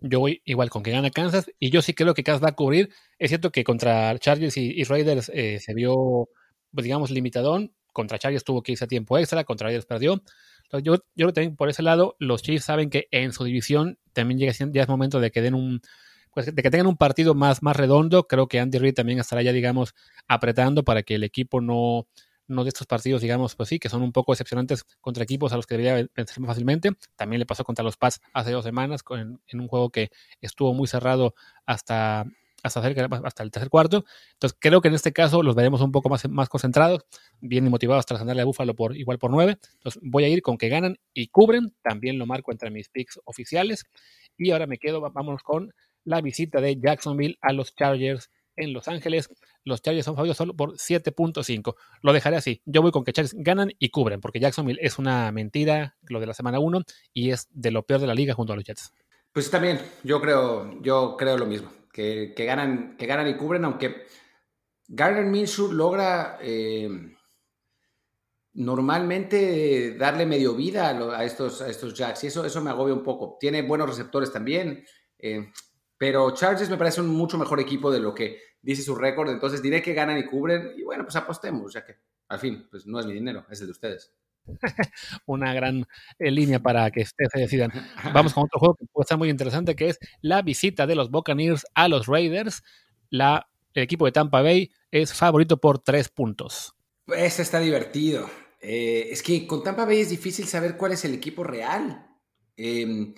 Yo 0.00 0.20
voy 0.20 0.42
igual 0.44 0.68
con 0.68 0.82
que 0.82 0.90
gana 0.90 1.10
Kansas 1.10 1.50
y 1.58 1.70
yo 1.70 1.80
sí 1.80 1.94
creo 1.94 2.12
que 2.12 2.22
Kansas 2.22 2.44
va 2.44 2.50
a 2.50 2.56
cubrir. 2.56 2.90
Es 3.18 3.30
cierto 3.30 3.50
que 3.50 3.64
contra 3.64 4.18
Chargers 4.18 4.56
y, 4.58 4.84
Raiders 4.84 5.30
eh, 5.32 5.58
se 5.60 5.72
vio, 5.72 6.28
pues, 6.72 6.84
digamos, 6.84 7.10
limitadón. 7.10 7.72
Contra 7.92 8.18
Chargers 8.18 8.44
tuvo 8.44 8.62
que 8.62 8.72
irse 8.72 8.84
a 8.84 8.88
tiempo 8.88 9.16
extra, 9.16 9.44
contra 9.44 9.68
Raiders 9.68 9.86
perdió. 9.86 10.22
yo, 10.70 10.80
yo 10.80 11.00
creo 11.14 11.28
que 11.28 11.32
también 11.32 11.56
por 11.56 11.70
ese 11.70 11.82
lado 11.82 12.14
los 12.18 12.42
Chiefs 12.42 12.66
saben 12.66 12.90
que 12.90 13.08
en 13.10 13.32
su 13.32 13.44
división 13.44 13.98
también 14.12 14.38
llega, 14.38 14.52
ya 14.52 14.82
es 14.82 14.88
momento 14.88 15.18
de 15.18 15.30
que 15.30 15.40
den 15.40 15.54
un, 15.54 15.80
pues, 16.36 16.54
de 16.54 16.62
que 16.62 16.70
tengan 16.70 16.86
un 16.86 16.98
partido 16.98 17.34
más, 17.34 17.62
más 17.62 17.74
redondo. 17.74 18.26
Creo 18.28 18.46
que 18.46 18.60
Andy 18.60 18.76
Reid 18.76 18.92
también 18.92 19.18
estará 19.18 19.40
ya, 19.40 19.52
digamos, 19.52 19.94
apretando 20.28 20.84
para 20.84 21.02
que 21.02 21.14
el 21.14 21.24
equipo 21.24 21.62
no, 21.62 22.06
no 22.46 22.62
de 22.62 22.68
estos 22.68 22.86
partidos, 22.86 23.22
digamos, 23.22 23.54
pues 23.54 23.70
sí, 23.70 23.78
que 23.78 23.88
son 23.88 24.02
un 24.02 24.12
poco 24.12 24.34
excepcionantes 24.34 24.84
contra 25.00 25.24
equipos 25.24 25.54
a 25.54 25.56
los 25.56 25.66
que 25.66 25.78
debería 25.78 26.06
vencer 26.14 26.38
más 26.40 26.48
fácilmente. 26.48 26.90
También 27.16 27.38
le 27.40 27.46
pasó 27.46 27.64
contra 27.64 27.82
los 27.82 27.96
Pats 27.96 28.20
hace 28.34 28.50
dos 28.50 28.66
semanas 28.66 29.00
en 29.12 29.60
un 29.60 29.66
juego 29.66 29.88
que 29.88 30.10
estuvo 30.42 30.74
muy 30.74 30.86
cerrado 30.86 31.34
hasta, 31.64 32.26
hasta, 32.62 32.82
cerca, 32.82 33.08
hasta 33.24 33.42
el 33.42 33.50
tercer 33.50 33.70
cuarto. 33.70 34.04
Entonces 34.34 34.58
creo 34.60 34.82
que 34.82 34.88
en 34.88 34.94
este 34.94 35.14
caso 35.14 35.42
los 35.42 35.54
veremos 35.54 35.80
un 35.80 35.90
poco 35.90 36.10
más, 36.10 36.28
más 36.28 36.50
concentrados, 36.50 37.06
bien 37.40 37.64
motivados 37.70 38.04
tras 38.04 38.20
ganarle 38.20 38.42
a 38.42 38.44
Búfalo 38.44 38.74
por, 38.74 38.94
igual 38.94 39.18
por 39.18 39.30
nueve. 39.30 39.56
Entonces 39.72 40.02
voy 40.04 40.24
a 40.24 40.28
ir 40.28 40.42
con 40.42 40.58
que 40.58 40.68
ganan 40.68 40.98
y 41.14 41.28
cubren. 41.28 41.74
También 41.82 42.18
lo 42.18 42.26
marco 42.26 42.52
entre 42.52 42.70
mis 42.70 42.90
picks 42.90 43.18
oficiales. 43.24 43.84
Y 44.36 44.50
ahora 44.50 44.66
me 44.66 44.76
quedo, 44.76 45.00
vámonos 45.00 45.42
con 45.42 45.72
la 46.06 46.22
visita 46.22 46.60
de 46.60 46.78
Jacksonville 46.80 47.36
a 47.42 47.52
los 47.52 47.74
Chargers 47.74 48.30
en 48.56 48.72
Los 48.72 48.88
Ángeles. 48.88 49.28
Los 49.64 49.82
Chargers 49.82 50.06
son 50.06 50.14
favoritos 50.14 50.36
solo 50.36 50.54
por 50.54 50.76
7.5. 50.76 51.74
Lo 52.02 52.12
dejaré 52.12 52.36
así. 52.36 52.62
Yo 52.64 52.80
voy 52.80 52.92
con 52.92 53.04
que 53.04 53.12
Chargers 53.12 53.34
ganan 53.36 53.72
y 53.78 53.90
cubren, 53.90 54.20
porque 54.20 54.40
Jacksonville 54.40 54.78
es 54.80 54.98
una 54.98 55.30
mentira, 55.32 55.96
lo 56.08 56.20
de 56.20 56.26
la 56.26 56.34
semana 56.34 56.58
1, 56.58 56.82
y 57.12 57.30
es 57.30 57.48
de 57.50 57.70
lo 57.70 57.82
peor 57.84 58.00
de 58.00 58.06
la 58.06 58.14
liga 58.14 58.34
junto 58.34 58.52
a 58.52 58.56
los 58.56 58.64
Jets. 58.64 58.92
Pues 59.32 59.50
también, 59.50 59.78
yo 60.02 60.20
creo, 60.20 60.80
yo 60.80 61.16
creo 61.18 61.36
lo 61.36 61.46
mismo, 61.46 61.70
que, 61.92 62.32
ganan, 62.36 62.96
que 62.96 63.06
ganan 63.06 63.28
y 63.28 63.36
cubren, 63.36 63.64
aunque 63.66 64.06
Gardner 64.88 65.26
Minshew 65.26 65.72
logra 65.72 66.38
eh, 66.40 66.88
normalmente 68.54 69.94
darle 69.98 70.24
medio 70.24 70.54
vida 70.54 70.88
a, 70.88 71.24
estos, 71.24 71.60
a 71.60 71.68
estos 71.68 71.92
Jacks, 71.92 72.24
y 72.24 72.28
eso, 72.28 72.46
eso 72.46 72.62
me 72.62 72.70
agobia 72.70 72.94
un 72.94 73.02
poco. 73.02 73.36
Tiene 73.38 73.62
buenos 73.62 73.90
receptores 73.90 74.32
también. 74.32 74.86
Eh, 75.18 75.52
pero 75.98 76.32
Chargers 76.32 76.70
me 76.70 76.76
parece 76.76 77.00
un 77.00 77.08
mucho 77.08 77.38
mejor 77.38 77.60
equipo 77.60 77.90
de 77.90 78.00
lo 78.00 78.14
que 78.14 78.40
dice 78.60 78.82
su 78.82 78.94
récord, 78.94 79.30
entonces 79.30 79.62
diré 79.62 79.82
que 79.82 79.94
ganan 79.94 80.18
y 80.18 80.26
cubren 80.26 80.72
y 80.76 80.82
bueno, 80.82 81.04
pues 81.04 81.16
apostemos, 81.16 81.72
ya 81.72 81.84
que 81.84 81.96
al 82.28 82.38
fin, 82.38 82.66
pues 82.70 82.86
no 82.86 82.98
es 82.98 83.06
mi 83.06 83.14
dinero, 83.14 83.46
es 83.50 83.60
el 83.60 83.68
de 83.68 83.72
ustedes. 83.72 84.12
Una 85.26 85.54
gran 85.54 85.86
eh, 86.18 86.30
línea 86.30 86.60
para 86.60 86.90
que 86.90 87.02
ustedes 87.02 87.30
se 87.32 87.40
decidan. 87.40 87.72
Vamos 88.14 88.34
con 88.34 88.44
otro 88.44 88.58
juego 88.58 88.74
que 88.74 88.86
puede 88.86 89.04
estar 89.04 89.18
muy 89.18 89.30
interesante, 89.30 89.76
que 89.76 89.90
es 89.90 89.98
la 90.20 90.42
visita 90.42 90.86
de 90.86 90.94
los 90.94 91.10
Buccaneers 91.10 91.66
a 91.74 91.88
los 91.88 92.06
Raiders. 92.06 92.62
La, 93.10 93.48
el 93.74 93.82
equipo 93.82 94.06
de 94.06 94.12
Tampa 94.12 94.42
Bay 94.42 94.70
es 94.90 95.14
favorito 95.14 95.58
por 95.58 95.78
tres 95.78 96.08
puntos. 96.08 96.74
Este 97.06 97.42
está 97.42 97.60
divertido. 97.60 98.28
Eh, 98.60 99.08
es 99.10 99.22
que 99.22 99.46
con 99.46 99.62
Tampa 99.62 99.84
Bay 99.84 100.00
es 100.00 100.10
difícil 100.10 100.46
saber 100.46 100.76
cuál 100.76 100.92
es 100.92 101.04
el 101.04 101.14
equipo 101.14 101.44
real. 101.44 102.06
Em, 102.56 103.14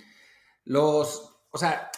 los, 0.64 1.38
o 1.51 1.59
sea, 1.59 1.91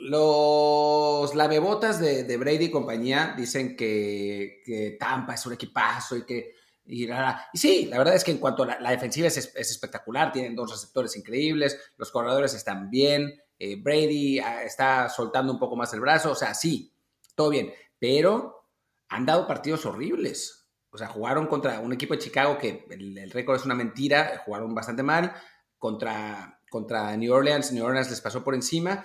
los 0.00 1.34
lamebotas 1.34 2.00
de, 2.00 2.36
Brady 2.38 2.66
y 2.66 2.70
compañía 2.70 3.34
dicen 3.36 3.76
que, 3.76 4.96
Tampa 4.98 5.34
es 5.34 5.46
un 5.46 5.52
equipazo 5.52 6.16
y 6.16 6.24
que... 6.24 6.54
Y, 6.86 7.06
sí, 7.54 7.86
la 7.86 7.98
verdad 7.98 8.16
es 8.16 8.24
que 8.24 8.32
en 8.32 8.38
cuanto 8.38 8.64
a 8.64 8.80
la, 8.80 8.90
defensiva 8.90 9.28
es, 9.28 9.36
espectacular, 9.36 10.32
tienen 10.32 10.56
dos 10.56 10.72
receptores 10.72 11.16
increíbles, 11.16 11.78
los 11.98 12.10
corredores 12.10 12.54
están 12.54 12.90
bien, 12.90 13.32
eh, 13.58 13.76
Brady 13.80 14.40
ah, 14.40 14.64
está 14.64 15.08
soltando 15.08 15.52
un 15.52 15.58
poco 15.58 15.76
más 15.76 15.92
el 15.92 16.00
brazo, 16.00 16.32
o 16.32 16.34
sea, 16.34 16.54
sí, 16.54 16.92
todo 17.36 17.50
bien, 17.50 17.72
pero 17.98 18.66
han 19.08 19.26
dado 19.26 19.46
partidos 19.46 19.86
horribles. 19.86 20.68
O 20.90 20.98
sea, 20.98 21.06
jugaron 21.06 21.46
contra 21.46 21.78
un 21.78 21.92
equipo 21.92 22.14
de 22.14 22.20
Chicago 22.20 22.58
que 22.58 22.86
el, 22.90 23.16
el 23.16 23.30
récord 23.30 23.56
es 23.56 23.64
una 23.64 23.76
mentira, 23.76 24.42
jugaron 24.44 24.74
bastante 24.74 25.04
mal, 25.04 25.32
contra, 25.78 26.60
contra 26.68 27.16
New 27.16 27.32
Orleans, 27.32 27.70
New 27.70 27.84
Orleans 27.84 28.10
les 28.10 28.20
pasó 28.20 28.42
por 28.42 28.54
encima 28.54 29.04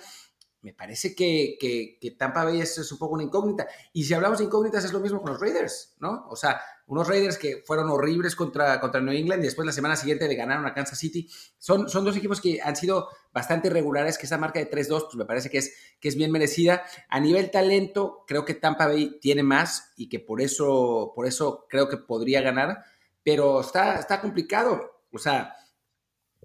me 0.62 0.72
parece 0.72 1.14
que, 1.14 1.56
que, 1.60 2.10
Tampa 2.12 2.44
Bay 2.44 2.60
es, 2.60 2.90
un 2.90 2.98
poco 2.98 3.14
una 3.14 3.22
incógnita. 3.22 3.68
Y 3.92 4.04
si 4.04 4.14
hablamos 4.14 4.38
de 4.38 4.44
incógnitas, 4.46 4.84
es 4.84 4.92
lo 4.92 4.98
mismo 5.00 5.20
con 5.20 5.30
los 5.30 5.40
Raiders, 5.40 5.94
¿no? 6.00 6.26
O 6.28 6.34
sea, 6.34 6.60
unos 6.86 7.06
Raiders 7.06 7.38
que 7.38 7.62
fueron 7.64 7.88
horribles 7.88 8.34
contra, 8.34 8.80
contra 8.80 9.00
New 9.00 9.14
England 9.14 9.42
y 9.42 9.46
después 9.46 9.64
la 9.64 9.72
semana 9.72 9.94
siguiente 9.94 10.26
le 10.26 10.34
ganaron 10.34 10.66
a 10.66 10.74
Kansas 10.74 10.98
City. 10.98 11.30
Son, 11.58 11.88
son 11.88 12.04
dos 12.04 12.16
equipos 12.16 12.40
que 12.40 12.60
han 12.60 12.74
sido 12.74 13.08
bastante 13.32 13.70
regulares, 13.70 14.18
que 14.18 14.26
esa 14.26 14.38
marca 14.38 14.58
de 14.58 14.70
3-2, 14.70 15.04
pues 15.04 15.14
me 15.14 15.24
parece 15.24 15.50
que 15.50 15.58
es, 15.58 15.72
que 16.00 16.08
es 16.08 16.16
bien 16.16 16.32
merecida. 16.32 16.84
A 17.08 17.20
nivel 17.20 17.50
talento, 17.50 18.24
creo 18.26 18.44
que 18.44 18.54
Tampa 18.54 18.86
Bay 18.86 19.20
tiene 19.20 19.42
más 19.42 19.92
y 19.96 20.08
que 20.08 20.18
por 20.18 20.40
eso, 20.40 21.12
por 21.14 21.26
eso 21.26 21.66
creo 21.68 21.88
que 21.88 21.96
podría 21.96 22.40
ganar, 22.40 22.84
pero 23.22 23.60
está, 23.60 24.00
está 24.00 24.20
complicado. 24.20 25.04
O 25.12 25.18
sea, 25.18 25.54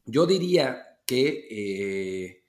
yo 0.06 0.26
diría 0.26 1.00
que... 1.06 1.48
Eh, 1.50 2.41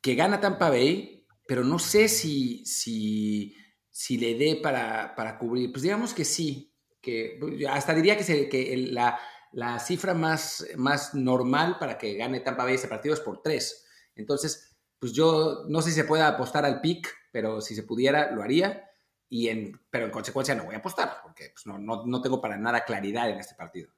que 0.00 0.14
gana 0.14 0.40
Tampa 0.40 0.70
Bay, 0.70 1.26
pero 1.46 1.64
no 1.64 1.78
sé 1.78 2.08
si, 2.08 2.64
si, 2.64 3.56
si 3.90 4.18
le 4.18 4.34
dé 4.34 4.56
para, 4.62 5.14
para, 5.14 5.38
cubrir. 5.38 5.72
Pues 5.72 5.82
digamos 5.82 6.14
que 6.14 6.24
sí, 6.24 6.74
que 7.00 7.38
hasta 7.68 7.94
diría 7.94 8.16
que, 8.16 8.24
se, 8.24 8.48
que 8.48 8.76
la, 8.90 9.18
la, 9.52 9.78
cifra 9.78 10.14
más, 10.14 10.66
más 10.76 11.14
normal 11.14 11.78
para 11.78 11.98
que 11.98 12.14
gane 12.14 12.40
Tampa 12.40 12.64
Bay 12.64 12.74
ese 12.74 12.88
partido 12.88 13.14
es 13.14 13.20
por 13.20 13.42
tres. 13.42 13.86
Entonces, 14.14 14.76
pues 14.98 15.12
yo 15.12 15.64
no 15.68 15.82
sé 15.82 15.90
si 15.90 15.96
se 15.96 16.04
puede 16.04 16.22
apostar 16.22 16.64
al 16.64 16.80
pick, 16.80 17.08
pero 17.32 17.60
si 17.60 17.74
se 17.74 17.82
pudiera, 17.82 18.30
lo 18.30 18.42
haría. 18.42 18.84
y 19.28 19.48
en, 19.48 19.80
pero 19.90 20.06
en 20.06 20.10
consecuencia 20.10 20.54
no 20.54 20.64
voy 20.64 20.74
a 20.74 20.78
apostar, 20.78 21.18
porque 21.22 21.50
pues, 21.52 21.66
no, 21.66 21.78
no, 21.78 22.04
no 22.06 22.20
tengo 22.20 22.40
para 22.40 22.56
nada 22.56 22.84
claridad 22.84 23.30
en 23.30 23.38
este 23.38 23.54
partido. 23.54 23.90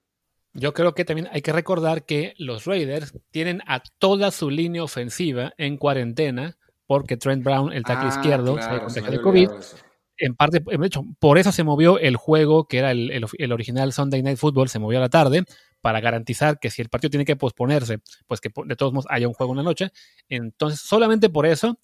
Yo 0.55 0.75
creo 0.75 0.95
que 0.95 1.05
también 1.05 1.29
hay 1.33 1.41
que 1.43 1.53
recordar 1.53 2.05
que 2.05 2.35
los 2.39 2.67
Raiders 2.67 3.15
tienen 3.31 3.63
a 3.67 3.83
toda 3.99 4.31
su 4.31 4.51
línea 4.51 4.83
ofensiva 4.85 5.53
en 5.57 5.77
cuarentena 5.79 6.57
porque 6.87 7.17
Trent 7.17 7.43
Brown, 7.43 7.73
el 7.73 7.85
tackle 7.85 8.09
Ah, 8.09 8.19
izquierdo, 8.19 8.55
claro, 8.57 8.91
se 8.91 9.01
de 9.01 9.19
COVID. 9.21 9.49
eso. 9.59 9.77
En 10.19 10.35
parte, 10.37 10.61
de 10.61 10.87
hecho, 10.87 11.05
por 11.19 11.39
eso 11.39 11.51
se 11.53 11.65
movió 11.65 11.99
el 11.99 12.17
juego, 12.17 12.69
que 12.69 12.79
era 12.79 12.91
el, 12.93 13.11
el- 13.11 13.25
el 13.39 13.53
original 13.53 13.93
Sunday 13.93 14.23
Night 14.23 14.37
Football, 14.39 14.69
se 14.69 14.79
movió 14.79 14.99
a 14.99 15.01
la 15.03 15.09
tarde 15.09 15.43
para 15.81 16.01
garantizar 16.01 16.59
que 16.61 16.71
si 16.71 16.83
el 16.83 16.91
partido 16.91 17.11
tiene 17.11 17.25
que 17.25 17.35
posponerse, 17.35 17.99
pues 18.29 18.41
que 18.41 18.51
de 18.67 18.77
todos 18.77 18.93
modos 18.93 19.07
haya 19.09 19.27
un 19.27 19.35
juego 19.35 19.53
en 19.53 19.57
la 19.59 19.63
noche. 19.65 19.91
Entonces, 20.29 20.81
solamente 20.81 21.29
por 21.31 21.47
eso, 21.47 21.81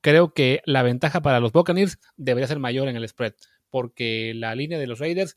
creo 0.00 0.32
que 0.32 0.62
la 0.64 0.82
ventaja 0.82 1.20
para 1.22 1.40
los 1.40 1.52
Buccaneers 1.52 1.98
debería 2.16 2.46
ser 2.46 2.60
mayor 2.60 2.88
en 2.88 2.96
el 2.96 3.06
spread, 3.08 3.34
porque 3.68 4.32
la 4.36 4.54
línea 4.54 4.78
de 4.78 4.86
los 4.86 5.00
Raiders, 5.00 5.36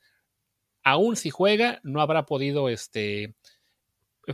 aún 0.86 1.18
si 1.18 1.32
juega, 1.32 1.82
no 1.84 2.00
habrá 2.00 2.26
podido, 2.26 2.70
este, 2.70 3.36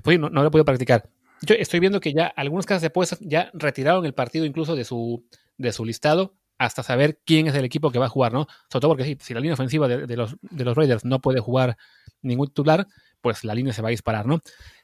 pues, 0.04 0.20
no, 0.20 0.30
no 0.30 0.42
habrá 0.42 0.52
podido 0.52 0.66
practicar. 0.66 1.10
Yo 1.42 1.56
estoy 1.56 1.80
viendo 1.80 2.00
que 2.00 2.14
ya 2.14 2.28
algunas 2.28 2.68
casas 2.68 2.82
de 2.82 2.88
apuestas 2.90 3.20
ya 3.22 3.50
retiraron 3.54 4.06
el 4.06 4.14
partido 4.14 4.46
incluso 4.46 4.76
de 4.76 4.84
su, 4.84 5.26
de 5.58 5.72
su 5.72 5.86
listado 5.86 6.36
hasta 6.60 6.84
saber 6.84 7.20
quién 7.26 7.48
es 7.48 7.56
el 7.56 7.66
equipo 7.66 7.90
que 7.90 7.98
va 7.98 8.06
a 8.06 8.10
jugar, 8.10 8.34
¿no? 8.34 8.46
Sobre 8.70 8.82
todo 8.82 8.90
porque 8.92 9.18
si 9.20 9.34
la 9.34 9.40
línea 9.40 9.56
ofensiva 9.56 9.88
de, 9.88 10.16
los, 10.16 10.36
de 10.42 10.64
los 10.64 10.78
Raiders 10.78 11.04
no 11.04 11.20
puede 11.20 11.40
jugar 11.40 11.78
ningún 12.22 12.48
titular, 12.48 12.86
pues 13.22 13.44
la 13.44 13.56
línea 13.56 13.74
se 13.74 13.82
va 13.82 13.88
a 13.88 13.92
disparar, 13.92 14.28
¿no? 14.28 14.42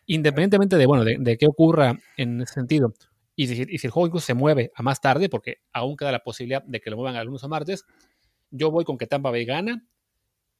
Independientemente 0.07 0.77
de, 0.77 0.85
bueno, 0.87 1.03
de, 1.03 1.17
de 1.19 1.37
qué 1.37 1.45
ocurra 1.45 1.99
en 2.15 2.41
ese 2.41 2.55
sentido, 2.55 2.95
y 3.35 3.47
si, 3.47 3.65
y 3.69 3.77
si 3.77 3.85
el 3.85 3.91
juego 3.91 4.07
incluso 4.07 4.25
se 4.25 4.33
mueve 4.33 4.71
a 4.73 4.81
más 4.81 4.99
tarde, 5.01 5.29
porque 5.29 5.57
aún 5.71 5.95
queda 5.95 6.11
la 6.11 6.23
posibilidad 6.23 6.63
de 6.63 6.79
que 6.79 6.89
lo 6.89 6.95
muevan 6.95 7.15
a 7.15 7.23
lunes 7.23 7.43
o 7.43 7.49
martes, 7.49 7.85
yo 8.49 8.71
voy 8.71 8.83
con 8.83 8.97
que 8.97 9.05
Tampa 9.05 9.29
Bay 9.29 9.45
gana 9.45 9.85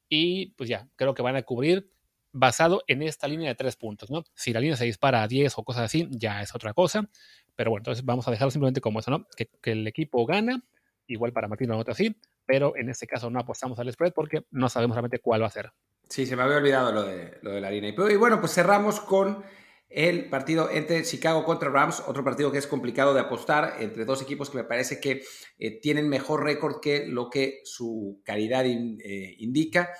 y 0.08 0.52
pues 0.52 0.68
ya, 0.68 0.88
creo 0.96 1.14
que 1.14 1.22
van 1.22 1.36
a 1.36 1.42
cubrir 1.42 1.90
basado 2.32 2.82
en 2.86 3.02
esta 3.02 3.26
línea 3.26 3.48
de 3.48 3.54
tres 3.54 3.76
puntos, 3.76 4.10
¿no? 4.10 4.24
Si 4.34 4.52
la 4.52 4.60
línea 4.60 4.76
se 4.76 4.84
dispara 4.84 5.22
a 5.22 5.28
10 5.28 5.58
o 5.58 5.64
cosas 5.64 5.84
así, 5.84 6.08
ya 6.10 6.42
es 6.42 6.54
otra 6.54 6.74
cosa, 6.74 7.08
pero 7.56 7.70
bueno, 7.70 7.80
entonces 7.80 8.04
vamos 8.04 8.28
a 8.28 8.30
dejarlo 8.30 8.50
simplemente 8.50 8.80
como 8.80 9.00
eso, 9.00 9.10
¿no? 9.10 9.26
Que, 9.36 9.48
el 9.70 9.86
equipo 9.86 10.24
gana, 10.26 10.62
igual 11.06 11.32
para 11.32 11.48
Martín 11.48 11.68
lo 11.68 11.76
nota 11.76 11.92
así, 11.92 12.16
pero 12.46 12.76
en 12.76 12.88
este 12.88 13.06
caso 13.06 13.30
no 13.30 13.40
apostamos 13.40 13.78
al 13.78 13.92
spread 13.92 14.12
porque 14.12 14.44
no 14.50 14.68
sabemos 14.68 14.94
realmente 14.94 15.18
cuál 15.18 15.42
va 15.42 15.46
a 15.46 15.50
ser. 15.50 15.72
Sí, 16.08 16.26
se 16.26 16.36
me 16.36 16.42
había 16.42 16.56
olvidado 16.56 16.92
lo 16.92 17.02
de, 17.02 17.38
lo 17.42 17.50
de 17.50 17.60
la 17.60 17.70
línea. 17.70 17.90
Y 17.90 18.16
bueno, 18.16 18.40
pues 18.40 18.54
cerramos 18.54 19.00
con 19.00 19.42
el 19.90 20.28
partido 20.28 20.68
entre 20.70 21.02
Chicago 21.02 21.44
contra 21.44 21.70
Rams, 21.70 22.02
otro 22.06 22.22
partido 22.22 22.52
que 22.52 22.58
es 22.58 22.66
complicado 22.66 23.14
de 23.14 23.20
apostar, 23.20 23.76
entre 23.80 24.04
dos 24.04 24.20
equipos 24.20 24.50
que 24.50 24.58
me 24.58 24.64
parece 24.64 25.00
que 25.00 25.22
eh, 25.58 25.80
tienen 25.80 26.08
mejor 26.08 26.44
récord 26.44 26.80
que 26.80 27.06
lo 27.06 27.30
que 27.30 27.60
su 27.64 28.20
calidad 28.24 28.64
in- 28.64 29.00
eh, 29.02 29.34
indica. 29.38 29.90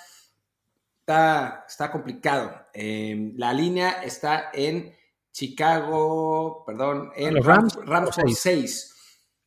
Está, 1.00 1.64
está 1.66 1.90
complicado. 1.90 2.66
Eh, 2.74 3.32
la 3.36 3.52
línea 3.54 4.02
está 4.04 4.50
en 4.52 4.94
Chicago, 5.32 6.64
perdón, 6.66 7.10
en 7.16 7.34
Los 7.34 7.46
Rams, 7.46 7.74
Rams, 7.86 8.10
por 8.16 8.26
seis. 8.26 8.38
6. 8.40 8.94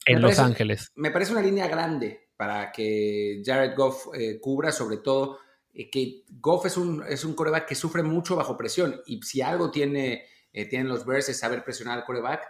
En 0.07 0.15
Me 0.15 0.21
Los 0.21 0.29
parece- 0.35 0.41
Ángeles. 0.41 0.91
Me 0.95 1.11
parece 1.11 1.31
una 1.33 1.41
línea 1.41 1.67
grande 1.67 2.29
para 2.35 2.71
que 2.71 3.43
Jared 3.45 3.75
Goff 3.75 4.07
eh, 4.15 4.39
cubra, 4.41 4.71
sobre 4.71 4.97
todo 4.97 5.37
que 5.73 6.23
Goff 6.39 6.65
es 6.65 6.77
un, 6.77 7.03
es 7.07 7.23
un 7.23 7.33
coreback 7.33 7.67
que 7.67 7.75
sufre 7.75 8.03
mucho 8.03 8.35
bajo 8.35 8.57
presión 8.57 9.01
y 9.05 9.21
si 9.23 9.41
algo 9.41 9.71
tiene, 9.71 10.25
eh, 10.53 10.65
tienen 10.65 10.87
los 10.87 11.05
Bears 11.05 11.29
es 11.29 11.39
saber 11.39 11.63
presionar 11.63 11.97
al 11.99 12.05
coreback. 12.05 12.41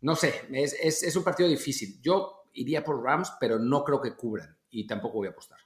No 0.00 0.16
sé, 0.16 0.32
es, 0.52 0.74
es- 0.82 1.02
es 1.02 1.16
un 1.16 1.24
partido 1.24 1.48
difícil. 1.48 2.00
Yo 2.00 2.44
iría 2.54 2.82
por 2.82 3.02
Rams, 3.02 3.32
pero 3.40 3.58
no 3.58 3.84
creo 3.84 4.00
que 4.00 4.14
cubran 4.14 4.56
y 4.70 4.86
tampoco 4.86 5.18
voy 5.18 5.28
a 5.28 5.30
apostar. 5.30 5.58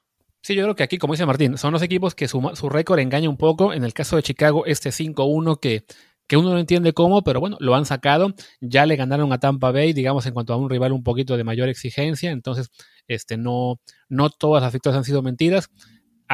Sí, 0.42 0.54
yo 0.54 0.64
creo 0.64 0.74
que 0.74 0.82
aquí, 0.82 0.98
como 0.98 1.14
dice 1.14 1.24
Martín, 1.24 1.56
son 1.56 1.72
los 1.72 1.80
equipos 1.82 2.14
que 2.14 2.28
su, 2.28 2.50
su 2.54 2.68
récord 2.68 2.98
engaña 2.98 3.30
un 3.30 3.38
poco. 3.38 3.72
En 3.72 3.82
el 3.84 3.94
caso 3.94 4.16
de 4.16 4.22
Chicago, 4.22 4.66
este 4.66 4.90
5-1 4.92 5.58
que, 5.58 5.84
que 6.26 6.36
uno 6.36 6.50
no 6.50 6.58
entiende 6.58 6.92
cómo, 6.92 7.22
pero 7.24 7.40
bueno, 7.40 7.56
lo 7.60 7.74
han 7.74 7.86
sacado. 7.86 8.34
Ya 8.60 8.84
le 8.84 8.96
ganaron 8.96 9.32
a 9.32 9.38
Tampa 9.40 9.70
Bay, 9.72 9.94
digamos, 9.94 10.26
en 10.26 10.34
cuanto 10.34 10.52
a 10.52 10.56
un 10.58 10.68
rival 10.68 10.92
un 10.92 11.02
poquito 11.02 11.38
de 11.38 11.44
mayor 11.44 11.70
exigencia. 11.70 12.30
Entonces, 12.30 12.68
este, 13.08 13.38
no, 13.38 13.80
no 14.10 14.28
todas 14.28 14.62
las 14.62 14.72
victorias 14.72 14.98
han 14.98 15.04
sido 15.04 15.22
mentiras. 15.22 15.70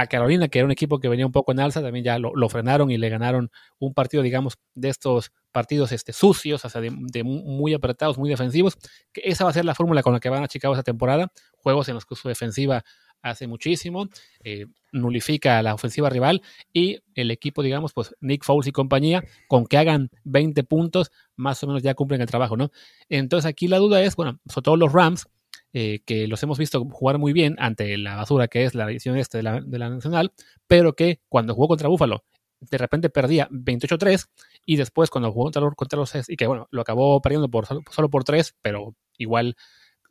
A 0.01 0.07
Carolina, 0.07 0.49
que 0.49 0.59
era 0.59 0.67
un 0.67 0.73
equipo 0.73 0.99
que 0.99 1.09
venía 1.09 1.27
un 1.27 1.33
poco 1.33 1.53
en 1.53 1.61
alza, 1.61 1.83
también 1.83 2.05
ya 2.05 2.19
lo, 2.19 2.49
frenaron 2.49 2.91
y 2.91 2.97
le 2.97 3.09
ganaron 3.09 3.51
un 3.79 3.93
partido, 3.93 4.23
digamos, 4.23 4.59
de 4.75 4.89
estos 4.89 5.33
partidos 5.53 5.93
este, 5.93 6.13
sucios, 6.13 6.65
o 6.65 6.69
sea, 6.69 6.81
de, 6.81 6.91
de 6.93 7.25
muy 7.25 7.75
apretados, 7.75 8.19
muy 8.19 8.31
defensivos. 8.31 8.77
Que 9.13 9.23
esa 9.25 9.45
va 9.45 9.51
a 9.51 9.53
ser 9.53 9.65
la 9.65 9.75
fórmula 9.75 10.03
con 10.03 10.13
la 10.13 10.21
que 10.21 10.29
van 10.29 10.43
a 10.43 10.49
Chicago 10.49 10.75
esta 10.75 10.83
temporada. 10.83 11.33
Juegos 11.59 11.89
en 11.89 11.95
los 11.95 12.07
que 12.07 12.15
su 12.15 12.29
defensiva 12.29 12.85
hace 13.23 13.47
muchísimo, 13.47 14.09
eh, 14.43 14.67
nulifica 14.93 15.59
a 15.59 15.63
la 15.63 15.75
ofensiva 15.75 16.11
rival 16.11 16.43
y 16.73 17.01
el 17.15 17.31
equipo, 17.31 17.63
digamos, 17.63 17.93
pues 17.93 18.15
Nick 18.21 18.45
Foles 18.45 18.67
y 18.67 18.73
compañía, 18.73 19.23
con 19.49 19.67
que 19.67 19.79
hagan 19.79 20.11
20 20.25 20.65
puntos, 20.65 21.11
más 21.37 21.63
o 21.63 21.67
menos 21.67 21.83
ya 21.83 21.95
cumplen 21.95 22.21
el 22.21 22.27
trabajo, 22.27 22.57
¿no? 22.57 22.71
Entonces 23.09 23.49
aquí 23.49 23.69
la 23.69 23.79
duda 23.79 24.03
es, 24.03 24.17
bueno, 24.17 24.41
sobre 24.49 24.65
todo 24.65 24.77
los 24.77 24.93
Rams, 24.93 25.27
eh, 25.73 26.01
que 26.05 26.27
los 26.29 26.43
hemos 26.43 26.59
visto 26.59 26.85
jugar 26.87 27.19
muy 27.19 27.33
bien 27.33 27.57
ante 27.59 27.97
la 27.99 28.17
basura 28.17 28.49
que 28.49 28.65
es 28.65 28.75
la 28.75 28.85
edición 28.91 29.17
este 29.17 29.39
de 29.39 29.43
la, 29.45 29.61
de 29.61 29.79
la 29.79 29.89
Nacional, 29.91 30.33
pero 30.67 30.95
que 30.95 31.21
cuando 31.29 31.55
jugó 31.55 31.69
contra 31.69 31.89
Buffalo, 31.89 32.25
de 32.61 32.79
repente 32.79 33.09
perdía 33.11 33.49
28-3 33.51 34.29
y 34.67 34.77
después 34.77 35.11
cuando 35.11 35.33
jugó 35.33 35.45
contra, 35.45 35.63
los- 35.63 35.75
contra 35.75 35.99
los 35.99 36.13
y 36.29 36.37
que 36.37 36.47
bueno, 36.47 36.69
lo 36.71 36.83
acabó 36.83 37.21
perdiendo 37.23 37.49
por, 37.49 37.67
solo, 37.67 37.83
solo 37.91 38.11
por 38.11 38.25
3, 38.25 38.55
pero 38.63 38.95
igual 39.17 39.57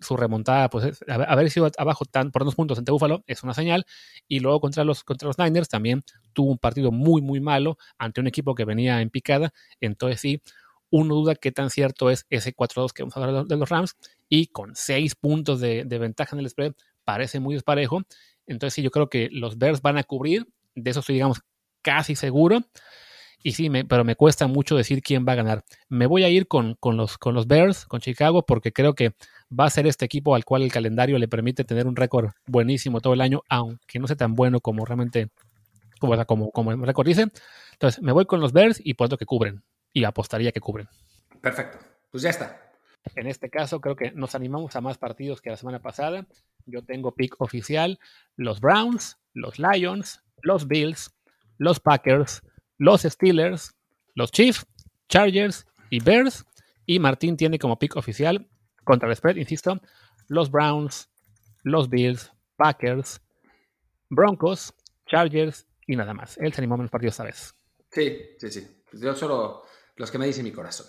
su 0.01 0.15
remontada, 0.17 0.69
pues 0.69 0.85
es- 0.85 1.03
haber 1.09 1.29
haber 1.29 1.51
sido 1.51 1.69
abajo 1.77 2.05
tan, 2.05 2.31
por 2.31 2.45
dos 2.45 2.55
puntos 2.55 2.77
ante 2.79 2.91
Búfalo 2.91 3.23
es 3.27 3.43
una 3.43 3.53
señal. 3.53 3.85
Y 4.29 4.39
luego 4.39 4.61
contra 4.61 4.83
los, 4.85 5.03
contra 5.03 5.27
los 5.27 5.37
Niners 5.37 5.67
también 5.69 6.03
tuvo 6.33 6.51
un 6.51 6.57
partido 6.57 6.91
muy, 6.91 7.21
muy 7.21 7.41
malo 7.41 7.77
ante 7.97 8.21
un 8.21 8.27
equipo 8.27 8.55
que 8.55 8.65
venía 8.65 9.01
en 9.01 9.09
picada. 9.09 9.51
Entonces 9.81 10.21
sí, 10.21 10.41
uno 10.91 11.15
duda 11.15 11.35
qué 11.35 11.51
tan 11.51 11.69
cierto 11.69 12.09
es 12.09 12.25
ese 12.29 12.55
4-2 12.55 12.91
que 12.93 13.03
vamos 13.03 13.17
a 13.17 13.23
hablar 13.23 13.45
de 13.45 13.57
los 13.57 13.69
Rams. 13.69 13.95
Y 14.27 14.47
con 14.47 14.75
seis 14.75 15.15
puntos 15.15 15.59
de, 15.59 15.83
ventaja 15.85 16.35
en 16.35 16.41
el 16.41 16.49
spread, 16.49 16.73
parece 17.03 17.39
muy 17.39 17.55
desparejo. 17.55 18.01
Entonces 18.47 18.73
sí, 18.75 18.81
yo 18.81 18.91
creo 18.91 19.09
que 19.09 19.29
los 19.31 19.57
Bears 19.57 19.81
van 19.81 19.97
a 19.97 20.03
cubrir. 20.03 20.47
De 20.75 20.91
eso 20.91 21.01
estoy, 21.01 21.15
digamos, 21.15 21.41
casi 21.81 22.15
seguro. 22.15 22.61
Y 23.41 23.53
sí, 23.53 23.69
me, 23.69 23.85
pero 23.85 24.03
me 24.03 24.15
cuesta 24.15 24.47
mucho 24.47 24.75
decir 24.75 25.01
quién 25.01 25.25
va 25.27 25.33
a 25.33 25.35
ganar. 25.35 25.63
Me 25.87 26.07
voy 26.07 26.23
a 26.23 26.29
ir 26.29 26.47
con, 26.47 26.75
con, 26.75 26.97
los, 26.97 27.17
con 27.17 27.33
los 27.33 27.47
Bears, 27.47 27.85
con 27.85 28.01
Chicago, 28.01 28.45
porque 28.45 28.73
creo 28.73 28.95
que 28.95 29.13
va 29.57 29.65
a 29.65 29.69
ser 29.69 29.87
este 29.87 30.05
equipo 30.05 30.35
al 30.35 30.43
cual 30.43 30.63
el 30.63 30.71
calendario 30.71 31.17
le 31.17 31.27
permite 31.27 31.63
tener 31.63 31.87
un 31.87 31.95
récord 31.95 32.31
buenísimo 32.47 32.99
todo 32.99 33.13
el 33.13 33.21
año, 33.21 33.41
aunque 33.47 33.99
no 33.99 34.07
sea 34.07 34.17
tan 34.17 34.35
bueno 34.35 34.59
como 34.59 34.85
realmente, 34.85 35.29
como, 35.99 36.25
como, 36.25 36.51
como 36.51 36.71
el 36.71 36.81
récord 36.81 37.07
dice. 37.07 37.27
Entonces, 37.73 38.01
me 38.03 38.11
voy 38.11 38.25
con 38.25 38.41
los 38.41 38.51
Bears 38.51 38.81
y 38.83 38.95
puesto 38.95 39.17
que 39.17 39.25
cubren. 39.25 39.63
Y 39.99 40.05
apostaría 40.05 40.53
que 40.53 40.61
cubren. 40.61 40.87
Perfecto. 41.41 41.77
Pues 42.09 42.23
ya 42.23 42.29
está. 42.29 42.71
En 43.15 43.27
este 43.27 43.49
caso, 43.49 43.81
creo 43.81 43.97
que 43.97 44.11
nos 44.11 44.33
animamos 44.33 44.73
a 44.77 44.81
más 44.81 44.97
partidos 44.97 45.41
que 45.41 45.49
la 45.49 45.57
semana 45.57 45.81
pasada. 45.81 46.25
Yo 46.65 46.85
tengo 46.85 47.13
pick 47.13 47.35
oficial: 47.41 47.99
los 48.37 48.61
Browns, 48.61 49.17
los 49.33 49.59
Lions, 49.59 50.23
los 50.41 50.69
Bills, 50.69 51.13
los 51.57 51.81
Packers, 51.81 52.41
los 52.77 53.01
Steelers, 53.01 53.75
los 54.15 54.31
Chiefs, 54.31 54.65
Chargers 55.09 55.67
y 55.89 56.01
Bears. 56.01 56.45
Y 56.85 56.99
Martín 56.99 57.35
tiene 57.35 57.59
como 57.59 57.77
pick 57.77 57.97
oficial 57.97 58.49
contra 58.85 59.09
el 59.09 59.15
spread, 59.17 59.35
insisto, 59.35 59.81
los 60.29 60.49
Browns, 60.49 61.09
los 61.63 61.89
Bills, 61.89 62.31
Packers, 62.55 63.21
Broncos, 64.09 64.73
Chargers 65.07 65.67
y 65.85 65.97
nada 65.97 66.13
más. 66.13 66.37
Él 66.37 66.53
se 66.53 66.61
animó 66.61 66.75
a 66.75 66.77
menos 66.77 66.89
partidos 66.89 67.15
esta 67.15 67.25
vez. 67.25 67.53
Sí, 67.91 68.17
sí, 68.37 68.49
sí. 68.49 68.65
Pues 68.89 69.03
yo 69.03 69.13
solo 69.13 69.65
los 69.99 70.09
que 70.11 70.17
me 70.17 70.25
dice 70.25 70.41
mi 70.41 70.51
corazón. 70.51 70.87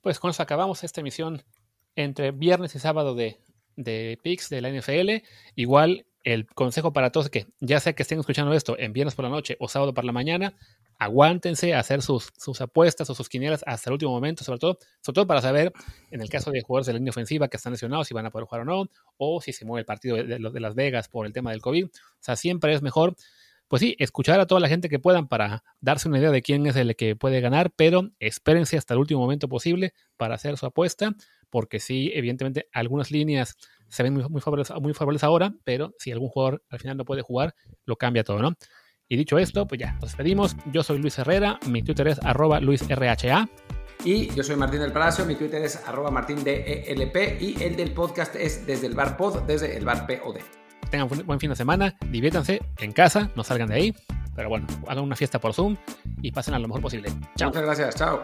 Pues 0.00 0.18
con 0.18 0.30
eso 0.30 0.42
acabamos 0.42 0.82
esta 0.82 1.02
emisión 1.02 1.44
entre 1.94 2.30
viernes 2.32 2.74
y 2.74 2.78
sábado 2.78 3.14
de, 3.14 3.38
de 3.76 4.18
picks 4.22 4.48
de 4.48 4.62
la 4.62 4.70
NFL. 4.70 5.22
Igual 5.56 6.06
el 6.24 6.46
consejo 6.46 6.92
para 6.94 7.12
todos 7.12 7.26
es 7.26 7.30
que 7.30 7.46
ya 7.60 7.80
sea 7.80 7.92
que 7.92 8.02
estén 8.02 8.18
escuchando 8.18 8.54
esto 8.54 8.78
en 8.78 8.94
viernes 8.94 9.14
por 9.14 9.26
la 9.26 9.30
noche 9.30 9.58
o 9.60 9.68
sábado 9.68 9.92
por 9.92 10.06
la 10.06 10.12
mañana, 10.12 10.54
aguántense 10.98 11.74
a 11.74 11.80
hacer 11.80 12.00
sus, 12.00 12.30
sus 12.38 12.62
apuestas 12.62 13.10
o 13.10 13.14
sus 13.14 13.28
quinielas 13.28 13.62
hasta 13.66 13.90
el 13.90 13.92
último 13.92 14.12
momento, 14.12 14.42
sobre 14.42 14.58
todo, 14.58 14.78
sobre 15.02 15.14
todo 15.16 15.26
para 15.26 15.42
saber, 15.42 15.70
en 16.10 16.22
el 16.22 16.30
caso 16.30 16.50
de 16.50 16.62
jugadores 16.62 16.86
de 16.86 16.94
la 16.94 16.98
línea 16.98 17.10
ofensiva 17.10 17.48
que 17.48 17.58
están 17.58 17.72
lesionados, 17.72 18.08
si 18.08 18.14
van 18.14 18.24
a 18.24 18.30
poder 18.30 18.46
jugar 18.46 18.62
o 18.62 18.64
no, 18.64 18.90
o 19.18 19.42
si 19.42 19.52
se 19.52 19.66
mueve 19.66 19.80
el 19.80 19.86
partido 19.86 20.16
de, 20.16 20.24
de, 20.24 20.38
de 20.38 20.60
Las 20.60 20.74
Vegas 20.74 21.08
por 21.08 21.26
el 21.26 21.34
tema 21.34 21.50
del 21.50 21.60
COVID. 21.60 21.84
O 21.84 21.90
sea, 22.20 22.36
siempre 22.36 22.72
es 22.72 22.80
mejor 22.80 23.16
pues 23.70 23.82
sí, 23.82 23.94
escuchar 24.00 24.40
a 24.40 24.48
toda 24.48 24.60
la 24.60 24.66
gente 24.66 24.88
que 24.88 24.98
puedan 24.98 25.28
para 25.28 25.62
darse 25.80 26.08
una 26.08 26.18
idea 26.18 26.32
de 26.32 26.42
quién 26.42 26.66
es 26.66 26.74
el 26.74 26.96
que 26.96 27.14
puede 27.14 27.40
ganar, 27.40 27.70
pero 27.70 28.10
espérense 28.18 28.76
hasta 28.76 28.94
el 28.94 29.00
último 29.00 29.20
momento 29.20 29.48
posible 29.48 29.94
para 30.16 30.34
hacer 30.34 30.56
su 30.56 30.66
apuesta, 30.66 31.14
porque 31.50 31.78
sí, 31.78 32.10
evidentemente, 32.12 32.68
algunas 32.72 33.12
líneas 33.12 33.54
se 33.86 34.02
ven 34.02 34.14
muy, 34.14 34.40
favorables 34.40 35.22
ahora, 35.22 35.54
pero 35.62 35.94
si 35.98 36.10
algún 36.10 36.30
jugador 36.30 36.64
al 36.68 36.80
final 36.80 36.96
no 36.96 37.04
puede 37.04 37.22
jugar, 37.22 37.54
lo 37.84 37.94
cambia 37.94 38.24
todo, 38.24 38.40
¿no? 38.40 38.56
Y 39.06 39.16
dicho 39.16 39.38
esto, 39.38 39.68
pues 39.68 39.80
ya, 39.80 39.92
nos 39.92 40.02
despedimos. 40.02 40.56
Yo 40.72 40.82
soy 40.82 40.98
Luis 40.98 41.16
Herrera, 41.20 41.60
mi 41.68 41.84
Twitter 41.84 42.08
es 42.08 42.18
arroba 42.24 42.58
luisrha. 42.58 43.48
Y 44.04 44.34
yo 44.34 44.42
soy 44.42 44.56
Martín 44.56 44.80
del 44.80 44.90
Palacio, 44.90 45.24
mi 45.24 45.36
Twitter 45.36 45.62
es 45.62 45.76
arroba 45.86 46.10
martindelp 46.10 47.16
y 47.40 47.62
el 47.62 47.76
del 47.76 47.92
podcast 47.92 48.34
es 48.34 48.66
desde 48.66 48.88
el 48.88 48.96
bar 48.96 49.16
pod, 49.16 49.42
desde 49.42 49.76
el 49.76 49.84
bar 49.84 50.08
POD. 50.08 50.59
Tengan 50.90 51.08
un 51.10 51.26
buen 51.26 51.40
fin 51.40 51.50
de 51.50 51.56
semana, 51.56 51.96
diviértanse 52.10 52.60
en 52.78 52.92
casa, 52.92 53.30
no 53.36 53.44
salgan 53.44 53.68
de 53.68 53.74
ahí, 53.74 53.94
pero 54.34 54.48
bueno, 54.48 54.66
hagan 54.86 55.04
una 55.04 55.16
fiesta 55.16 55.38
por 55.38 55.52
Zoom 55.52 55.76
y 56.22 56.32
pasen 56.32 56.54
a 56.54 56.58
lo 56.58 56.68
mejor 56.68 56.82
posible. 56.82 57.10
Chao. 57.36 57.48
Muchas 57.48 57.62
gracias, 57.62 57.96
chao. 57.96 58.22